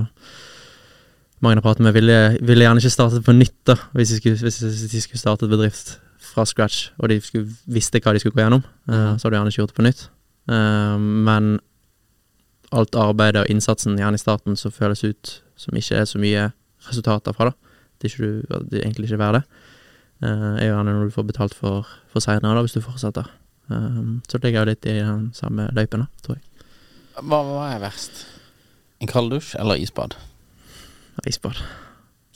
Mange 1.40 1.60
jeg 1.60 1.64
prater 1.64 1.84
med, 1.84 1.94
ville, 1.94 2.16
ville 2.44 2.64
gjerne 2.64 2.82
ikke 2.82 2.92
startet 2.92 3.24
på 3.24 3.32
nytt, 3.32 3.58
da, 3.68 3.76
hvis 3.96 4.10
de 4.12 4.16
skulle, 4.18 4.40
hvis 4.44 4.90
de 4.92 5.00
skulle 5.00 5.20
startet 5.20 5.48
bedrift 5.48 5.94
fra 6.20 6.44
scratch, 6.44 6.90
og 6.98 7.08
de 7.08 7.16
skulle, 7.24 7.48
visste 7.64 8.00
hva 8.04 8.12
de 8.12 8.20
skulle 8.20 8.36
gå 8.36 8.42
gjennom. 8.42 8.60
Mhm. 8.90 9.16
så 9.16 9.24
hadde 9.24 9.32
de 9.32 9.38
gjerne 9.38 9.52
ikke 9.54 9.62
gjort 9.62 9.72
det 9.72 9.78
på 9.78 9.86
nytt. 9.86 10.02
Uh, 10.50 10.98
men 11.00 11.48
alt 12.76 12.94
arbeidet 12.94 13.40
og 13.40 13.50
innsatsen, 13.50 13.96
gjerne 13.98 14.20
i 14.20 14.22
starten, 14.22 14.56
som 14.56 14.74
føles 14.74 15.04
ut 15.04 15.32
som 15.56 15.76
ikke 15.76 15.96
er 16.02 16.04
så 16.04 16.20
mye 16.20 16.50
resultater 16.88 17.36
fra, 17.36 17.50
da. 17.50 17.76
Det 18.00 18.08
er, 18.08 18.14
ikke 18.14 18.24
du, 18.24 18.64
det 18.70 18.80
er 18.80 18.86
egentlig 18.86 19.10
ikke 19.10 19.20
verdt 19.20 19.40
det. 19.40 19.66
Uh, 20.20 20.56
er 20.56 20.66
jo 20.66 20.74
gjerne 20.74 20.96
når 20.96 21.08
du 21.08 21.14
får 21.14 21.28
betalt 21.28 21.54
for, 21.56 21.88
for 22.12 22.24
seinere, 22.24 22.56
da, 22.56 22.64
hvis 22.64 22.76
du 22.76 22.82
fortsetter. 22.84 23.28
Um, 23.70 24.20
så 24.28 24.38
det 24.38 24.48
ligger 24.48 24.64
jo 24.64 24.70
litt 24.72 24.88
i 24.88 24.98
den 24.98 25.30
samme 25.36 25.68
løypen, 25.76 26.04
da, 26.04 26.24
tror 26.24 26.38
jeg. 26.38 26.66
Hva, 27.20 27.40
hva 27.44 27.66
er 27.74 27.82
verst? 27.82 28.24
En 29.00 29.08
kald 29.10 29.32
dusj 29.32 29.54
eller 29.60 29.80
isbad? 29.80 30.16
Isbad. 31.28 31.60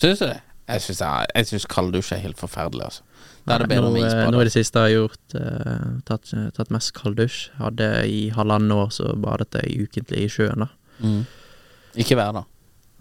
Syns 0.01 0.21
du 0.21 0.29
det? 0.29 0.41
Jeg 0.65 0.81
syns, 0.81 1.03
jeg 1.35 1.49
syns 1.51 1.67
kald 1.69 1.93
dusj 1.93 2.15
er 2.17 2.23
helt 2.23 2.41
forferdelig, 2.41 2.87
altså. 2.89 3.03
Da 3.45 3.59
er 3.59 3.65
det 3.65 3.69
bedre 3.75 3.91
nå, 3.91 3.93
med 3.97 4.05
eh, 4.05 4.09
isbad. 4.09 4.33
Nå 4.33 4.41
i 4.41 4.49
det 4.49 4.55
siste 4.55 4.81
har 4.81 4.89
jeg 4.89 5.01
gjort 5.03 5.37
eh, 5.41 5.89
tatt, 6.09 6.33
tatt 6.57 6.73
mest 6.73 6.95
kald 6.97 7.19
dusj. 7.21 7.41
Hadde 7.61 7.89
i 8.09 8.21
halvannet 8.33 8.73
år 8.73 8.93
så 8.97 9.13
badet 9.21 9.61
jeg 9.61 9.85
ukentlig 9.85 10.25
i 10.25 10.31
sjøen, 10.33 10.65
da. 10.65 10.71
Mm. 11.05 11.23
Ikke 12.01 12.17
hver 12.17 12.33
dag. 12.39 12.49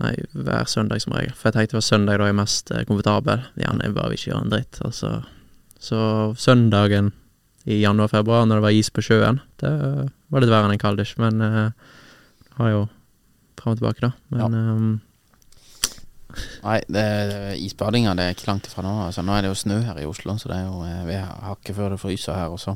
Nei, 0.01 0.13
hver 0.33 0.65
søndag 0.69 1.03
som 1.03 1.13
regel. 1.13 1.35
For 1.37 1.49
jeg 1.49 1.57
tenkte 1.57 1.75
det 1.75 1.79
var 1.79 1.85
søndag 1.85 2.17
da 2.19 2.27
jeg 2.29 2.33
er 2.33 2.39
mest 2.39 2.71
eh, 2.73 2.85
komfortabel. 2.89 3.43
Gjerne 3.61 3.91
bare 3.93 4.11
vil 4.11 4.19
ikke 4.19 4.31
gjøre 4.31 4.45
en 4.45 4.53
dritt. 4.53 4.79
Altså. 4.87 5.11
Så 5.83 5.99
søndagen 6.39 7.11
i 7.63 7.79
januar-februar, 7.83 8.47
når 8.47 8.59
det 8.59 8.65
var 8.65 8.75
is 8.75 8.89
på 8.91 9.03
sjøen, 9.05 9.39
det 9.61 9.71
var 9.71 10.43
litt 10.43 10.51
verre 10.51 10.67
enn 10.67 10.75
en 10.75 10.81
kalddusj. 10.81 11.13
Men 11.21 11.39
uh, 11.39 11.93
har 12.57 12.73
jo 12.73 12.81
fram 13.63 13.73
og 13.73 13.79
tilbake, 13.79 14.03
da. 14.03 14.11
Men 14.33 14.59
ehm, 14.59 14.93
Nei, 16.63 16.79
det, 16.89 17.03
isbadinga 17.61 18.15
det 18.17 18.25
er 18.25 18.35
ikke 18.35 18.49
langt 18.49 18.67
ifra 18.67 18.83
nå. 18.85 18.93
Altså, 19.05 19.21
nå 19.21 19.35
er 19.35 19.45
det 19.45 19.51
jo 19.51 19.59
snø 19.59 19.79
her 19.85 19.99
i 20.01 20.07
Oslo, 20.09 20.33
så 20.41 20.49
det 20.49 20.57
er 20.57 20.63
jo 20.65 20.79
eh, 20.87 21.03
Vi 21.05 21.17
har 21.19 21.43
hakket 21.45 21.77
før 21.77 21.93
det 21.93 21.99
fryser 22.01 22.39
her 22.39 22.55
også. 22.55 22.73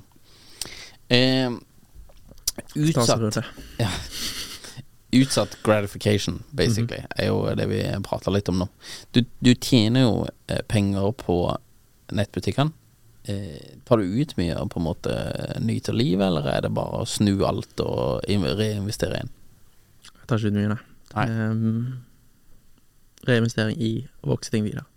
Eh, 1.09 1.49
utsatt, 2.75 3.25
det? 3.33 3.45
Utsatt 5.11 5.57
gratification, 5.63 6.43
basically, 6.51 7.03
er 7.15 7.29
jo 7.29 7.45
det 7.55 7.67
vi 7.69 7.83
prater 8.03 8.33
litt 8.33 8.49
om 8.51 8.59
nå. 8.63 8.67
Du, 9.15 9.23
du 9.39 9.53
tjener 9.55 10.03
jo 10.03 10.25
eh, 10.47 10.63
penger 10.67 11.13
på 11.21 11.37
nettbutikkene. 12.15 12.73
Eh, 13.27 13.77
tar 13.87 13.99
du 13.99 14.19
ut 14.19 14.35
mye 14.39 14.57
og 14.59 14.71
på 14.73 14.81
en 14.81 14.87
måte 14.87 15.15
nyter 15.63 15.95
livet, 15.95 16.27
eller 16.27 16.47
er 16.51 16.67
det 16.67 16.75
bare 16.75 17.03
å 17.03 17.07
snu 17.07 17.33
alt 17.47 17.79
og 17.83 18.27
reinvestere 18.27 19.23
inn? 19.23 19.31
Jeg 20.07 20.27
tar 20.27 20.39
ikke 20.39 20.51
ut 20.51 20.59
mye, 20.59 20.75
nei. 20.75 20.83
Nei. 21.15 21.25
Um, 21.31 22.03
reinvestering 23.27 23.79
i 23.79 23.91
å 24.23 24.35
vokse 24.35 24.53
ting 24.53 24.67
videre. 24.67 24.87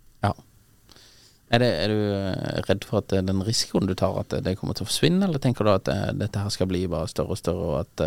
Er, 1.51 1.59
det, 1.59 1.69
er 1.83 1.91
du 1.91 2.67
redd 2.69 2.85
for 2.87 3.01
at 3.01 3.11
eh, 3.11 3.25
den 3.27 3.41
risikoen 3.43 3.89
du 3.91 3.97
tar, 3.99 4.15
at 4.21 4.37
det 4.47 4.53
kommer 4.61 4.77
til 4.79 4.85
å 4.87 4.91
forsvinne, 4.91 5.25
eller 5.27 5.43
tenker 5.43 5.67
du 5.67 5.73
at 5.73 5.89
dette 6.15 6.39
her 6.39 6.53
skal 6.55 6.69
bli 6.71 6.85
bare 6.87 7.11
større 7.11 7.35
og 7.35 7.41
større, 7.41 7.65
og 7.73 7.81
at 7.81 8.05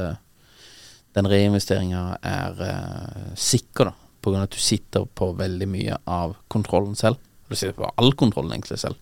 den 1.13 1.27
reinvesteringa 1.29 2.03
er 2.25 2.61
eh, 2.67 3.33
sikker, 3.37 3.91
da, 3.91 3.93
på 4.23 4.31
grunn 4.31 4.41
av 4.43 4.47
at 4.49 4.55
du 4.55 4.61
sitter 4.63 5.05
på 5.05 5.31
veldig 5.37 5.67
mye 5.69 5.97
av 6.09 6.35
kontrollen 6.53 6.95
selv? 6.97 7.17
Du 7.49 7.55
sitter 7.55 7.75
på 7.77 7.89
all 7.99 8.13
kontrollen 8.17 8.51
egentlig 8.55 8.79
selv. 8.81 8.95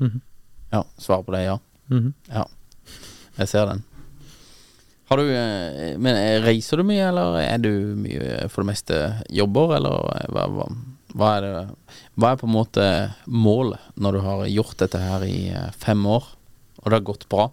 Mhm. 0.00 0.20
Ja, 0.72 0.84
svaret 0.98 1.26
på 1.26 1.32
det 1.34 1.40
er 1.44 1.48
ja. 1.52 1.58
Mhm. 1.90 2.12
Ja, 2.30 2.44
jeg 3.38 3.48
ser 3.50 3.66
den. 3.66 3.84
Har 5.10 5.18
du 5.18 5.26
eh, 5.34 5.96
Men 5.98 6.14
eh, 6.16 6.40
reiser 6.44 6.78
du 6.78 6.84
mye, 6.86 7.08
eller 7.10 7.40
er 7.42 7.58
du 7.58 7.70
mye 7.98 8.46
for 8.48 8.62
det 8.62 8.68
meste 8.70 8.98
jobber, 9.34 9.76
eller 9.80 10.04
eh, 10.20 10.28
hva, 10.30 10.44
hva, 10.54 10.66
hva 11.18 11.30
er 11.36 11.46
det 11.46 11.62
Hva 12.14 12.30
er 12.30 12.38
på 12.38 12.46
en 12.46 12.54
måte 12.54 12.84
målet 13.26 13.80
når 13.98 14.12
du 14.12 14.20
har 14.28 14.44
gjort 14.46 14.76
dette 14.84 15.00
her 15.02 15.24
i 15.26 15.50
fem 15.82 16.04
år, 16.06 16.28
og 16.78 16.84
det 16.86 16.98
har 17.00 17.06
gått 17.10 17.26
bra? 17.28 17.48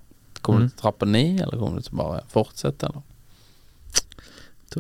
Kommer 0.46 0.60
du 0.62 0.66
Mhm. 0.68 0.70
til 0.70 0.78
å 0.78 0.82
trappe 0.86 1.08
ned, 1.10 1.42
eller 1.42 1.58
kommer 1.58 1.82
du 1.82 1.88
til 1.90 1.98
å 1.98 2.04
bare 2.04 2.22
fortsette, 2.30 2.86
eller? 2.92 3.02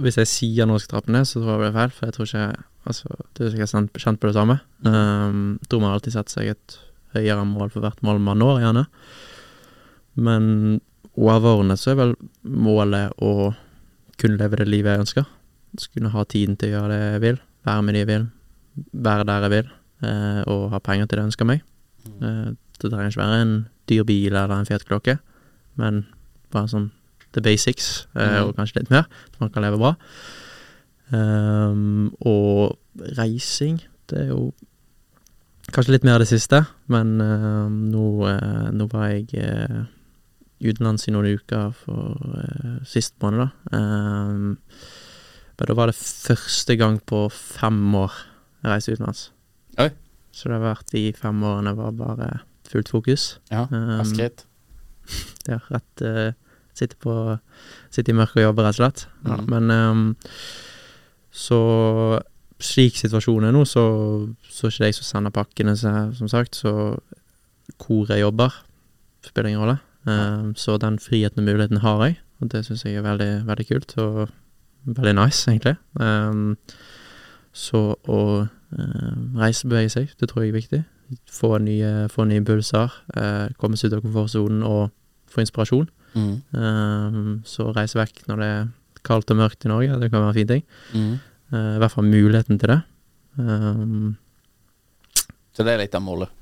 Hvis 0.03 0.17
jeg 0.21 0.29
sier 0.29 0.67
nå 0.69 0.77
skal 0.79 0.97
trappe 0.97 1.13
ned, 1.13 1.27
så 1.27 1.39
tror 1.39 1.53
jeg 1.53 1.57
det 1.57 1.63
blir 1.65 1.77
feil, 1.79 1.93
for 1.95 2.07
jeg 2.07 2.17
tror 2.17 2.29
ikke 2.31 2.47
Altså, 2.87 3.09
du 3.35 3.41
er 3.43 3.49
sikkert 3.51 3.71
kjent- 3.73 3.97
kjent 3.99 4.19
på 4.21 4.29
det 4.29 4.35
samme. 4.37 4.53
Um, 4.87 5.57
tror 5.67 5.81
man 5.83 5.91
alltid 5.91 6.13
setter 6.13 6.37
seg 6.37 6.51
et 6.53 6.77
høyere 7.17 7.43
mål 7.43 7.67
for 7.73 7.83
hvert 7.83 7.99
mål 8.05 8.21
man 8.23 8.39
når, 8.39 8.61
gjerne. 8.63 8.83
Men 10.15 10.45
overordnet 11.17 11.81
så 11.81 11.91
er 11.91 11.99
vel 11.99 12.13
målet 12.47 13.11
å 13.19 13.51
kunne 14.21 14.39
leve 14.39 14.61
det 14.61 14.69
livet 14.69 14.93
jeg 14.93 15.03
ønsker. 15.03 15.27
Skulle 15.75 15.99
kunne 15.99 16.13
ha 16.15 16.23
tiden 16.31 16.55
til 16.55 16.71
å 16.71 16.77
gjøre 16.77 16.93
det 16.93 17.01
jeg 17.11 17.23
vil, 17.25 17.41
være 17.67 17.83
med 17.83 17.97
de 17.97 18.03
jeg 18.05 18.09
vil, 18.13 18.27
være 19.07 19.27
der 19.27 19.45
jeg 19.45 19.53
vil, 19.57 19.71
eh, 20.07 20.41
og 20.47 20.63
ha 20.71 20.79
penger 20.87 21.09
til 21.09 21.17
det 21.17 21.23
jeg 21.25 21.31
ønsker 21.33 21.49
meg. 21.51 21.65
Eh, 22.07 22.49
det 22.77 22.91
trenger 22.91 23.11
ikke 23.11 23.23
være 23.25 23.41
en 23.43 23.55
dyr 23.91 24.07
bil 24.07 24.31
eller 24.31 24.55
en 24.61 24.69
fet 24.69 24.87
klokke, 24.87 25.17
men 25.75 26.05
bare 26.53 26.71
sånn 26.71 26.91
the 27.33 27.41
basics, 27.41 28.07
Mhm. 28.15 28.47
og 28.47 28.55
kanskje 28.55 28.79
litt 28.81 28.89
mer, 28.89 29.05
så 29.33 29.39
man 29.43 29.49
kan 29.49 29.63
leve 29.63 29.77
bra. 29.77 29.95
Um, 31.11 32.09
og 32.25 32.77
reising, 33.17 33.79
det 34.09 34.25
er 34.25 34.31
jo 34.33 34.49
kanskje 35.71 35.93
litt 35.95 36.03
mer 36.07 36.19
det 36.19 36.27
siste, 36.27 36.65
men 36.91 37.13
uh, 37.21 37.67
nå, 37.71 38.03
uh, 38.27 38.67
nå 38.75 38.87
var 38.91 39.13
jeg 39.13 39.29
uh, 39.39 39.85
utenlands 40.63 41.07
i 41.07 41.13
noen 41.15 41.29
uker 41.37 41.71
for 41.77 42.17
sist 42.87 43.15
måned, 43.23 43.45
da. 43.45 43.77
Um, 43.77 44.57
men 45.57 45.69
da 45.71 45.73
var 45.77 45.89
det 45.91 45.95
første 45.97 46.75
gang 46.77 46.99
på 47.09 47.27
fem 47.31 47.79
år 47.97 48.11
jeg 48.63 48.71
reiste 48.73 48.95
utenlands. 48.97 49.23
Oi. 49.79 49.89
Så 50.33 50.49
det 50.49 50.57
har 50.59 50.65
vært 50.75 50.91
de 50.93 51.05
fem 51.17 51.39
årene 51.47 51.71
var 51.77 51.95
bare 51.97 52.27
fullt 52.67 52.89
fokus. 52.91 53.37
Ja, 53.51 53.63
Um, 53.71 54.01
Askrit. 54.01 54.43
Det 55.47 55.53
er 55.55 55.63
rett 55.71 56.01
Sitte 56.77 56.95
på 57.01 57.13
Sitte 57.91 58.13
i 58.13 58.17
mørket 58.17 58.41
og 58.43 58.47
jobbe, 58.51 58.63
rett 58.67 58.77
og 58.77 58.81
slett. 58.83 59.05
Ja, 59.25 59.37
Mhm. 59.37 59.49
men 59.49 59.71
um, 59.73 60.15
så 61.33 61.59
slik 62.63 62.95
situasjonen 62.97 63.49
er 63.49 63.53
nå, 63.53 63.63
så, 63.69 63.83
så 64.49 64.65
er 64.67 64.71
ikke 64.73 64.83
det 64.85 64.89
jeg 64.91 64.97
som 64.99 65.07
sender 65.11 65.33
pakkene, 65.35 65.75
så, 65.77 65.91
som 66.17 66.29
sagt. 66.31 66.55
Så 66.57 66.71
hvor 67.77 68.07
jeg 68.09 68.23
jobber, 68.23 68.55
spiller 69.25 69.51
ingen 69.51 69.61
rolle. 69.61 69.77
Um, 70.07 70.53
så 70.55 70.77
den 70.81 70.97
friheten 71.03 71.43
og 71.43 71.49
muligheten 71.49 71.81
har 71.83 72.01
jeg, 72.05 72.17
og 72.41 72.49
det 72.53 72.63
syns 72.65 72.85
jeg 72.87 72.95
er 72.97 73.05
veldig, 73.05 73.31
veldig 73.49 73.67
kult. 73.67 73.97
Og 74.01 74.29
veldig 74.87 75.15
nice, 75.19 75.43
egentlig. 75.51 75.75
Um, 75.99 76.55
så 77.57 77.81
å 78.07 78.21
uh, 78.47 79.15
reise, 79.37 79.67
bevege 79.67 79.89
seg, 79.93 80.13
det 80.19 80.29
tror 80.31 80.45
jeg 80.45 80.53
er 80.53 80.59
viktig. 80.61 80.81
Få 81.31 81.57
nye, 81.63 82.07
få 82.11 82.25
nye 82.27 82.41
impulser. 82.41 82.93
uh, 83.17 83.47
komme 83.59 83.77
seg 83.79 83.91
ut 83.91 83.99
av 83.99 84.05
komfortsonen 84.07 84.63
og 84.67 84.89
få 85.31 85.43
inspirasjon. 85.43 85.89
Mm. 86.17 86.33
Ehm, 86.57 87.33
så 87.45 87.69
reise 87.75 87.99
vekk 87.99 88.23
når 88.29 88.41
det 88.41 88.49
er 88.55 88.67
kaldt 89.07 89.31
og 89.31 89.39
mørkt 89.39 89.65
i 89.65 89.71
Norge, 89.71 89.99
det 90.01 90.09
kan 90.11 90.23
være 90.23 90.33
en 90.33 90.37
fin 90.39 90.49
ting. 90.49 90.63
Mm. 90.93 91.11
Uh, 91.53 91.75
I 91.77 91.79
hvert 91.79 91.93
fall 91.93 92.07
muligheten 92.09 92.59
til 92.59 92.73
det. 92.73 92.81
Ehm, 93.39 94.17
Så 95.55 95.63
det 95.63 95.73
er 95.73 95.83
litt 95.85 95.95
av 95.95 96.03
målet. 96.03 96.33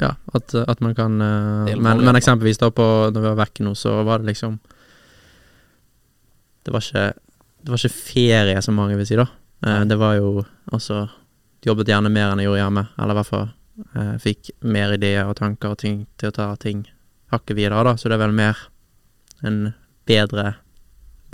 ja, 0.00 0.12
at, 0.34 0.54
at 0.54 0.80
man 0.82 0.94
kan 0.94 1.20
uh, 1.20 1.74
men, 1.78 2.04
men 2.04 2.18
eksempelvis 2.18 2.58
da 2.58 2.70
på 2.74 2.86
når 3.10 3.20
vi 3.20 3.28
var 3.28 3.38
vekk 3.44 3.62
nå, 3.64 3.74
så 3.78 4.02
var 4.04 4.18
det 4.18 4.32
liksom 4.32 4.58
Det 6.66 6.72
var 6.74 6.82
ikke 6.82 7.04
Det 7.62 7.70
var 7.70 7.78
ikke 7.78 7.94
ferie, 7.94 8.62
som 8.62 8.74
mange 8.74 8.96
vil 8.98 9.06
si, 9.06 9.16
da. 9.16 9.28
Uh, 9.66 9.84
det 9.86 9.98
var 9.98 10.18
jo 10.18 10.44
altså 10.72 11.06
Jobbet 11.66 11.88
gjerne 11.88 12.10
mer 12.12 12.30
enn 12.30 12.42
jeg 12.42 12.50
gjorde 12.50 12.62
hjemme, 12.62 12.82
eller 12.98 13.14
i 13.14 13.18
hvert 13.18 13.32
fall 13.32 13.48
fikk 14.22 14.50
mer 14.64 14.94
ideer 14.94 15.28
og 15.28 15.36
tanker 15.36 15.74
og 15.74 15.78
ting 15.82 16.06
til 16.16 16.30
å 16.30 16.32
ta 16.32 16.46
ting 16.56 16.86
hakket 17.32 17.56
videre, 17.56 17.82
da. 17.84 17.94
Så 17.96 18.08
det 18.08 18.16
er 18.18 18.24
vel 18.26 18.32
mer 18.36 18.56
en 19.44 19.74
bedre 20.06 20.54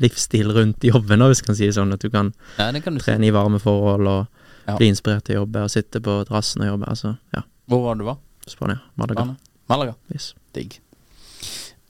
livsstil 0.03 0.51
rundt 0.57 0.81
jobben, 0.83 1.19
da, 1.21 1.29
hvis 1.31 1.43
du 1.43 1.47
kan 1.51 1.57
si 1.59 1.67
det 1.69 1.75
sånn. 1.77 1.93
At 1.93 2.01
du 2.01 2.11
kan 2.11 2.33
Ja, 2.59 2.71
kan 2.81 2.95
du 2.95 3.01
si. 3.01 3.11
trene 3.11 3.27
i 3.29 3.31
varme 3.35 3.61
forhold 3.61 4.09
og 4.09 4.27
Ja. 4.69 4.77
bli 4.79 4.89
inspirert 4.89 5.25
til 5.25 5.37
å 5.37 5.41
jobbe 5.47 5.65
og 5.65 5.71
sitte 5.71 6.01
på 6.01 6.25
terrassen 6.27 6.63
og 6.63 6.69
jobbe. 6.79 6.89
Altså, 6.89 7.19
ja. 7.35 7.43
Hvor 7.69 7.83
var 7.83 7.95
du 7.97 8.05
var? 8.05 8.17
Spania. 8.47 8.81
Malaga. 8.97 9.37
Malaga. 9.69 9.95
Yes. 10.13 10.35
Digg. 10.55 10.79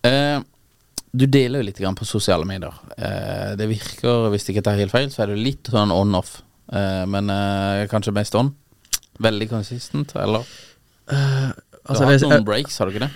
Uh, 0.05 0.43
du 1.15 1.27
deler 1.27 1.61
jo 1.61 1.67
litt 1.69 1.79
grann 1.79 1.95
på 1.95 2.07
sosiale 2.09 2.47
medier. 2.49 2.73
Eh, 2.97 3.55
det 3.57 3.69
virker, 3.69 4.31
hvis 4.33 4.47
jeg 4.49 4.57
ikke 4.57 4.65
tar 4.65 4.79
helt 4.79 4.91
feil, 4.91 5.11
så 5.13 5.23
er 5.23 5.27
det 5.35 5.39
litt 5.45 5.65
sånn 5.69 5.93
on-off. 5.93 6.41
Eh, 6.73 7.05
men 7.05 7.29
eh, 7.29 7.87
kanskje 7.87 8.15
mest 8.17 8.35
on. 8.35 8.55
Veldig 9.21 9.51
consistent, 9.51 10.15
eller? 10.17 10.47
Du 11.07 11.15
Altså, 11.15 12.05
har 12.05 12.13
hatt 12.13 12.21
hvis- 12.21 12.23
noen 12.31 12.45
breaks, 12.47 12.79
har 12.79 12.87
du 12.89 12.93
ikke 12.97 13.01
det? 13.09 13.11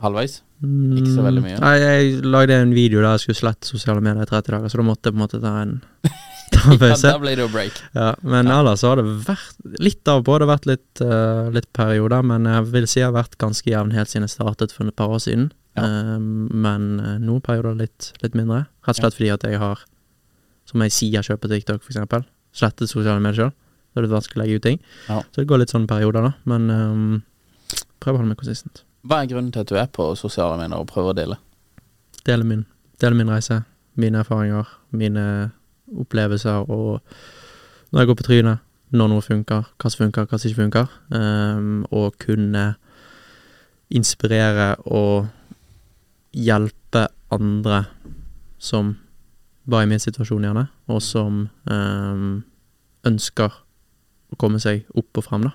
Halvveis? 0.00 0.40
Mm, 0.64 0.96
Ikke 1.00 1.12
så 1.14 1.22
veldig 1.24 1.42
mye. 1.44 1.58
Nei, 1.60 1.74
jeg 1.80 2.24
lagde 2.24 2.56
en 2.62 2.72
video 2.76 3.00
der 3.02 3.14
jeg 3.16 3.22
skulle 3.26 3.38
slette 3.40 3.68
sosiale 3.68 4.02
medier 4.04 4.24
i 4.26 4.28
30 4.28 4.54
dager, 4.56 4.72
så 4.72 4.80
da 4.80 4.84
måtte 4.86 5.08
jeg 5.08 5.14
på 5.16 5.18
en 5.20 5.24
måte 5.24 5.40
ta 5.42 5.52
en, 5.62 5.74
ta 6.54 6.60
en 6.66 6.74
Ja, 6.74 6.78
pause. 6.82 7.12
da 7.14 7.20
ble 7.22 7.32
det 7.38 7.44
jo 7.46 7.50
break. 7.52 7.78
Ja, 7.96 8.10
men 8.34 8.50
ellers 8.52 8.84
har 8.84 9.00
det 9.00 9.06
vært 9.28 9.78
litt 9.80 10.08
av 10.12 10.20
og 10.22 10.26
på. 10.28 10.36
Det 10.40 10.46
har 10.48 10.52
vært 10.54 10.68
litt, 10.70 11.02
uh, 11.04 11.48
litt 11.54 11.68
perioder, 11.76 12.26
men 12.32 12.48
jeg 12.50 12.66
vil 12.74 12.88
si 12.90 13.00
jeg 13.00 13.08
har 13.08 13.16
vært 13.16 13.38
ganske 13.40 13.72
jevn 13.72 13.94
helt 13.96 14.12
siden 14.12 14.28
jeg 14.28 14.34
startet 14.36 14.74
for 14.76 14.88
et 14.88 14.96
par 15.00 15.12
år 15.16 15.22
siden. 15.24 15.48
Ja. 15.78 15.86
Uh, 15.86 16.18
men 16.20 16.86
eh, 16.98 17.16
noen 17.22 17.40
perioder 17.46 17.76
litt, 17.78 18.10
litt 18.24 18.34
mindre. 18.36 18.64
Rett 18.88 18.96
og 18.98 19.04
slett 19.04 19.16
fordi 19.16 19.30
at 19.36 19.44
jeg 19.46 19.60
har, 19.62 19.84
som 20.68 20.82
jeg 20.84 20.92
sier, 20.96 21.22
kjøpt 21.24 21.44
på 21.44 21.50
TikTok, 21.52 21.84
eksempel, 21.88 22.24
slettet 22.56 22.90
sosiale 22.90 23.20
medier 23.22 23.44
sjøl. 23.46 23.52
Da 23.90 24.00
er 24.00 24.06
det 24.06 24.12
vanskelig 24.12 24.38
å 24.38 24.44
legge 24.44 24.58
ut 24.60 24.64
ting. 24.66 24.78
Ja. 25.08 25.20
Så 25.30 25.40
det 25.42 25.48
går 25.50 25.62
litt 25.64 25.72
sånne 25.72 25.88
perioder, 25.90 26.26
da. 26.28 26.32
Men 26.50 26.68
um, 26.70 27.22
prøv 28.02 28.16
å 28.16 28.20
holde 28.20 28.32
meg 28.34 28.38
konsistent. 28.42 28.84
Hva 29.06 29.22
er 29.22 29.30
grunnen 29.30 29.52
til 29.52 29.64
at 29.64 29.70
du 29.70 29.78
er 29.80 29.88
på 29.92 30.10
sosiale 30.18 30.58
medier 30.60 30.80
og 30.80 30.88
prøver 30.90 31.14
å 31.14 31.16
dele? 31.16 31.38
Dele 32.26 32.44
min, 32.44 32.66
dele 33.00 33.16
min 33.16 33.30
reise, 33.32 33.62
mine 34.00 34.20
erfaringer, 34.20 34.68
mine 34.92 35.24
opplevelser 36.00 36.68
og 36.70 37.00
når 37.90 38.02
jeg 38.02 38.10
går 38.10 38.18
på 38.20 38.26
trynet, 38.26 38.66
når 38.94 39.08
noe 39.10 39.22
funker, 39.24 39.66
hva 39.78 39.90
som 39.90 40.04
funker, 40.04 40.26
hva 40.26 40.38
som 40.38 40.50
ikke 40.50 40.60
funker. 40.60 40.92
Um, 41.14 41.84
og 41.94 42.18
kunne 42.22 42.74
inspirere 43.90 44.74
og 44.86 45.30
hjelpe 46.34 47.08
andre 47.34 47.84
som 48.62 48.94
var 49.70 49.86
i 49.86 49.90
min 49.90 50.02
situasjon, 50.02 50.46
gjerne, 50.46 50.66
og 50.90 51.02
som 51.02 51.42
um, 51.70 52.28
ønsker 53.06 53.58
å 54.30 54.38
komme 54.38 54.60
seg 54.62 54.86
opp 54.98 55.18
og 55.18 55.26
frem, 55.26 55.48
da. 55.48 55.54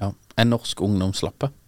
Ja. 0.00 0.12
Er 0.36 0.48
norsk 0.48 0.80
ungdom 0.84 1.14
slappe? 1.16 1.48
I- 1.48 1.67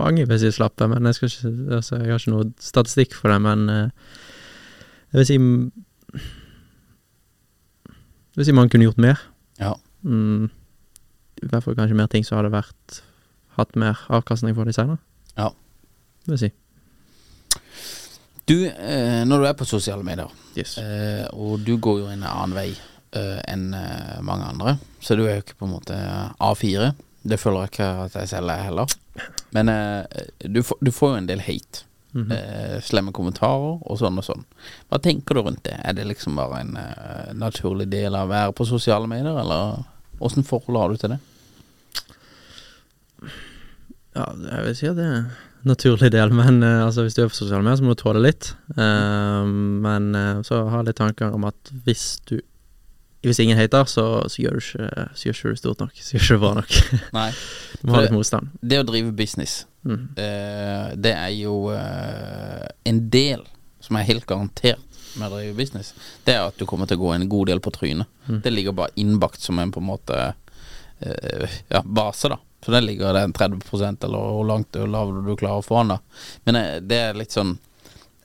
Mange 0.00 0.24
vil 0.28 0.40
si 0.40 0.50
slappe, 0.54 0.86
men 0.88 1.04
jeg, 1.08 1.14
ikke, 1.20 1.52
altså, 1.76 1.98
jeg 2.00 2.10
har 2.14 2.18
ikke 2.22 2.32
noe 2.34 2.46
statistikk 2.62 3.14
for 3.18 3.32
det. 3.32 3.40
Men 3.44 3.66
eh, 3.68 3.90
jeg 5.12 5.18
vil 5.20 5.28
si 5.28 5.36
Jeg 8.30 8.38
vil 8.40 8.46
si 8.48 8.54
man 8.56 8.70
kunne 8.72 8.86
gjort 8.88 9.02
mer. 9.02 9.20
Ja. 9.60 9.72
Mm, 10.06 10.44
I 11.42 11.46
hvert 11.50 11.64
fall 11.66 11.76
kanskje 11.78 11.98
mer 11.98 12.08
ting 12.12 12.24
som 12.26 12.38
hadde 12.38 12.52
vært 12.54 13.00
hatt 13.58 13.76
mer 13.80 13.98
avkastning 14.08 14.54
for 14.56 14.64
de 14.68 14.72
senere. 14.76 15.00
Ja. 15.36 15.50
Det 16.24 16.30
vil 16.36 16.42
si. 16.46 16.50
Du, 18.48 18.56
eh, 18.66 19.22
når 19.28 19.36
du 19.44 19.46
er 19.50 19.58
på 19.58 19.66
sosiale 19.68 20.02
medier, 20.06 20.30
Yes. 20.56 20.78
eh, 20.78 21.26
og 21.32 21.60
du 21.66 21.76
går 21.78 21.98
jo 22.00 22.06
en 22.10 22.22
annen 22.26 22.54
vei 22.56 22.70
enn 23.10 23.72
mange 24.22 24.44
andre, 24.46 24.76
så 25.02 25.16
du 25.18 25.24
er 25.24 25.32
jo 25.40 25.42
ikke 25.42 25.56
på 25.58 25.66
en 25.66 25.72
måte 25.72 25.96
A4. 26.38 26.92
Det 27.22 27.36
føler 27.40 27.66
jeg 27.66 27.70
ikke 27.74 27.88
at 28.06 28.14
jeg 28.16 28.28
selv 28.30 28.48
er 28.54 28.62
heller. 28.64 28.92
Men 29.52 29.68
eh, 29.68 30.26
du, 30.48 30.62
får- 30.64 30.78
du 30.80 30.90
får 30.94 31.10
jo 31.14 31.20
en 31.22 31.26
del 31.30 31.42
hate. 31.44 31.84
Mhm. 32.12 32.32
eh, 32.34 32.78
slemme 32.82 33.12
kommentarer 33.14 33.76
og 33.86 33.98
sånn 34.00 34.16
og 34.18 34.24
sånn. 34.26 34.40
Hva 34.90 34.98
tenker 34.98 35.36
du 35.38 35.44
rundt 35.46 35.60
det? 35.68 35.76
Er 35.86 35.94
det 35.94 36.08
liksom 36.08 36.34
bare 36.40 36.58
en 36.64 36.72
uh, 36.74 37.28
naturlig 37.38 37.86
del 37.92 38.16
av 38.18 38.26
å 38.26 38.32
være 38.32 38.54
på 38.58 38.66
sosiale 38.66 39.06
medier, 39.06 39.36
eller 39.38 39.84
åssen 40.18 40.42
forhold 40.42 40.80
har 40.80 40.90
du 40.90 40.98
til 40.98 41.12
det? 41.14 41.20
Ja, 44.16 44.24
jeg 44.42 44.64
vil 44.66 44.74
si 44.80 44.88
at 44.90 44.98
det 44.98 45.06
er 45.06 45.20
en 45.20 45.28
naturlig 45.70 46.10
del, 46.10 46.32
men 46.34 46.62
uh, 46.66 46.86
altså, 46.88 47.04
hvis 47.06 47.14
du 47.14 47.22
er 47.22 47.30
på 47.30 47.36
sosiale 47.38 47.62
medier, 47.62 47.78
så 47.78 47.86
må 47.86 47.94
du 47.94 48.00
tåle 48.02 48.24
litt. 48.24 48.50
Uh, 48.74 49.46
men 49.86 50.10
så 50.46 50.64
har 50.66 50.80
jeg 50.80 50.90
litt 50.90 50.98
tanker 51.04 51.36
om 51.36 51.46
at 51.46 51.72
hvis 51.86 52.08
du 52.26 52.40
Hvis 53.20 53.40
ingen 53.42 53.58
hater, 53.58 53.84
så, 53.84 54.04
så 54.32 54.40
gjør 54.40 54.56
du 54.56 54.60
ikke 54.64 55.08
Så 55.14 55.26
gjør 55.28 55.36
ikke 55.36 55.50
du 55.52 55.60
stort 55.60 55.82
nok. 55.82 55.98
Så 56.00 56.14
gjør 56.16 56.22
ikke 56.24 56.36
du 56.38 56.44
bra 56.44 56.52
nok. 56.56 56.76
Nei. 57.18 57.26
Du 57.80 57.82
må 57.90 57.96
ha 57.98 58.04
litt 58.06 58.14
motstand. 58.16 58.52
Det 58.60 58.80
å 58.80 58.86
drive 58.88 59.12
business, 59.16 59.64
Mm. 59.80 60.10
uh, 60.12 60.90
det 61.00 61.14
er 61.16 61.30
jo 61.32 61.70
uh, 61.72 62.66
en 62.84 62.98
del 63.08 63.46
som 63.80 63.96
er 63.96 64.04
helt 64.10 64.26
garantert 64.28 64.98
med 65.16 65.32
å 65.32 65.38
drive 65.38 65.54
business. 65.56 65.94
Det 66.26 66.34
er 66.34 66.42
at 66.44 66.58
du 66.60 66.66
kommer 66.68 66.84
til 66.84 66.98
å 66.98 67.06
gå 67.06 67.14
en 67.14 67.24
god 67.32 67.48
del 67.48 67.62
på 67.64 67.72
trynet. 67.72 68.04
Mm. 68.26 68.42
Det 68.44 68.52
ligger 68.52 68.76
bare 68.76 68.92
innbakt 69.00 69.40
som 69.40 69.56
en 69.58 69.72
på 69.72 69.80
en 69.80 69.88
måte 69.88 70.18
uh, 70.34 71.56
ja, 71.72 71.80
base, 71.80 72.28
da. 72.28 72.36
Så 72.60 72.74
det 72.76 72.82
ligger 72.84 73.16
den 73.16 73.32
30 73.32 74.04
eller 74.04 74.18
hvor 74.36 74.44
langt 74.50 74.76
hvor 74.76 74.92
lavt 74.92 75.24
du 75.24 75.32
klarer 75.40 75.62
å 75.62 75.64
få 75.64 75.80
den, 75.80 75.94
da. 75.94 75.98
Men 76.44 76.60
det 76.84 77.00
er 77.06 77.16
litt 77.16 77.32
sånn 77.32 77.56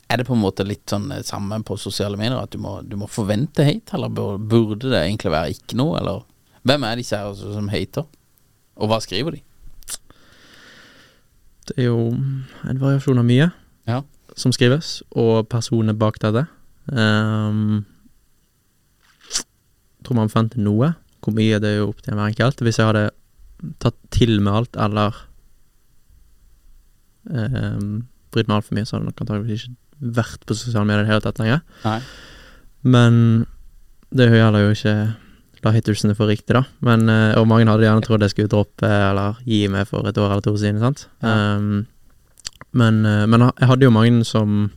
Er 0.10 0.18
det 0.22 0.28
på 0.28 0.36
en 0.36 0.44
måte 0.44 0.66
litt 0.68 0.86
sånn 0.92 1.10
eh, 1.12 1.24
samme 1.26 1.58
på 1.66 1.78
sosiale 1.82 2.18
medier, 2.20 2.38
at 2.38 2.54
du 2.54 2.60
må, 2.62 2.78
du 2.86 2.96
må 3.00 3.08
forvente 3.10 3.66
hate, 3.66 3.96
eller 3.98 4.12
burde 4.38 4.92
det 4.92 5.00
egentlig 5.02 5.34
være 5.34 5.56
ikke 5.58 5.80
noe, 5.82 6.00
eller 6.02 6.24
Hvem 6.66 6.82
er 6.82 6.96
disse 6.98 7.14
her 7.14 7.36
som 7.38 7.68
hater, 7.70 8.08
og 8.82 8.90
hva 8.90 8.98
skriver 9.04 9.36
de? 9.36 9.42
Det 11.70 11.76
er 11.78 11.88
jo 11.92 12.08
en 12.10 12.80
variasjon 12.82 13.22
av 13.22 13.26
mye 13.28 13.52
Ja. 13.86 14.00
som 14.36 14.54
skrives, 14.54 15.04
og 15.14 15.46
personene 15.50 15.94
bak 15.94 16.18
dette. 16.24 16.48
Um, 16.90 17.86
tror 20.02 20.18
man 20.18 20.30
forventer 20.34 20.58
noe. 20.62 20.96
Hvor 21.22 21.34
mye 21.38 21.62
det 21.62 21.70
er 21.70 21.78
jo 21.84 21.92
opp 21.92 22.02
til 22.02 22.18
hver 22.18 22.34
enkelt. 22.34 22.62
Hvis 22.66 22.78
jeg 22.82 22.90
hadde 22.90 23.06
tatt 23.82 23.98
til 24.14 24.42
med 24.42 24.54
alt, 24.54 24.76
eller 24.78 25.22
um, 27.30 28.06
brydd 28.34 28.50
meg 28.50 28.58
altfor 28.60 28.78
mye, 28.78 28.86
så 28.86 28.98
hadde 28.98 29.06
det 29.06 29.12
nok 29.14 29.24
antakeligvis 29.26 29.68
ikke 29.70 29.78
vært 30.00 30.46
på 30.46 30.58
sosiale 30.58 30.88
medier 30.88 31.04
i 31.04 31.08
det 31.08 31.14
hele 31.14 31.26
tatt 31.26 31.42
lenger. 31.42 31.62
Nei. 31.86 32.00
Men 32.86 33.20
det 34.16 34.30
gjelder 34.30 34.66
jo 34.66 34.74
ikke 34.76 34.96
la 35.66 35.74
hatersene 35.74 36.16
få 36.18 36.28
riktig, 36.30 36.54
da. 36.54 36.64
Men, 36.86 37.10
eh, 37.10 37.34
og 37.40 37.48
mange 37.50 37.66
hadde 37.66 37.88
gjerne 37.88 38.06
trodd 38.06 38.22
jeg 38.22 38.36
skulle 38.36 38.52
droppe 38.52 38.86
eller 38.86 39.40
gi 39.46 39.66
meg 39.72 39.88
for 39.90 40.06
et 40.06 40.18
år 40.18 40.36
eller 40.36 40.46
to 40.46 40.54
siden, 40.62 40.80
sant. 40.84 41.08
Ja. 41.26 41.58
Um, 41.58 41.88
men, 42.76 43.06
eh, 43.06 43.26
men 43.26 43.48
jeg 43.48 43.70
hadde 43.72 43.88
jo 43.88 43.96
mange 43.96 44.26
som 44.26 44.72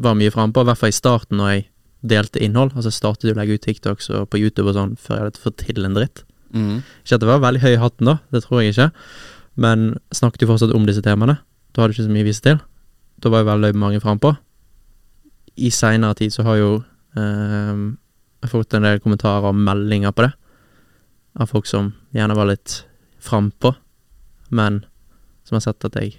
var 0.00 0.16
mye 0.16 0.32
frampå, 0.32 0.62
i 0.62 0.70
hvert 0.70 0.80
fall 0.80 0.92
i 0.92 0.96
starten 0.96 1.36
når 1.36 1.50
jeg 1.52 1.66
delte 2.02 2.42
innhold. 2.42 2.72
Altså 2.74 2.90
jeg 2.90 2.98
startet 2.98 3.32
å 3.32 3.38
legge 3.38 3.58
ut 3.58 3.66
TikToks 3.66 4.10
og 4.16 4.30
på 4.30 4.40
YouTube 4.40 4.72
og 4.72 4.78
sånn 4.78 4.96
før 4.98 5.18
jeg 5.18 5.26
hadde 5.26 5.42
fått 5.42 5.58
til 5.62 5.84
en 5.84 5.98
dritt. 5.98 6.24
Mm. 6.52 6.82
Ikke 7.04 7.16
at 7.16 7.22
det 7.22 7.28
var 7.28 7.44
veldig 7.44 7.62
høy 7.62 7.72
i 7.74 7.80
hatten 7.80 8.10
da, 8.10 8.18
det 8.32 8.42
tror 8.44 8.62
jeg 8.62 8.74
ikke. 8.74 8.88
Men 9.62 9.92
snakket 10.14 10.44
jo 10.44 10.50
fortsatt 10.52 10.74
om 10.74 10.86
disse 10.88 11.04
temaene. 11.04 11.38
Da 11.72 11.82
hadde 11.82 11.92
jeg 11.92 12.00
ikke 12.00 12.08
så 12.08 12.16
mye 12.16 12.24
å 12.24 12.30
vise 12.30 12.44
til. 12.44 12.58
Da 13.22 13.32
var 13.32 13.44
jo 13.44 13.50
veldig 13.52 13.72
mange 13.78 14.00
frampå. 14.02 14.34
I 15.56 15.70
seinere 15.74 16.16
tid 16.18 16.32
så 16.34 16.44
har 16.46 16.60
jo 16.60 16.70
eh, 17.18 17.82
jeg 18.42 18.50
fått 18.50 18.74
en 18.74 18.86
del 18.86 19.02
kommentarer 19.02 19.50
og 19.50 19.58
meldinger 19.58 20.14
på 20.14 20.26
det. 20.26 20.32
Av 21.40 21.48
folk 21.50 21.68
som 21.68 21.92
gjerne 22.14 22.36
var 22.36 22.50
litt 22.50 22.82
frampå, 23.22 23.74
men 24.50 24.82
som 25.46 25.56
har 25.56 25.64
sett 25.64 25.86
at 25.86 25.98
jeg 26.00 26.16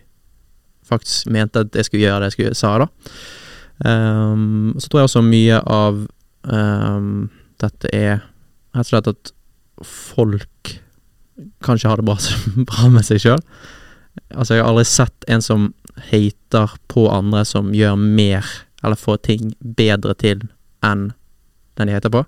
faktisk 0.88 1.30
mente 1.32 1.64
at 1.64 1.76
jeg 1.76 1.88
skulle 1.88 2.06
gjøre 2.06 2.24
det 2.24 2.32
jeg 2.32 2.38
skulle, 2.38 2.58
sa, 2.58 2.76
da. 2.84 2.88
Um, 3.84 4.74
så 4.78 4.88
tror 4.88 5.02
jeg 5.02 5.10
også 5.10 5.24
mye 5.26 5.60
av 5.60 6.04
um, 6.48 7.30
dette 7.60 7.90
er 7.92 8.22
rett 8.74 8.86
og 8.86 8.90
slett 8.92 9.10
at 9.12 9.32
folk 9.88 10.74
kanskje 11.66 11.90
har 11.90 12.00
det 12.00 12.08
bra, 12.08 12.18
bra 12.70 12.90
med 12.94 13.08
seg 13.08 13.24
sjøl. 13.24 13.42
Altså, 14.34 14.56
jeg 14.56 14.64
har 14.64 14.70
aldri 14.70 14.86
sett 14.88 15.28
en 15.32 15.44
som 15.44 15.72
hater 16.12 16.78
på 16.92 17.08
andre 17.12 17.44
som 17.48 17.74
gjør 17.76 17.98
mer, 18.00 18.48
eller 18.84 19.00
få 19.00 19.18
ting 19.18 19.54
bedre 19.60 20.16
til, 20.20 20.44
enn 20.84 21.12
den 21.78 21.90
de 21.90 21.96
heter 21.96 22.14
på. 22.14 22.24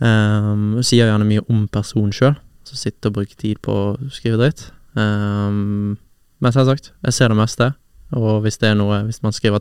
Um, 0.00 0.80
sier 0.80 1.10
gjerne 1.10 1.28
mye 1.28 1.44
om 1.52 1.66
personen 1.68 2.14
sjøl, 2.16 2.36
som 2.64 2.80
sitter 2.80 3.10
og 3.10 3.18
bruker 3.18 3.36
tid 3.38 3.60
på 3.64 3.74
å 3.74 4.10
skrive 4.12 4.40
dritt. 4.40 4.70
Um, 4.96 5.98
men 6.40 6.54
selvsagt, 6.54 6.94
jeg 7.04 7.16
ser 7.16 7.30
det 7.30 7.38
meste, 7.38 7.72
og 8.16 8.40
hvis 8.42 8.58
det 8.58 8.72
er 8.72 8.74
noe 8.74 9.04
Hvis 9.06 9.20
man 9.22 9.30
skriver, 9.30 9.60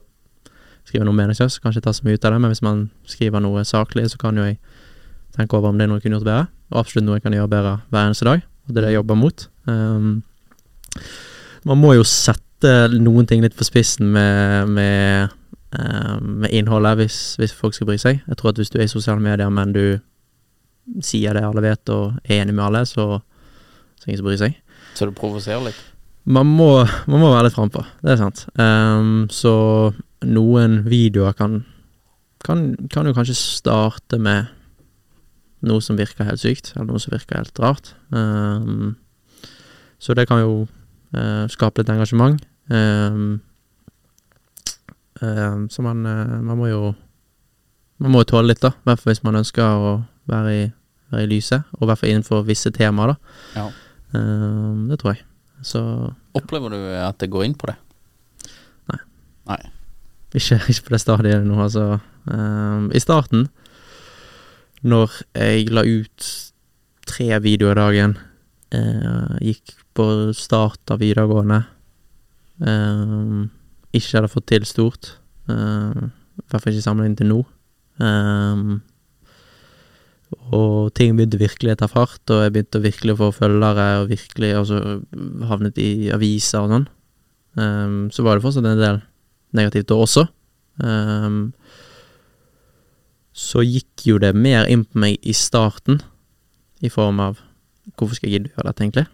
skriver 0.88 1.06
noe 1.06 1.14
meningsløst, 1.14 1.60
kan 1.62 1.70
jeg 1.70 1.78
ikke 1.78 1.90
ta 1.90 1.94
så 1.94 2.06
mye 2.08 2.18
ut 2.18 2.26
av 2.26 2.34
det, 2.34 2.40
men 2.42 2.54
hvis 2.54 2.64
man 2.66 2.86
skriver 3.06 3.44
noe 3.44 3.66
saklig, 3.68 4.08
så 4.10 4.18
kan 4.18 4.38
jo 4.40 4.48
jeg 4.48 4.58
tenke 5.36 5.58
over 5.58 5.70
om 5.70 5.78
det 5.78 5.86
er 5.86 5.92
noe 5.92 6.00
jeg 6.00 6.08
kunne 6.08 6.18
gjort 6.18 6.30
bedre, 6.30 6.48
og 6.72 6.80
absolutt 6.82 7.06
noe 7.06 7.20
jeg 7.20 7.26
kan 7.28 7.36
gjøre 7.36 7.52
bedre 7.52 7.74
hver 7.92 8.08
eneste 8.08 8.26
dag, 8.26 8.46
og 8.66 8.72
det 8.74 8.80
er 8.80 8.88
det 8.88 8.94
jeg 8.94 9.00
jobber 9.02 9.20
mot. 9.20 9.46
Um, 9.70 10.24
man 11.70 11.82
må 11.82 11.94
jo 11.98 12.08
sette 12.08 12.74
noen 12.96 13.28
ting 13.28 13.44
litt 13.44 13.58
på 13.60 13.68
spissen 13.68 14.10
med, 14.16 14.72
med, 14.74 15.36
med 15.70 16.50
innholdet, 16.50 16.96
hvis, 16.98 17.36
hvis, 17.38 17.52
folk 17.54 17.76
skal 17.76 17.86
bry 17.86 17.98
seg. 18.02 18.24
Jeg 18.26 18.38
tror 18.40 18.50
at 18.50 18.58
hvis 18.58 18.72
du 18.74 18.80
er 18.80 18.88
i 18.88 18.90
sosiale 18.90 19.22
medier, 19.22 19.52
men 19.54 19.74
du 19.76 20.00
sier 21.06 21.38
det 21.38 21.44
alle 21.46 21.62
vet, 21.62 21.92
og 21.94 22.18
er 22.26 22.42
enig 22.42 22.56
med 22.58 22.66
alle, 22.66 22.82
så, 22.90 23.20
så 24.00 24.10
ingen 24.10 24.22
som 24.22 24.30
bryr 24.30 24.40
seg. 24.42 24.58
Så 24.98 25.06
du 25.06 25.14
provoserer 25.16 25.68
litt? 25.68 25.82
Man 26.30 26.50
må, 26.50 26.72
man 27.10 27.22
må 27.22 27.32
være 27.32 27.48
litt 27.48 27.56
frampå, 27.56 27.84
det 28.06 28.14
er 28.14 28.22
sant. 28.22 28.44
Um, 28.60 29.28
så 29.34 29.54
noen 30.26 30.82
videoer 30.90 31.34
kan, 31.38 31.62
kan, 32.46 32.74
kan 32.92 33.08
jo 33.08 33.16
kanskje 33.16 33.38
starte 33.38 34.20
med 34.22 34.50
noe 35.66 35.84
som 35.84 35.98
virker 36.00 36.28
helt 36.28 36.42
sykt, 36.42 36.74
eller 36.76 36.92
noe 36.92 37.02
som 37.02 37.16
virker 37.16 37.40
helt 37.40 37.62
rart. 37.64 37.94
Um, 38.14 38.98
så 40.00 40.16
det 40.16 40.28
kan 40.30 40.44
jo 40.44 40.54
uh, 41.16 41.46
skape 41.52 41.82
litt 41.82 41.92
engasjement. 41.92 42.40
Um, 42.72 43.40
så 45.20 45.84
man, 45.84 46.06
uh, 46.08 46.38
man 46.40 46.60
må 46.60 46.70
jo 46.70 46.94
Man 48.00 48.14
må 48.14 48.22
jo 48.22 48.30
tåle 48.32 48.54
litt, 48.54 48.62
da. 48.64 48.70
I 48.72 48.88
hvert 48.88 49.02
fall 49.02 49.12
hvis 49.12 49.26
man 49.28 49.36
ønsker 49.36 49.64
å 49.68 49.90
være 50.32 50.52
i, 50.56 50.62
være 51.12 51.26
i 51.26 51.28
lyset, 51.34 51.66
og 51.76 51.82
i 51.84 51.88
hvert 51.90 52.00
fall 52.00 52.14
innenfor 52.14 52.46
visse 52.48 52.72
temaer, 52.72 53.12
da. 53.12 53.34
Ja. 53.60 53.66
det 54.88 55.00
tror 55.02 55.18
jeg. 55.18 55.26
Så 55.68 55.82
Opplever 56.40 56.72
du 56.72 56.78
at 56.96 57.20
det 57.20 57.28
går 57.34 57.44
inn 57.44 57.58
på 57.60 57.68
det? 57.68 57.76
Nei. 58.88 59.02
Nei. 59.52 59.60
Ikke, 60.32 60.62
ikke 60.72 60.86
på 60.88 60.96
det 60.96 61.02
stadiet 61.04 61.44
nå, 61.44 61.60
altså. 61.60 62.00
I 62.96 63.04
starten 63.04 63.50
når 64.82 65.12
jeg 65.36 65.68
la 65.76 65.84
ut 65.84 66.28
tre 67.10 67.40
videoer 67.44 67.76
dagen, 67.76 68.18
eh, 68.72 69.36
gikk 69.44 69.76
på 69.98 70.32
start 70.34 70.92
av 70.94 71.00
videregående, 71.00 71.66
eh, 72.62 73.50
ikke 73.96 74.20
hadde 74.20 74.32
fått 74.32 74.48
til 74.52 74.68
stort, 74.70 75.16
eh, 75.50 76.06
i 76.40 76.46
hvert 76.50 76.64
fall 76.64 76.74
ikke 76.74 76.86
sammenlignet 76.86 77.22
til 77.22 77.32
nå. 77.32 77.40
Um, 78.00 78.80
og 80.54 80.94
ting 80.96 81.16
begynte 81.18 81.40
virkelig 81.42 81.74
å 81.74 81.80
ta 81.82 81.90
fart, 81.90 82.22
og 82.30 82.44
jeg 82.44 82.54
begynte 82.54 82.82
virkelig 82.84 83.16
å 83.16 83.20
få 83.24 83.30
følgere, 83.42 83.88
og 84.02 84.12
virkelig 84.12 84.54
altså 84.62 84.80
havnet 85.50 85.80
i 85.82 86.10
aviser 86.14 86.64
og 86.64 86.74
sånn. 86.74 86.88
Um, 87.60 88.02
så 88.14 88.24
var 88.24 88.38
det 88.38 88.46
fortsatt 88.46 88.68
en 88.70 88.80
del 88.80 89.02
negativt 89.58 89.90
da 89.90 89.98
også. 89.98 90.28
Um, 90.80 91.42
så 93.36 93.64
gikk 93.66 94.06
jo 94.06 94.20
det 94.22 94.36
mer 94.38 94.70
inn 94.70 94.86
på 94.86 95.02
meg 95.02 95.18
i 95.26 95.36
starten, 95.36 96.02
i 96.80 96.92
form 96.94 97.20
av 97.24 97.42
hvorfor 97.98 98.16
skal 98.16 98.30
jeg 98.30 98.38
gidde 98.38 98.52
å 98.52 98.58
gjøre 98.58 98.70
dette, 98.70 98.86
egentlig? 98.86 99.08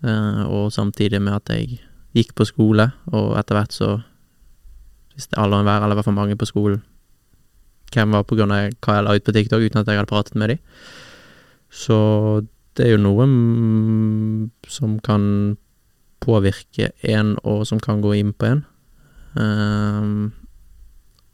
Uh, 0.00 0.44
og 0.48 0.70
samtidig 0.72 1.20
med 1.20 1.36
at 1.36 1.52
jeg 1.52 1.80
gikk 2.16 2.32
på 2.38 2.46
skole, 2.48 2.88
og 3.12 3.34
etter 3.38 3.58
hvert 3.58 3.74
så 3.74 3.90
visste 5.20 5.38
alle 5.38 5.58
og 5.58 5.64
enhver, 5.64 5.84
eller 5.84 6.00
hvert 6.00 6.08
fall 6.08 6.18
mange 6.18 6.38
på 6.40 6.48
skolen, 6.48 6.80
hvem 7.94 8.16
var 8.16 8.26
på 8.26 8.38
grunn 8.38 8.54
av 8.54 8.72
hva 8.80 8.96
jeg 8.96 9.06
la 9.06 9.14
ut 9.16 9.26
på 9.26 9.34
TikTok, 9.36 9.66
uten 9.66 9.82
at 9.82 9.90
jeg 9.90 10.00
hadde 10.00 10.10
pratet 10.10 10.38
med 10.38 10.54
dem. 10.54 10.60
Så 11.70 11.96
det 12.78 12.86
er 12.86 12.94
jo 12.94 13.02
noe 13.02 13.26
som 14.70 14.98
kan 15.04 15.24
påvirke 16.22 16.90
en, 17.06 17.34
og 17.44 17.64
som 17.68 17.80
kan 17.82 18.02
gå 18.04 18.14
inn 18.18 18.34
på 18.36 18.50
en. 18.50 18.62
Um, 19.34 20.30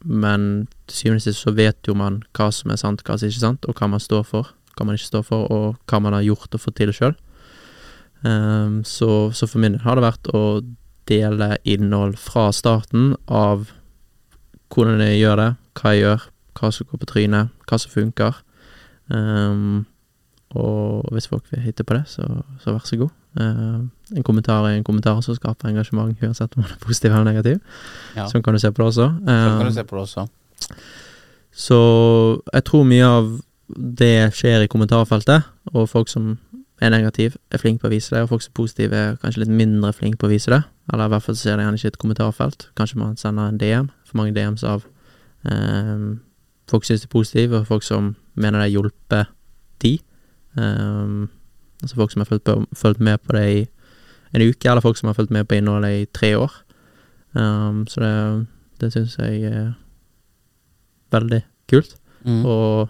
men 0.05 0.67
til 0.87 0.99
syvende 0.99 1.21
og 1.21 1.25
sist 1.25 1.43
så 1.43 1.53
vet 1.57 1.89
jo 1.89 1.95
man 1.97 2.21
hva 2.37 2.49
som 2.53 2.71
er 2.71 2.79
sant, 2.79 3.03
hva 3.05 3.17
som 3.17 3.29
ikke 3.29 3.41
er 3.41 3.47
sant, 3.47 3.67
og 3.67 3.77
hva 3.77 3.89
man 3.91 4.03
står 4.03 4.25
for, 4.27 4.51
hva 4.77 4.87
man 4.87 4.97
ikke 4.97 5.11
står 5.11 5.25
for, 5.29 5.47
og 5.53 5.89
hva 5.89 6.01
man 6.03 6.15
har 6.15 6.25
gjort 6.25 6.53
og 6.53 6.63
fått 6.63 6.79
til 6.81 6.93
sjøl. 6.95 7.15
Um, 8.23 8.29
ehm, 8.31 8.77
så, 8.87 9.29
så, 9.33 9.49
for 9.49 9.61
min 9.61 9.75
del 9.75 9.85
har 9.85 9.97
det 9.97 10.07
vært 10.07 10.29
å 10.33 10.43
dele 11.07 11.55
innhold 11.69 12.17
fra 12.19 12.49
starten 12.55 13.13
av 13.29 13.69
hvordan 14.73 15.03
jeg 15.03 15.21
gjør 15.21 15.39
det, 15.41 15.51
hva 15.79 15.93
jeg 15.93 16.03
gjør, 16.03 16.25
hva 16.57 16.71
som 16.73 16.89
går 16.89 17.01
på 17.01 17.09
trynet, 17.11 17.53
hva 17.69 17.79
som 17.81 17.93
funker. 17.93 18.41
Um, 19.07 19.85
og 20.57 21.07
hvis 21.11 21.27
folk 21.27 21.47
vil 21.51 21.63
hitte 21.63 21.85
på 21.87 21.97
det, 21.97 22.05
så, 22.11 22.25
så 22.63 22.73
vær 22.75 22.85
så 22.87 22.99
god. 22.99 23.13
Uh, 23.37 23.87
en 24.15 24.25
kommentar 24.25 24.65
er 24.65 24.77
en 24.77 24.85
kommentar 24.87 25.19
som 25.21 25.35
skaper 25.37 25.69
engasjement, 25.69 26.15
uansett 26.23 26.55
om 26.55 26.63
man 26.63 26.73
er 26.73 26.79
positiv 26.83 27.11
eller 27.11 27.27
negativ. 27.31 27.59
Ja. 28.15 28.27
Sånn 28.31 28.45
kan 28.45 28.55
du 28.55 28.61
se 28.63 28.71
på 28.71 28.81
det 28.81 28.89
også. 28.93 29.11
Um, 29.21 29.27
sånn 29.27 29.59
kan 29.61 29.69
du 29.69 29.77
se 29.77 29.85
på 29.87 29.99
det 29.99 30.05
også. 30.07 30.27
Så 31.57 31.81
jeg 32.53 32.65
tror 32.69 32.87
mye 32.87 33.11
av 33.19 33.29
det 33.67 34.29
skjer 34.37 34.63
i 34.63 34.71
kommentarfeltet, 34.71 35.47
og 35.73 35.89
folk 35.91 36.09
som 36.11 36.37
er 36.81 36.91
negativ, 36.93 37.37
er 37.51 37.61
flinke 37.61 37.81
på 37.81 37.89
å 37.89 37.93
vise 37.93 38.13
det, 38.13 38.21
og 38.23 38.29
folk 38.29 38.43
som 38.45 38.51
er 38.51 38.59
positive, 38.59 38.95
er 38.97 39.15
kanskje 39.21 39.43
litt 39.43 39.53
mindre 39.53 39.93
flinke 39.97 40.19
på 40.21 40.27
å 40.29 40.33
vise 40.33 40.51
det. 40.53 40.61
Eller 40.93 41.09
i 41.09 41.13
hvert 41.13 41.25
fall 41.25 41.35
så 41.35 41.47
ser 41.47 41.57
de 41.57 41.65
gjerne 41.65 41.79
ikke 41.81 41.93
et 41.93 42.01
kommentarfelt. 42.03 42.67
Kanskje 42.77 42.99
man 43.01 43.17
sender 43.17 43.49
en 43.49 43.57
DM. 43.61 43.89
For 44.05 44.19
mange 44.19 44.35
DMs 44.35 44.63
av 44.67 44.85
eh, 45.49 46.05
folk 46.69 46.85
som 46.85 46.93
syns 46.93 47.03
det 47.03 47.09
er 47.09 47.15
positivt, 47.15 47.57
og 47.57 47.71
folk 47.71 47.87
som 47.87 48.13
mener 48.35 48.61
det 48.61 48.69
har 48.69 48.75
hjulpet 48.75 49.33
de. 49.83 49.97
Eh, 50.57 51.27
Altså 51.81 51.95
folk 51.95 52.11
som 52.11 52.19
har 52.19 52.25
fulgt, 52.25 52.43
på, 52.43 52.65
fulgt, 52.73 52.99
med 52.99 53.17
på 53.17 53.33
det 53.33 53.45
i 53.53 53.67
en 54.33 54.49
uke, 54.49 54.69
eller 54.69 54.81
folk 54.81 54.97
som 54.97 55.07
har 55.07 55.13
fulgt 55.13 55.31
med 55.31 55.45
på 55.45 55.55
innholdet 55.55 56.01
i 56.01 56.05
tre 56.13 56.37
år. 56.37 56.51
Um, 57.33 57.87
så 57.87 58.01
det, 58.01 58.45
det 58.81 58.93
syns 58.93 59.17
jeg 59.19 59.43
er 59.43 59.73
veldig 61.11 61.41
kult. 61.69 61.95
Mm. 62.25 62.45
Og 62.45 62.89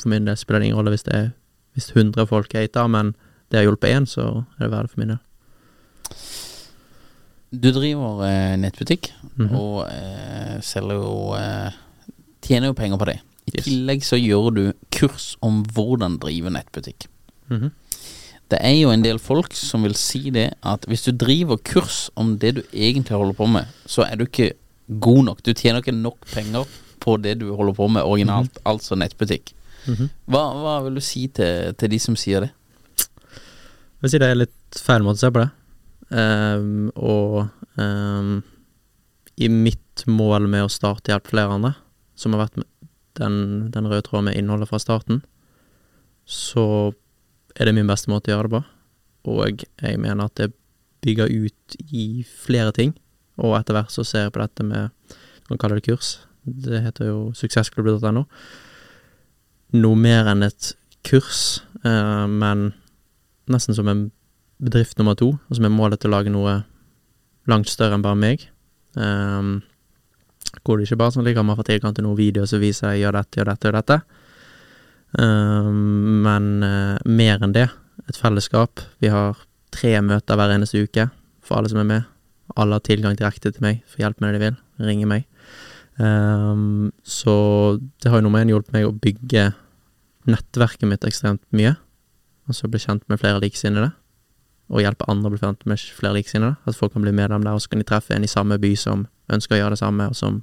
for 0.00 0.08
min 0.08 0.26
del 0.26 0.36
spiller 0.36 0.60
det 0.60 0.66
ingen 0.66 0.78
rolle 0.78 0.92
hvis 0.92 1.02
det 1.02 1.14
er 1.14 1.28
hvis 1.76 1.92
100 1.92 2.26
folk 2.30 2.54
hater, 2.56 2.88
men 2.88 3.14
det 3.50 3.60
har 3.60 3.68
hjulpet 3.68 3.92
én, 3.92 4.08
så 4.08 4.44
er 4.56 4.66
det 4.66 4.72
verdt 4.72 4.88
det 4.88 4.94
for 4.94 5.02
min 5.02 5.14
del. 5.14 5.22
Du 7.56 7.70
driver 7.72 8.24
eh, 8.26 8.56
nettbutikk, 8.58 9.12
mm 9.36 9.48
-hmm. 9.48 9.56
og 9.56 9.88
eh, 9.92 10.62
selger 10.62 10.94
jo 10.94 11.34
eh, 11.34 11.72
Tjener 12.46 12.66
jo 12.66 12.72
penger 12.72 12.96
på 12.96 13.04
det. 13.04 13.18
I 13.46 13.50
yes. 13.56 13.64
tillegg 13.64 14.04
så 14.04 14.16
gjør 14.16 14.50
du 14.54 14.72
kurs 14.90 15.36
om 15.42 15.64
hvordan 15.74 16.18
drive 16.18 16.50
nettbutikk. 16.50 17.06
Mm 17.48 17.60
-hmm. 17.60 17.70
Det 18.50 18.58
er 18.60 18.76
jo 18.80 18.90
en 18.90 19.02
del 19.02 19.18
folk 19.18 19.54
som 19.54 19.82
vil 19.82 19.94
si 19.94 20.30
det 20.30 20.54
at 20.62 20.84
hvis 20.86 21.02
du 21.02 21.10
driver 21.10 21.56
kurs 21.56 22.10
om 22.14 22.38
det 22.38 22.54
du 22.54 22.62
egentlig 22.72 23.16
holder 23.16 23.32
på 23.32 23.46
med, 23.46 23.64
så 23.86 24.02
er 24.02 24.16
du 24.16 24.24
ikke 24.24 24.52
god 25.00 25.24
nok. 25.24 25.46
Du 25.46 25.52
tjener 25.52 25.82
ikke 25.82 25.92
nok 25.92 26.18
penger 26.34 26.64
på 27.00 27.16
det 27.16 27.40
du 27.40 27.54
holder 27.56 27.72
på 27.72 27.88
med 27.88 28.02
originalt, 28.02 28.52
mm 28.54 28.62
-hmm. 28.62 28.70
altså 28.70 28.94
nettbutikk. 28.94 29.52
Mm 29.86 29.94
-hmm. 29.94 30.08
hva, 30.26 30.42
hva, 30.62 30.82
vil 30.84 30.94
du 30.94 31.00
si 31.00 31.28
til, 31.28 31.74
til, 31.74 31.90
de 31.90 31.98
som 31.98 32.16
sier 32.16 32.40
det? 32.40 32.50
Jeg 32.98 34.02
vil 34.02 34.10
si 34.10 34.18
det 34.18 34.30
er 34.30 34.34
litt 34.34 34.80
feil 34.82 35.02
måte 35.02 35.16
å 35.16 35.24
se 35.24 35.30
på 35.30 35.40
det. 35.40 35.50
Um, 36.10 36.90
og 36.94 37.48
um, 37.76 38.42
i 39.36 39.48
mitt 39.48 40.04
mål 40.06 40.48
med 40.48 40.64
å 40.64 40.68
starte 40.68 41.12
Hjelp 41.12 41.26
flere 41.26 41.52
andre, 41.52 41.74
som 42.14 42.32
har 42.32 42.46
vært 42.46 42.66
den, 43.16 43.70
den 43.70 43.88
røde 43.88 44.02
tråden 44.02 44.24
med 44.24 44.36
innholdet 44.36 44.68
fra 44.68 44.78
starten, 44.78 45.22
så 46.24 46.92
er 47.56 47.64
det 47.64 47.74
min 47.74 47.88
beste 47.88 48.10
måte 48.10 48.30
å 48.30 48.36
gjøre 48.36 48.48
det 48.48 48.56
på. 48.56 48.62
Og 49.26 49.64
jeg 49.82 49.98
mener 49.98 50.24
at 50.24 50.36
det 50.36 50.52
bygger 51.04 51.30
ut 51.30 51.76
i 51.90 52.24
flere 52.44 52.72
ting. 52.72 52.94
Og 53.36 53.56
etter 53.58 53.76
hvert 53.76 53.92
så 53.92 54.04
ser 54.06 54.26
jeg 54.26 54.34
på 54.34 54.42
dette 54.42 54.64
med 54.64 54.90
Du 55.08 55.52
kan 55.52 55.58
kalle 55.58 55.78
det 55.78 55.86
kurs. 55.86 56.16
Det 56.42 56.82
heter 56.82 57.10
jo 57.10 57.18
suksessklubb.no. 57.34 58.24
Noe 59.74 59.98
mer 59.98 60.28
enn 60.30 60.46
et 60.46 60.74
kurs, 61.06 61.62
eh, 61.84 62.26
men 62.26 62.70
nesten 63.50 63.74
som 63.74 63.88
en 63.88 64.10
bedrift 64.62 64.98
nummer 64.98 65.16
to, 65.18 65.34
og 65.36 65.56
som 65.56 65.66
er 65.66 65.74
målet 65.74 66.00
til 66.00 66.10
å 66.10 66.16
lage 66.16 66.32
noe 66.32 66.60
langt 67.50 67.70
større 67.70 67.96
enn 67.96 68.04
bare 68.04 68.18
meg. 68.18 68.46
Um, 68.96 69.60
hvor 70.64 70.78
det 70.78 70.86
ikke 70.86 70.98
bare 71.02 71.14
sånn 71.14 71.26
ligger 71.26 71.44
man 71.44 71.58
får 71.58 71.68
tilgang 71.68 71.94
til 71.94 72.06
noen 72.06 72.18
videoer 72.18 72.48
som 72.48 72.62
viser 72.62 72.94
jeg 72.94 73.04
gjør 73.04 73.18
dette, 73.18 73.38
gjør 73.38 73.50
dette, 73.50 73.68
gjør 73.68 73.76
dette. 73.76 73.98
Um, 75.20 76.22
men 76.24 76.48
uh, 76.64 76.96
mer 77.04 77.44
enn 77.44 77.54
det. 77.54 77.68
Et 78.06 78.18
fellesskap. 78.18 78.82
Vi 79.02 79.12
har 79.12 79.38
tre 79.74 79.92
møter 80.04 80.38
hver 80.38 80.54
eneste 80.54 80.82
uke 80.82 81.08
for 81.44 81.58
alle 81.58 81.70
som 81.72 81.82
er 81.82 81.88
med. 81.90 82.12
Alle 82.56 82.78
har 82.78 82.86
tilgang 82.86 83.16
direkte 83.18 83.52
til 83.52 83.64
meg, 83.64 83.82
får 83.90 84.06
hjelp 84.06 84.22
med 84.22 84.32
det 84.32 84.38
de 84.38 84.44
vil. 84.46 84.60
Ringer 84.88 85.10
meg. 85.10 85.26
Um, 85.96 86.92
så 87.02 87.34
det 88.02 88.10
har 88.10 88.20
jo 88.20 88.26
nummer 88.26 88.42
én 88.44 88.50
hjulpet 88.52 88.74
meg 88.74 88.88
å 88.88 88.92
bygge 88.92 89.50
nettverket 90.28 90.88
mitt 90.88 91.06
ekstremt 91.08 91.44
mye. 91.56 91.76
Altså 92.50 92.68
bli 92.70 92.80
kjent 92.82 93.06
med 93.10 93.20
flere 93.22 93.40
likesinnede. 93.42 93.92
Og 94.72 94.82
hjelpe 94.82 95.06
andre 95.10 95.30
å 95.30 95.34
bli 95.34 95.40
kjent 95.40 95.64
med 95.68 95.80
flere 95.96 96.18
likesinnede. 96.18 96.58
At 96.66 96.78
folk 96.78 96.92
kan 96.94 97.06
bli 97.06 97.14
medlem 97.14 97.46
der, 97.46 97.56
og 97.56 97.62
så 97.62 97.72
kan 97.72 97.82
de 97.82 97.88
treffe 97.88 98.14
en 98.14 98.26
i 98.26 98.30
samme 98.30 98.58
by 98.62 98.74
som 98.78 99.06
ønsker 99.32 99.56
å 99.56 99.62
gjøre 99.62 99.76
det 99.76 99.82
samme, 99.82 100.10
og 100.10 100.18
som 100.18 100.42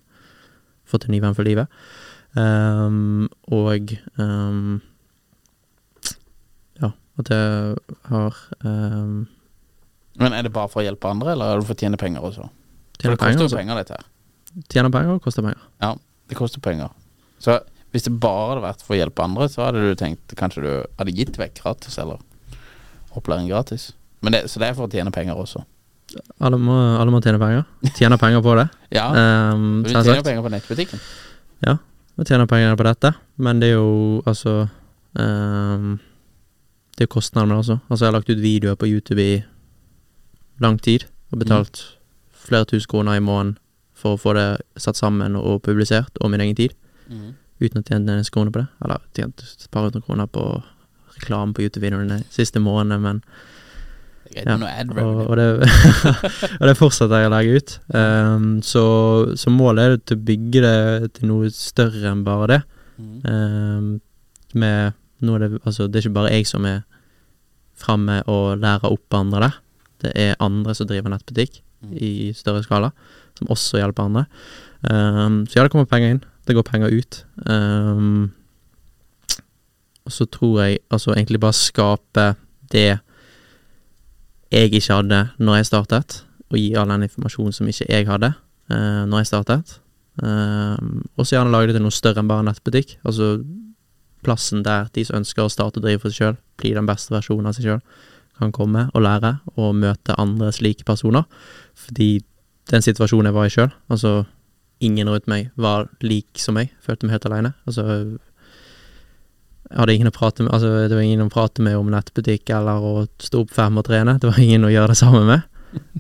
får 0.90 1.04
til 1.04 1.14
ny 1.14 1.22
venn 1.24 1.38
for 1.38 1.48
livet. 1.48 1.84
Um, 2.34 3.30
og 3.54 3.94
um, 4.18 4.80
ja, 6.82 6.90
at 7.22 7.30
jeg 7.30 7.76
har 8.10 8.40
Men 10.18 10.34
er 10.34 10.42
det 10.42 10.54
bare 10.54 10.72
for 10.72 10.82
å 10.82 10.88
hjelpe 10.88 11.12
andre, 11.12 11.36
eller 11.36 11.54
er 11.54 11.62
det 11.62 11.70
for 11.70 11.78
å 11.78 11.84
tjene 11.84 12.00
penger 12.02 12.26
også? 12.26 12.50
For 13.04 13.14
det 13.14 13.20
koster 13.20 13.44
jo 13.44 13.50
altså. 13.50 13.60
penger, 13.60 13.80
dette 13.84 14.00
her. 14.00 14.10
Tjener 14.70 14.92
penger 14.94 15.16
og 15.18 15.24
koster 15.26 15.42
penger. 15.46 15.62
Ja, 15.82 15.94
det 16.30 16.38
koster 16.38 16.62
penger. 16.64 16.92
Så 17.42 17.60
hvis 17.94 18.06
det 18.08 18.14
bare 18.22 18.54
hadde 18.54 18.64
vært 18.66 18.82
for 18.86 18.96
å 18.96 19.00
hjelpe 19.00 19.24
andre, 19.26 19.48
så 19.50 19.66
hadde 19.68 19.82
du 19.84 19.96
tenkt 20.00 20.34
kanskje 20.40 20.64
du 20.64 20.72
hadde 21.00 21.14
gitt 21.18 21.38
vekk 21.38 21.60
gratis, 21.62 21.98
eller 22.02 22.22
opplæring 23.18 23.50
gratis. 23.52 23.92
Men 24.26 24.34
det, 24.38 24.44
så 24.50 24.62
det 24.62 24.70
er 24.72 24.78
for 24.78 24.88
å 24.88 24.92
tjene 24.94 25.12
penger 25.14 25.38
også. 25.38 25.64
Alle 26.44 26.58
må, 26.62 26.74
alle 27.00 27.12
må 27.14 27.20
tjene 27.24 27.40
penger. 27.42 27.64
Tjener 27.98 28.20
penger 28.22 28.42
på 28.46 28.56
det. 28.60 28.68
Ja, 28.98 29.08
Um, 29.10 29.82
du 29.84 29.90
tjener 29.90 30.04
sagt. 30.20 30.26
penger 30.28 30.46
på 30.46 30.52
nettbutikken. 30.54 31.00
Ja, 31.66 31.78
vi 32.18 32.26
tjener 32.30 32.46
penger 32.50 32.76
på 32.78 32.86
dette, 32.86 33.14
men 33.42 33.60
det 33.62 33.72
er 33.72 33.80
jo 33.80 34.22
altså 34.30 34.68
um, 35.18 35.96
Det 36.98 37.08
er 37.08 37.10
kostnader 37.10 37.48
med 37.50 37.56
det 37.56 37.64
også. 37.64 37.80
Altså, 37.90 38.06
jeg 38.06 38.12
har 38.12 38.18
lagt 38.20 38.30
ut 38.30 38.42
videoer 38.44 38.76
på 38.78 38.90
YouTube 38.92 39.22
i 39.24 39.42
lang 40.62 40.78
tid, 40.82 41.08
og 41.34 41.42
betalt 41.42 41.82
flere 42.44 42.66
tusen 42.70 42.90
kroner 42.92 43.18
i 43.18 43.24
måneden 43.24 43.58
for 43.98 44.16
å 44.16 44.20
få 44.20 44.34
det 44.38 44.48
satt 44.82 44.98
sammen 45.00 45.36
og 45.40 45.62
publisert, 45.66 46.12
og 46.22 46.32
min 46.34 46.42
egen 46.44 46.56
tid, 46.58 46.74
uten 47.62 47.80
å 47.80 47.86
tjene 47.86 48.18
en 48.20 48.30
krone 48.34 48.52
på 48.52 48.60
det. 48.64 48.68
Eller 48.84 49.02
tjent 49.16 49.44
et 49.46 49.68
par 49.72 49.86
hundre 49.88 50.02
kroner 50.04 50.28
på 50.28 50.46
reklame 51.18 51.54
på 51.54 51.62
YouTube-videoene 51.64 52.18
de 52.20 52.24
siste 52.34 52.60
månedene, 52.60 53.00
men 53.00 53.22
ja, 54.34 54.56
og, 54.58 55.20
og, 55.30 55.36
det, 55.38 55.46
og 56.60 56.64
det 56.66 56.74
fortsetter 56.80 57.22
jeg 57.22 57.30
å 57.30 57.34
legge 57.36 57.60
ut. 57.60 57.74
Um, 57.94 58.48
så, 58.66 58.84
så 59.38 59.52
målet 59.54 59.84
er 60.10 60.16
å 60.16 60.18
bygge 60.26 60.64
det 60.64 61.12
til 61.20 61.30
noe 61.30 61.52
større 61.54 62.10
enn 62.10 62.24
bare 62.26 62.48
det. 62.50 62.62
Ehm, 63.30 63.92
med 64.58 64.94
noe 65.26 65.38
er 65.38 65.44
det 65.46 65.60
Altså, 65.66 65.88
det 65.90 66.00
er 66.00 66.08
ikke 66.08 66.18
bare 66.18 66.34
jeg 66.34 66.46
som 66.50 66.66
er 66.70 66.82
framme 67.78 68.20
og 68.30 68.58
lærer 68.62 68.90
opp 68.94 69.18
andre 69.18 69.48
der. 69.48 69.56
Det 70.04 70.12
er 70.20 70.42
andre 70.44 70.76
som 70.78 70.90
driver 70.90 71.14
nettbutikk 71.14 71.62
Mhm. 71.84 71.98
i 72.00 72.32
større 72.34 72.64
skala, 72.64 72.92
som 73.40 73.52
også 73.54 73.82
hjelper 73.82 74.08
andre. 74.08 74.26
Um, 74.84 75.44
så 75.48 75.60
ja, 75.60 75.66
det 75.66 75.74
kommer 75.74 75.90
penger 75.90 76.16
inn. 76.16 76.24
Det 76.48 76.56
går 76.58 76.66
penger 76.68 76.92
ut. 76.92 77.26
Um, 77.48 78.34
og 80.04 80.12
så 80.12 80.28
tror 80.28 80.62
jeg 80.64 80.82
altså 80.92 81.14
egentlig 81.16 81.40
bare 81.40 81.56
skape 81.56 82.34
det 82.74 83.00
jeg 84.54 84.70
ikke 84.70 84.94
hadde 84.94 85.22
når 85.40 85.62
jeg 85.62 85.70
startet, 85.72 86.20
og 86.52 86.60
gi 86.60 86.74
all 86.78 86.92
den 86.92 87.08
informasjonen 87.08 87.56
som 87.56 87.70
ikke 87.70 87.88
jeg 87.90 88.08
hadde 88.10 88.34
uh, 88.70 89.04
når 89.10 89.24
jeg 89.24 89.32
startet. 89.32 89.78
Um, 90.22 91.02
og 91.18 91.26
så 91.26 91.38
gjerne 91.38 91.54
lage 91.54 91.72
det 91.72 91.80
til 91.80 91.86
noe 91.88 91.96
større 91.96 92.22
enn 92.22 92.30
bare 92.30 92.46
nettbutikk. 92.46 92.98
Altså 93.08 93.38
plassen 94.24 94.64
der 94.64 94.92
de 94.94 95.06
som 95.08 95.20
ønsker 95.22 95.46
å 95.46 95.52
starte 95.52 95.80
og 95.80 95.88
drive 95.88 96.04
for 96.04 96.14
seg 96.14 96.20
sjøl, 96.20 96.38
bli 96.60 96.74
den 96.76 96.88
beste 96.88 97.16
versjonen 97.16 97.50
av 97.50 97.58
seg 97.58 97.68
sjøl, 97.68 97.82
kan 98.40 98.54
komme 98.54 98.88
og 98.94 99.04
lære 99.06 99.38
og 99.56 99.76
møte 99.78 100.16
andre 100.20 100.52
slike 100.54 100.86
personer. 100.88 101.26
Fordi 101.78 102.18
den 102.72 102.86
situasjonen 102.86 103.30
jeg 103.30 103.36
var 103.36 103.50
i 103.50 103.54
sjøl, 103.54 103.74
altså 103.92 104.14
ingen 104.84 105.10
rundt 105.10 105.28
meg 105.32 105.50
var 105.60 105.88
lik 106.04 106.40
som 106.40 106.58
meg, 106.58 106.72
følte 106.84 107.08
meg 107.08 107.18
helt 107.18 107.28
aleine. 107.30 107.54
Altså 107.68 107.84
jeg 109.74 109.80
hadde 109.80 109.96
ingen 109.96 110.12
å 110.12 110.14
prate 110.14 110.44
med 110.46 110.54
Altså, 110.54 110.70
det 110.86 110.94
var 110.94 111.02
ingen 111.06 111.26
å 111.26 111.34
prate 111.34 111.64
med 111.66 111.78
om 111.80 111.90
nettbutikk 111.90 112.52
eller 112.54 112.84
å 112.84 112.94
stå 113.22 113.44
opp 113.46 113.54
fem 113.56 113.80
og 113.80 113.88
trene. 113.88 114.18
Det 114.22 114.30
var 114.30 114.42
ingen 114.44 114.68
å 114.68 114.72
gjøre 114.74 114.94
det 114.94 115.00
sammen 115.00 115.26
med. 115.30 115.48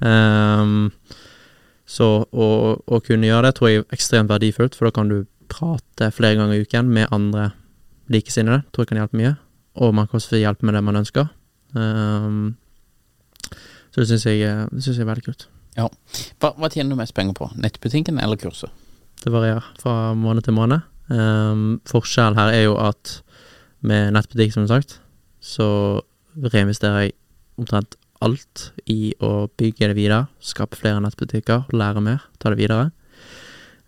Um, 0.03 0.91
så 1.95 2.09
å, 2.29 2.47
å 2.77 2.99
kunne 3.05 3.29
gjøre 3.29 3.49
det 3.49 3.55
tror 3.57 3.71
jeg 3.71 3.81
er 3.81 3.95
ekstremt 3.95 4.31
verdifullt, 4.31 4.77
for 4.77 4.87
da 4.87 4.95
kan 4.95 5.09
du 5.09 5.23
prate 5.51 6.11
flere 6.13 6.37
ganger 6.39 6.59
i 6.59 6.67
uken 6.67 6.91
med 6.93 7.09
andre 7.15 7.49
likesinnede. 8.13 8.61
Tror 8.71 8.85
jeg 8.85 8.93
kan 8.93 9.01
hjelpe 9.01 9.19
mye. 9.19 9.33
Og 9.81 9.95
man 9.95 10.09
kan 10.09 10.19
også 10.19 10.35
få 10.35 10.43
hjelp 10.43 10.61
med 10.67 10.77
det 10.77 10.83
man 10.85 11.01
ønsker. 11.01 11.31
Um, 11.73 12.53
så 13.93 14.01
det 14.01 14.11
syns 14.11 14.27
jeg, 14.29 14.43
jeg 14.43 14.99
er 14.99 15.09
veldig 15.09 15.25
kult. 15.25 15.47
Hva, 15.77 16.51
hva 16.53 16.69
tjener 16.69 16.93
du 16.93 16.99
mest 16.99 17.15
penger 17.17 17.35
på? 17.37 17.49
Nettbutikken 17.57 18.19
eller 18.21 18.39
kurset? 18.41 18.71
Det 19.23 19.31
varierer 19.33 19.65
fra 19.81 20.13
måned 20.17 20.45
til 20.45 20.55
måned. 20.57 20.83
Um, 21.09 21.81
forskjellen 21.89 22.37
her 22.39 22.53
er 22.53 22.65
jo 22.67 22.77
at 22.81 23.19
med 23.83 24.13
nettbutikk, 24.15 24.53
som 24.55 24.67
sagt, 24.69 24.99
så 25.43 25.67
reinvesterer 26.39 27.07
jeg 27.07 27.15
omtrent 27.59 27.97
alt 28.23 28.69
i 28.89 29.11
å 29.23 29.49
bygge 29.59 29.89
det 29.91 29.97
videre, 29.97 30.27
skape 30.39 30.79
flere 30.79 31.01
nettbutikker, 31.03 31.67
lære 31.75 32.03
mer, 32.03 32.23
ta 32.39 32.53
det 32.53 32.61
videre. 32.61 32.91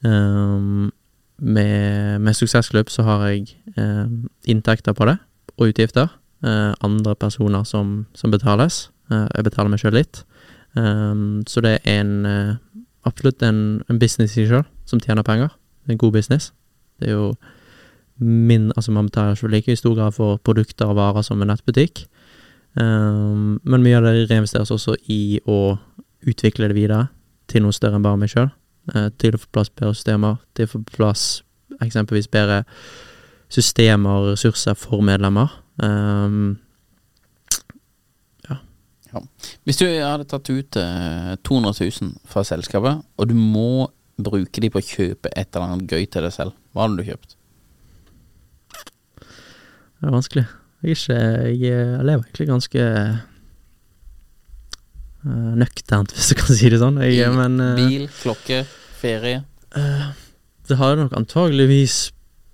Um, 0.03 0.91
med, 1.37 2.21
med 2.21 2.35
Suksessklubb 2.35 2.91
så 2.91 3.05
har 3.07 3.25
jeg 3.29 3.55
um, 3.79 4.25
inntekter 4.47 4.95
på 4.95 5.07
det, 5.09 5.17
og 5.55 5.71
utgifter. 5.71 6.11
Uh, 6.43 6.75
andre 6.83 7.15
personer 7.15 7.63
som, 7.63 8.05
som 8.13 8.31
betales. 8.31 8.89
Uh, 9.11 9.25
jeg 9.31 9.47
betaler 9.47 9.71
meg 9.71 9.81
sjøl 9.81 9.95
litt. 9.97 10.23
Um, 10.75 11.43
så 11.47 11.61
det 11.61 11.77
er 11.83 11.99
en 12.01 12.25
uh, 12.25 12.55
absolutt 13.07 13.43
en, 13.43 13.81
en 13.89 13.99
business 13.99 14.35
i 14.35 14.43
seg 14.43 14.49
sjøl 14.51 14.65
som 14.85 14.99
tjener 14.99 15.23
penger. 15.23 15.53
Det 15.83 15.93
er 15.93 15.97
en 15.97 16.03
god 16.03 16.11
business. 16.17 16.51
Det 16.99 17.09
er 17.09 17.15
jo 17.15 17.35
min 18.17 18.71
Altså, 18.75 18.91
man 18.91 19.05
betaler 19.09 19.35
ikke 19.35 19.47
like 19.51 19.71
i 19.71 19.75
stor 19.75 19.95
grad 19.95 20.11
for 20.15 20.37
produkter 20.37 20.85
og 20.85 20.95
varer 20.95 21.21
som 21.21 21.41
en 21.41 21.47
nettbutikk. 21.51 22.05
Um, 22.75 23.59
men 23.63 23.83
mye 23.83 23.97
av 23.97 24.03
det 24.07 24.29
reinvesteres 24.29 24.71
også 24.71 24.95
i 25.11 25.39
å 25.47 25.77
utvikle 26.27 26.67
det 26.67 26.75
videre 26.75 27.07
til 27.47 27.63
noe 27.63 27.75
større 27.75 27.99
enn 27.99 28.05
bare 28.05 28.19
meg 28.19 28.31
sjøl. 28.31 28.49
til 29.17 29.33
å 29.33 29.37
få 29.41 29.47
plass 29.51 29.69
bedre 29.69 29.95
systemer, 29.95 30.35
til 30.53 30.67
å 30.67 30.69
få 30.69 30.79
plass 30.93 31.43
eksempelvis 31.81 32.27
bedre 32.27 32.63
systemer 33.49 34.09
og 34.09 34.27
ressurser 34.33 34.75
for 34.77 35.01
medlemmer. 35.01 35.49
Um, 35.81 36.59
Hvis 39.67 39.79
du 39.79 39.85
hadde 39.87 40.27
tatt 40.29 40.49
ut 40.51 40.77
eh, 40.81 41.31
200 41.45 41.73
000 42.01 42.13
fra 42.29 42.43
selskapet, 42.47 43.05
og 43.15 43.31
du 43.31 43.35
må 43.37 43.87
bruke 44.15 44.61
de 44.63 44.71
på 44.71 44.79
å 44.79 44.85
kjøpe 44.85 45.31
et 45.35 45.49
eller 45.49 45.75
annet 45.75 45.91
gøy 45.91 46.05
til 46.07 46.25
deg 46.25 46.33
selv, 46.35 46.55
hva 46.71 46.85
hadde 46.85 47.01
du 47.01 47.09
kjøpt? 47.09 47.35
det 50.05 50.11
er 50.11 50.13
vanskelig. 50.13 50.45
Jeg, 50.83 50.91
ikke, 50.91 51.15
jeg, 51.15 51.61
jeg 51.65 52.05
lever 52.05 52.27
egentlig 52.27 52.47
ganske 52.51 52.81
uh, 55.25 55.53
nøkternt, 55.57 56.11
hvis 56.15 56.31
du 56.31 56.35
kan 56.37 56.59
si 56.59 56.69
det 56.69 56.81
sånn. 56.81 56.99
Jeg, 57.01 57.17
Bil, 57.23 57.37
men 57.39 57.63
eh, 57.63 57.79
Bil, 57.79 58.09
klokke, 58.19 58.61
ferie? 58.99 59.41
Eh, 59.75 60.09
det 60.69 60.77
hadde 60.77 61.05
nok 61.05 61.15
antageligvis 61.17 62.09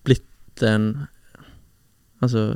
blitt 0.08 0.68
en 0.68 0.94
Altså, 2.22 2.52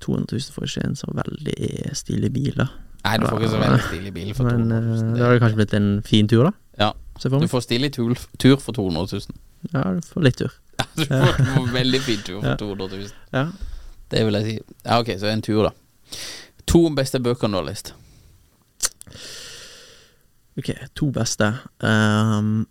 200 0.00 0.32
000 0.32 0.54
får 0.54 0.64
ikke 0.64 0.82
en 0.88 0.94
så 0.96 1.10
veldig 1.12 1.90
stilig 1.92 2.30
bil, 2.32 2.54
da. 2.56 2.70
Nei, 3.04 3.16
du 3.20 3.26
får 3.28 3.40
ikke 3.42 3.50
så 3.52 3.58
veldig 3.60 3.80
stilig 3.84 4.12
bil 4.16 4.30
for 4.34 4.44
Men 4.48 4.68
200 4.68 4.76
eh, 4.76 4.84
000. 5.04 5.14
det 5.18 5.24
hadde 5.26 5.40
kanskje 5.42 5.58
blitt 5.60 5.74
en 5.78 5.88
fin 6.06 6.28
tur, 6.30 6.44
da. 6.48 6.52
Ja, 6.80 6.92
Se 7.20 7.28
for 7.28 7.36
du 7.38 7.44
meg. 7.44 7.50
får 7.52 7.64
stilig 7.66 7.90
tur, 7.94 8.14
tur 8.40 8.56
for 8.64 8.72
200 8.72 9.06
000. 9.12 9.40
Ja, 9.74 9.82
du 9.94 10.00
får 10.08 10.22
litt 10.28 10.38
tur. 10.40 10.52
Ja, 10.78 10.86
Du 10.96 11.04
får 11.44 11.66
en 11.68 11.72
veldig 11.74 12.00
fin 12.02 12.22
tur 12.26 12.40
for 12.40 12.48
Ja. 12.50 12.56
200 12.56 12.88
000. 12.96 13.12
Ja. 13.36 13.44
Det 14.10 14.24
vil 14.26 14.34
jeg 14.38 14.44
si. 14.48 14.54
Ja, 14.86 14.98
ok, 15.00 15.10
så 15.20 15.26
en 15.30 15.42
tur, 15.42 15.62
da. 15.68 15.70
To 16.70 16.80
beste 16.96 17.20
bøker 17.20 17.48
du 17.52 17.58
har 17.60 17.64
lest. 17.68 17.92
Ok, 20.58 20.70
to 20.94 21.10
beste. 21.10 21.48
um, 21.82 22.66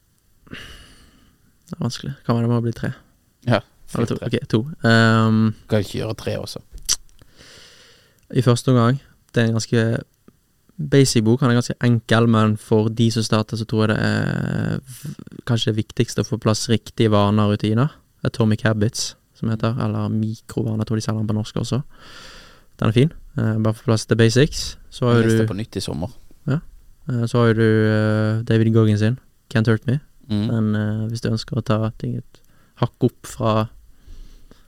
det 0.50 1.78
er 1.78 1.84
vanskelig. 1.84 2.14
Kan 2.26 2.36
være 2.38 2.46
det 2.48 2.52
må 2.54 2.60
bli 2.64 2.72
tre. 2.76 2.92
Ja, 3.48 3.60
Eller 3.96 4.08
to. 4.08 4.16
Ok, 4.24 4.38
to. 4.50 4.60
Um, 4.88 5.54
Kan 5.70 5.84
ikke 5.84 6.00
gjøre 6.00 6.16
tre 6.16 6.38
også. 6.40 6.60
I 8.34 8.42
første 8.42 8.72
omgang 8.72 9.00
Det 9.34 9.42
er 9.44 9.48
en 9.48 9.54
ganske 9.58 9.82
basic 10.78 11.24
bok. 11.24 11.42
Han 11.42 11.52
er 11.52 11.60
ganske 11.60 11.76
enkel, 11.86 12.28
men 12.28 12.56
for 12.58 12.90
de 12.90 13.10
som 13.14 13.26
starter, 13.26 13.60
så 13.60 13.66
tror 13.70 13.88
jeg 13.88 13.94
det 13.94 14.00
er 14.04 14.80
kanskje 15.50 15.72
det 15.74 15.84
viktigste 15.84 16.24
å 16.24 16.28
få 16.28 16.40
plass 16.42 16.66
riktige 16.72 17.12
vaner 17.14 17.50
og 17.50 17.58
rutiner. 17.58 17.94
Atomic 18.24 18.64
Habits, 18.66 19.14
som 19.38 19.52
heter. 19.52 19.78
Eller 19.84 20.10
mikrovaner, 20.14 20.88
tror 20.88 21.00
de 21.00 21.06
selger 21.06 21.22
den 21.22 21.30
på 21.30 21.38
norsk 21.38 21.60
også. 21.62 21.82
Den 22.80 22.90
er 22.90 22.96
fin. 22.96 23.14
Eh, 23.38 23.58
bare 23.64 23.78
få 23.78 23.90
plass 23.90 24.06
til 24.06 24.18
basics. 24.18 24.78
Så 24.90 25.10
har 25.10 25.22
Jeg 25.22 25.44
du 25.44 25.48
på 25.48 25.58
nytt 25.58 25.76
i 25.76 25.84
sommer. 25.84 26.10
Ja. 26.48 26.60
så 27.28 27.38
har 27.38 27.54
du 27.54 27.64
eh, 27.64 28.44
David 28.44 28.74
Goggin 28.74 28.98
sin, 28.98 29.20
Can't 29.54 29.70
Hurt 29.70 29.88
Me. 29.88 30.00
Mm. 30.30 30.48
Men 30.48 30.76
eh, 30.76 31.08
hvis 31.10 31.22
du 31.22 31.30
ønsker 31.30 31.58
å 31.60 31.66
ta 31.66 31.92
ting 32.00 32.18
et 32.18 32.42
hakk 32.82 33.06
opp 33.06 33.28
fra 33.28 33.70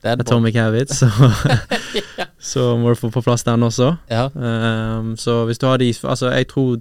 Atomic 0.04 0.54
Habits, 0.54 0.98
så, 0.98 1.08
så 2.52 2.76
må 2.76 2.92
du 2.92 3.00
få 3.00 3.10
på 3.10 3.22
plass 3.24 3.46
den 3.46 3.62
også. 3.66 3.94
Ja. 4.10 4.28
Um, 4.34 5.16
så 5.16 5.44
hvis 5.48 5.58
du 5.58 5.66
har 5.66 5.80
de 5.82 5.92
Altså, 6.02 6.30
jeg 6.30 6.48
tror 6.52 6.80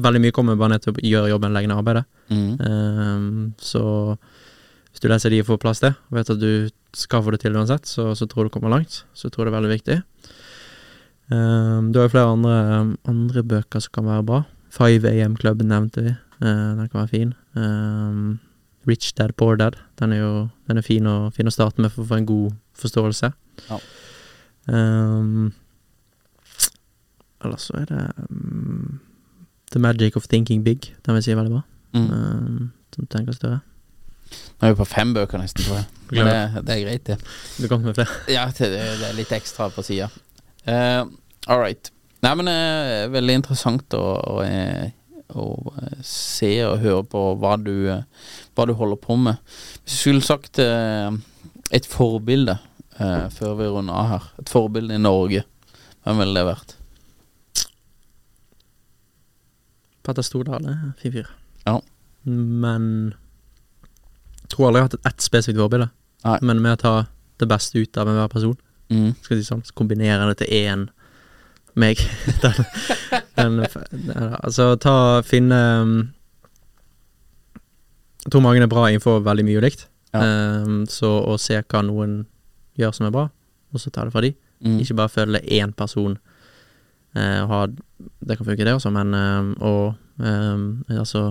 Veldig 0.00 0.20
mye 0.22 0.32
kommer 0.32 0.54
bare 0.56 0.76
ned 0.76 0.84
til 0.84 0.94
å 0.94 1.02
gjøre 1.02 1.30
jobben, 1.32 1.52
legge 1.52 1.66
ned 1.66 1.80
arbeidet. 1.80 2.04
Mm. 2.30 2.52
Um, 2.62 3.54
så 3.58 3.82
hvis 4.92 5.02
du 5.02 5.08
leser 5.10 5.34
de 5.34 5.40
og 5.42 5.48
får 5.48 5.58
plass 5.64 5.82
til, 5.82 5.96
og 6.08 6.14
vet 6.14 6.30
at 6.30 6.38
du 6.38 6.70
skal 6.96 7.24
få 7.26 7.34
det 7.34 7.40
til 7.42 7.58
uansett, 7.58 7.90
så, 7.90 8.12
så 8.14 8.28
tror 8.30 8.46
du 8.46 8.52
kommer 8.54 8.70
langt. 8.70 9.00
Så 9.18 9.26
jeg 9.26 9.34
tror 9.34 9.48
det 9.48 9.50
er 9.50 9.56
veldig 9.56 9.72
viktig. 9.72 9.96
Um, 11.30 11.90
du 11.90 11.98
har 11.98 12.06
jo 12.06 12.14
flere 12.14 12.36
andre, 12.36 12.56
andre 13.10 13.44
bøker 13.46 13.82
som 13.82 13.98
kan 13.98 14.06
være 14.06 14.26
bra. 14.30 14.40
5 14.78 15.10
AM 15.10 15.34
Club 15.42 15.62
nevnte 15.66 16.06
vi. 16.06 16.14
Uh, 16.38 16.78
den 16.78 16.86
kan 16.86 17.02
være 17.02 17.10
fin. 17.10 17.34
Ehm, 17.58 18.38
Rich 18.88 19.14
Dad 19.18 19.34
Poor 19.36 19.56
Dad. 19.60 19.76
Den 20.00 20.12
er 20.12 20.22
jo 20.22 20.32
den 20.68 20.80
er 20.80 20.86
fin, 20.86 21.06
å, 21.06 21.30
fin 21.34 21.48
å 21.48 21.54
starte 21.54 21.82
med 21.82 21.92
for 21.92 22.04
å 22.04 22.10
få 22.10 22.20
en 22.20 22.28
god 22.28 22.54
forståelse. 22.80 23.32
Ja. 23.68 23.80
Um, 24.70 25.50
ellers 27.44 27.68
så 27.68 27.80
er 27.80 27.88
det 27.90 28.04
um, 28.28 29.00
The 29.72 29.82
Magic 29.82 30.16
of 30.16 30.28
Thinking 30.30 30.64
Big. 30.64 30.92
Den 31.04 31.14
vil 31.14 31.20
jeg 31.20 31.28
si 31.28 31.34
er 31.34 31.40
veldig 31.40 31.56
bra. 31.58 31.64
Mm. 31.96 32.08
Um, 32.10 32.72
som 32.94 33.10
tenker 33.10 33.36
større. 33.36 33.60
Nå 34.30 34.68
er 34.68 34.74
vi 34.74 34.78
på 34.78 34.86
fem 34.88 35.14
bøker 35.16 35.40
nesten, 35.40 35.64
tror 35.66 35.80
jeg. 35.80 35.88
Men 36.10 36.28
det, 36.28 36.64
det 36.66 36.74
er 36.74 36.82
greit, 36.84 37.06
det. 37.08 37.16
Du 37.58 37.66
kan 37.70 37.82
med 37.82 37.96
flere. 37.98 38.18
Ja, 38.30 38.46
det, 38.54 38.68
det 38.70 39.08
er 39.08 39.16
litt 39.16 39.32
ekstra 39.34 39.70
på 39.74 39.84
sida. 39.86 40.10
Uh, 40.68 41.08
all 41.48 41.62
right. 41.62 41.90
Nei, 42.20 42.32
men 42.36 42.50
uh, 42.52 43.08
veldig 43.12 43.38
interessant 43.40 43.96
å, 43.96 44.04
å, 44.34 44.40
eh, 44.44 44.92
å 45.38 45.74
eh, 45.80 46.00
se 46.06 46.52
og 46.66 46.80
høre 46.82 47.04
på 47.10 47.22
hva 47.40 47.54
du, 47.60 47.74
eh, 47.92 48.02
hva 48.56 48.66
du 48.68 48.74
holder 48.76 49.00
på 49.00 49.16
med. 49.20 49.40
Hvis 49.84 49.94
du 49.94 50.00
skulle 50.00 50.26
sagt 50.26 50.60
eh, 50.62 51.10
et 51.74 51.86
forbilde 51.88 52.58
før 53.00 53.54
vi 53.56 53.66
runder 53.72 53.96
av 53.96 54.08
her, 54.10 54.24
et 54.42 54.50
forbilde 54.52 54.92
i 54.92 55.00
Norge, 55.00 55.40
hvem 56.04 56.18
ville 56.20 56.36
det 56.36 56.48
vært? 56.50 56.74
Petter 60.04 60.26
Stordal 60.26 60.66
er 60.68 60.82
fin 61.00 61.14
fyr. 61.14 61.30
Ja. 61.64 61.78
Men 62.28 62.84
jeg 64.42 64.52
tror 64.52 64.68
aldri 64.68 64.82
jeg 64.82 64.84
har 64.84 64.90
hatt 64.90 64.98
et 64.98 65.08
ett 65.14 65.24
spesifikt 65.24 65.62
forbilde. 65.62 65.88
Nei. 66.26 66.36
Men 66.44 66.60
med 66.60 66.76
å 66.76 66.82
ta 66.82 66.94
det 67.40 67.48
beste 67.48 67.80
ut 67.80 67.96
av 67.96 68.10
enhver 68.10 68.28
person. 68.32 68.58
Mm. 68.92 69.14
Skal 69.22 69.40
si 69.40 69.48
sånn, 69.48 69.64
så 69.64 69.76
kombinere 69.80 70.28
det 70.28 70.42
til 70.42 70.52
én 70.60 70.88
meg. 71.78 72.00
den, 72.42 72.64
den, 73.36 73.60
den, 73.92 74.34
altså 74.40 74.74
ta 74.80 74.94
finne 75.26 75.60
um, 75.82 75.94
Jeg 78.24 78.32
tror 78.32 78.44
mange 78.44 78.62
er 78.62 78.70
bra 78.70 78.88
innenfor 78.88 79.22
veldig 79.24 79.46
mye 79.46 79.62
ulikt. 79.62 79.86
Ja. 80.14 80.24
Um, 80.64 80.82
så 80.90 81.08
å 81.22 81.36
se 81.40 81.60
hva 81.60 81.82
noen 81.86 82.24
gjør 82.78 82.96
som 82.96 83.06
er 83.08 83.14
bra, 83.14 83.28
og 83.70 83.82
så 83.82 83.92
ta 83.94 84.04
det 84.04 84.14
fra 84.14 84.24
de. 84.24 84.34
Mm. 84.60 84.80
Ikke 84.82 84.98
bare 84.98 85.12
følge 85.12 85.44
én 85.56 85.72
person. 85.76 86.18
Uh, 87.16 87.46
ha, 87.50 87.64
det 88.20 88.36
kan 88.38 88.46
funke, 88.46 88.64
det 88.66 88.74
også, 88.76 88.92
men 88.94 89.14
um, 89.14 89.54
å 89.62 89.74
um, 90.22 90.66
altså 90.92 91.30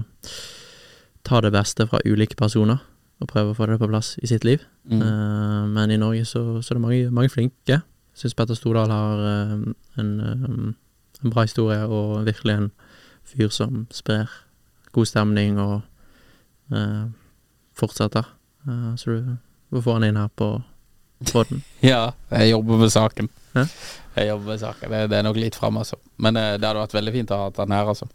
ta 1.27 1.41
det 1.43 1.53
beste 1.55 1.85
fra 1.87 2.01
ulike 2.07 2.35
personer, 2.39 2.81
og 3.19 3.29
prøve 3.29 3.51
å 3.51 3.57
få 3.57 3.67
det 3.67 3.79
på 3.81 3.89
plass 3.91 4.15
i 4.23 4.29
sitt 4.31 4.47
liv. 4.47 4.63
Mm. 4.89 5.01
Uh, 5.03 5.63
men 5.75 5.93
i 5.93 5.99
Norge 5.99 6.25
så, 6.27 6.43
så 6.63 6.73
er 6.73 6.79
det 6.79 6.83
mange, 6.83 7.13
mange 7.15 7.31
flinke. 7.31 7.81
Syns 8.19 8.35
Petter 8.35 8.57
Stordal 8.57 8.91
har 8.91 9.21
eh, 9.29 9.53
en, 10.01 10.09
eh, 10.19 11.23
en 11.23 11.33
bra 11.33 11.45
historie, 11.47 11.85
og 11.87 12.25
virkelig 12.27 12.57
en 12.57 12.71
fyr 13.29 13.51
som 13.53 13.85
sprer 13.95 14.27
god 14.95 15.07
stemning 15.07 15.59
og 15.61 15.79
eh, 16.73 17.05
fortsetter. 17.79 18.27
Eh, 18.67 18.91
så 18.99 19.15
du, 19.15 19.37
får 19.71 19.85
får 19.85 19.97
han 19.99 20.09
inn 20.09 20.19
her 20.19 20.33
på 20.35 20.51
podden. 21.31 21.63
Ja, 21.91 22.11
jeg 22.33 22.51
jobber 22.51 22.81
med 22.83 22.91
saken. 22.91 23.29
Jeg 23.55 24.27
jobber 24.27 24.51
med 24.51 24.59
saken. 24.59 24.91
Det, 24.91 25.03
det 25.11 25.19
er 25.19 25.27
nok 25.27 25.39
litt 25.39 25.55
fram, 25.55 25.79
altså. 25.79 25.99
Men 26.17 26.39
eh, 26.39 26.57
det 26.59 26.67
hadde 26.67 26.83
vært 26.83 26.97
veldig 26.99 27.15
fint 27.15 27.31
å 27.31 27.39
ha 27.43 27.49
han 27.61 27.75
her, 27.77 27.93
altså. 27.93 28.09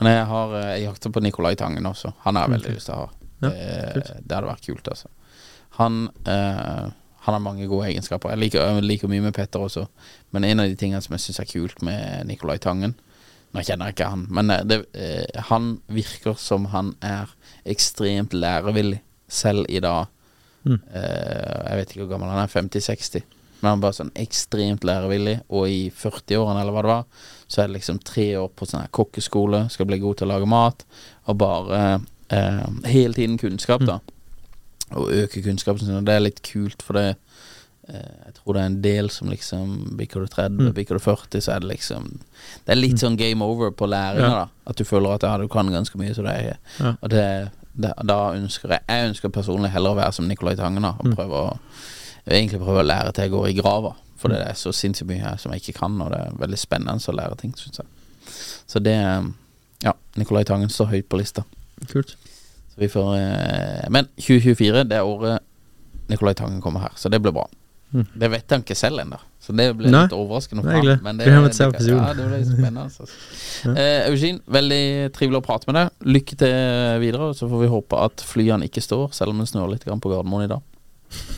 Men 0.00 0.12
jeg 0.12 0.26
har 0.32 0.56
eh, 0.60 0.72
Jeg 0.76 0.88
jakter 0.90 1.14
på 1.16 1.24
Nicolai 1.24 1.54
Tangen 1.56 1.88
også. 1.88 2.12
Han 2.26 2.36
har 2.36 2.46
jeg 2.46 2.58
veldig 2.58 2.76
lyst 2.76 2.90
til 2.90 2.98
å 2.98 3.06
ha. 3.06 3.08
Ja, 3.36 3.50
det, 3.52 4.04
det 4.24 4.36
hadde 4.36 4.48
vært 4.48 4.68
kult, 4.68 4.92
altså. 4.92 5.12
Han 5.76 6.06
eh, 6.28 6.86
Han 7.26 7.34
har 7.34 7.42
mange 7.42 7.66
gode 7.66 7.88
egenskaper. 7.90 8.32
Jeg 8.32 8.42
liker, 8.44 8.62
jeg 8.62 8.86
liker 8.86 9.10
mye 9.10 9.24
med 9.24 9.34
Petter 9.34 9.64
også, 9.66 9.86
men 10.34 10.46
en 10.46 10.62
av 10.62 10.70
de 10.70 10.78
tingene 10.78 11.02
som 11.02 11.16
jeg 11.16 11.24
syns 11.24 11.42
er 11.42 11.50
kult 11.50 11.82
med 11.86 12.28
Nicolai 12.28 12.58
Tangen 12.62 12.94
Nå 13.54 13.62
kjenner 13.64 13.88
jeg 13.88 13.96
ikke 13.96 14.08
han, 14.10 14.24
men 14.36 14.50
eh, 14.52 14.64
det, 14.68 14.76
eh, 15.00 15.42
han 15.48 15.68
virker 15.88 16.34
som 16.36 16.66
han 16.74 16.90
er 17.00 17.30
ekstremt 17.64 18.34
lærevillig 18.36 18.98
selv 19.32 19.70
i 19.72 19.80
dag. 19.80 20.10
Mm. 20.66 20.76
Eh, 20.76 21.54
jeg 21.70 21.78
vet 21.78 21.94
ikke 21.94 22.02
hvor 22.02 22.10
gammel 22.10 22.32
han 22.34 22.42
er, 22.42 22.52
50-60. 22.52 23.24
Men 23.60 23.70
han 23.70 23.78
er 23.78 23.84
bare 23.86 23.96
sånn 23.96 24.12
ekstremt 24.18 24.84
lærevillig, 24.84 25.38
og 25.48 25.70
i 25.72 25.86
40-årene, 25.94 26.60
eller 26.60 26.76
hva 26.76 26.84
det 26.84 26.92
var, 26.92 27.06
så 27.46 27.62
er 27.62 27.70
det 27.70 27.78
liksom 27.78 28.02
tre 28.04 28.26
år 28.42 28.50
på 28.52 28.68
sånn 28.68 28.84
her 28.84 28.92
kokkeskole, 28.98 29.62
skal 29.72 29.88
bli 29.88 30.02
god 30.02 30.20
til 30.20 30.28
å 30.28 30.34
lage 30.34 30.50
mat, 30.52 30.84
og 31.30 31.40
bare 31.40 31.80
eh, 32.28 32.66
hele 32.90 33.16
tiden 33.16 33.40
kunnskap, 33.40 33.86
da. 33.88 34.02
Og 34.94 35.10
øke 35.10 35.42
kunnskapen 35.42 35.80
sin, 35.84 35.96
og 35.96 36.04
det 36.06 36.14
er 36.14 36.20
litt 36.20 36.42
kult, 36.42 36.82
for 36.82 36.92
det 36.94 37.16
eh, 37.88 37.94
Jeg 38.26 38.34
tror 38.34 38.54
det 38.54 38.62
er 38.62 38.66
en 38.66 38.80
del 38.82 39.10
som 39.10 39.28
liksom 39.28 39.96
Bikker 39.98 40.20
du 40.20 40.26
30, 40.26 40.56
Mm. 40.62 40.72
bikker 40.74 40.94
du 40.94 40.98
40, 41.00 41.40
så 41.42 41.52
er 41.56 41.58
det 41.60 41.68
liksom 41.68 42.18
Det 42.66 42.72
er 42.72 42.74
litt 42.80 42.98
sånn 43.02 43.16
game 43.18 43.42
over 43.44 43.70
på 43.70 43.86
læringa, 43.86 44.22
Ja. 44.30 44.44
da. 44.44 44.46
At 44.66 44.76
du 44.76 44.84
føler 44.84 45.14
at 45.14 45.22
ja, 45.22 45.36
du 45.38 45.48
kan 45.48 45.66
ganske 45.70 45.96
mye, 45.98 46.14
så 46.14 46.22
det 46.22 46.32
er 46.34 46.56
Ja. 46.80 46.94
Og 47.02 47.10
det, 47.10 47.50
det 47.76 47.92
Da 48.06 48.32
ønsker 48.34 48.68
jeg 48.68 48.80
Jeg 48.88 49.08
ønsker 49.10 49.28
personlig 49.28 49.70
heller 49.70 49.90
å 49.90 49.96
være 49.96 50.12
som 50.12 50.28
Nicolai 50.28 50.54
Tangen, 50.56 50.82
da, 50.82 50.90
og 50.98 51.04
Mm. 51.06 51.14
prøve 51.16 51.30
å 51.50 51.58
Egentlig 52.28 52.58
prøve 52.60 52.82
å 52.82 52.86
lære 52.86 53.12
til 53.14 53.22
jeg 53.22 53.30
går 53.30 53.46
i 53.48 53.52
grava. 53.60 53.94
For 54.16 54.28
det 54.28 54.38
er 54.40 54.52
så 54.54 54.72
sinnssykt 54.72 55.06
mye 55.06 55.20
her 55.20 55.36
som 55.36 55.52
jeg 55.52 55.60
ikke 55.62 55.78
kan, 55.78 56.00
og 56.02 56.10
det 56.10 56.18
er 56.18 56.30
veldig 56.38 56.58
spennende 56.58 56.98
å 56.98 57.14
lære 57.14 57.36
ting, 57.38 57.52
syns 57.52 57.78
jeg. 57.78 57.86
Så 58.66 58.82
det 58.82 58.96
Ja, 59.84 59.92
Nicolai 60.16 60.42
Tangen 60.44 60.68
står 60.68 60.86
høyt 60.90 61.08
på 61.08 61.18
lista. 61.18 61.44
Kult. 61.86 62.16
Så 62.76 62.84
vi 62.84 62.88
får 62.92 63.12
eh, 63.16 63.86
Men 63.90 64.08
2024, 64.20 64.82
det 64.90 64.98
er 64.98 65.08
året 65.08 65.40
Nicolai 66.10 66.36
Tangen 66.38 66.60
kommer 66.62 66.84
her, 66.84 66.92
så 66.94 67.10
det 67.10 67.18
blir 67.24 67.34
bra. 67.34 67.48
Mm. 67.94 68.04
Det 68.14 68.28
vet 68.30 68.52
han 68.52 68.62
ikke 68.62 68.76
selv 68.76 69.00
ennå, 69.00 69.18
så 69.40 69.54
det 69.56 69.66
blir 69.78 69.90
litt 69.90 70.14
overraskende 70.14 70.62
Nei, 70.66 70.76
han. 70.76 71.02
Men 71.02 71.18
det, 71.18 71.26
det, 71.30 71.58
det. 71.72 71.88
Ja, 71.88 72.12
det 72.14 72.26
blir 72.28 72.44
spennende. 72.46 72.84
Altså. 72.84 73.06
Ja. 73.64 73.72
eh, 73.72 74.08
Eugene, 74.10 74.42
veldig 74.58 74.82
trivelig 75.16 75.40
å 75.40 75.44
prate 75.46 75.70
med 75.70 75.80
deg. 75.80 76.08
Lykke 76.18 76.38
til 76.42 76.56
videre, 77.02 77.30
så 77.38 77.48
får 77.50 77.64
vi 77.64 77.70
håpe 77.72 78.02
at 78.06 78.26
flyene 78.26 78.68
ikke 78.68 78.84
står, 78.84 79.08
selv 79.16 79.34
om 79.34 79.42
det 79.42 79.48
snør 79.50 79.72
litt 79.72 79.86
på 79.86 80.12
Gardermoen 80.12 80.46
i 80.46 80.52
dag. 80.52 80.62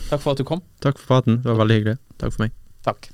Takk 0.09 0.21
for 0.21 0.33
at 0.33 0.41
du 0.41 0.45
kom. 0.45 0.61
Takk 0.83 0.99
for 0.99 1.15
praten. 1.15 1.41
Det 1.41 1.53
var 1.53 1.63
veldig 1.63 1.79
hyggelig. 1.79 1.97
Takk 2.19 2.35
for 2.35 2.45
meg. 2.47 2.57
Takk. 2.85 3.13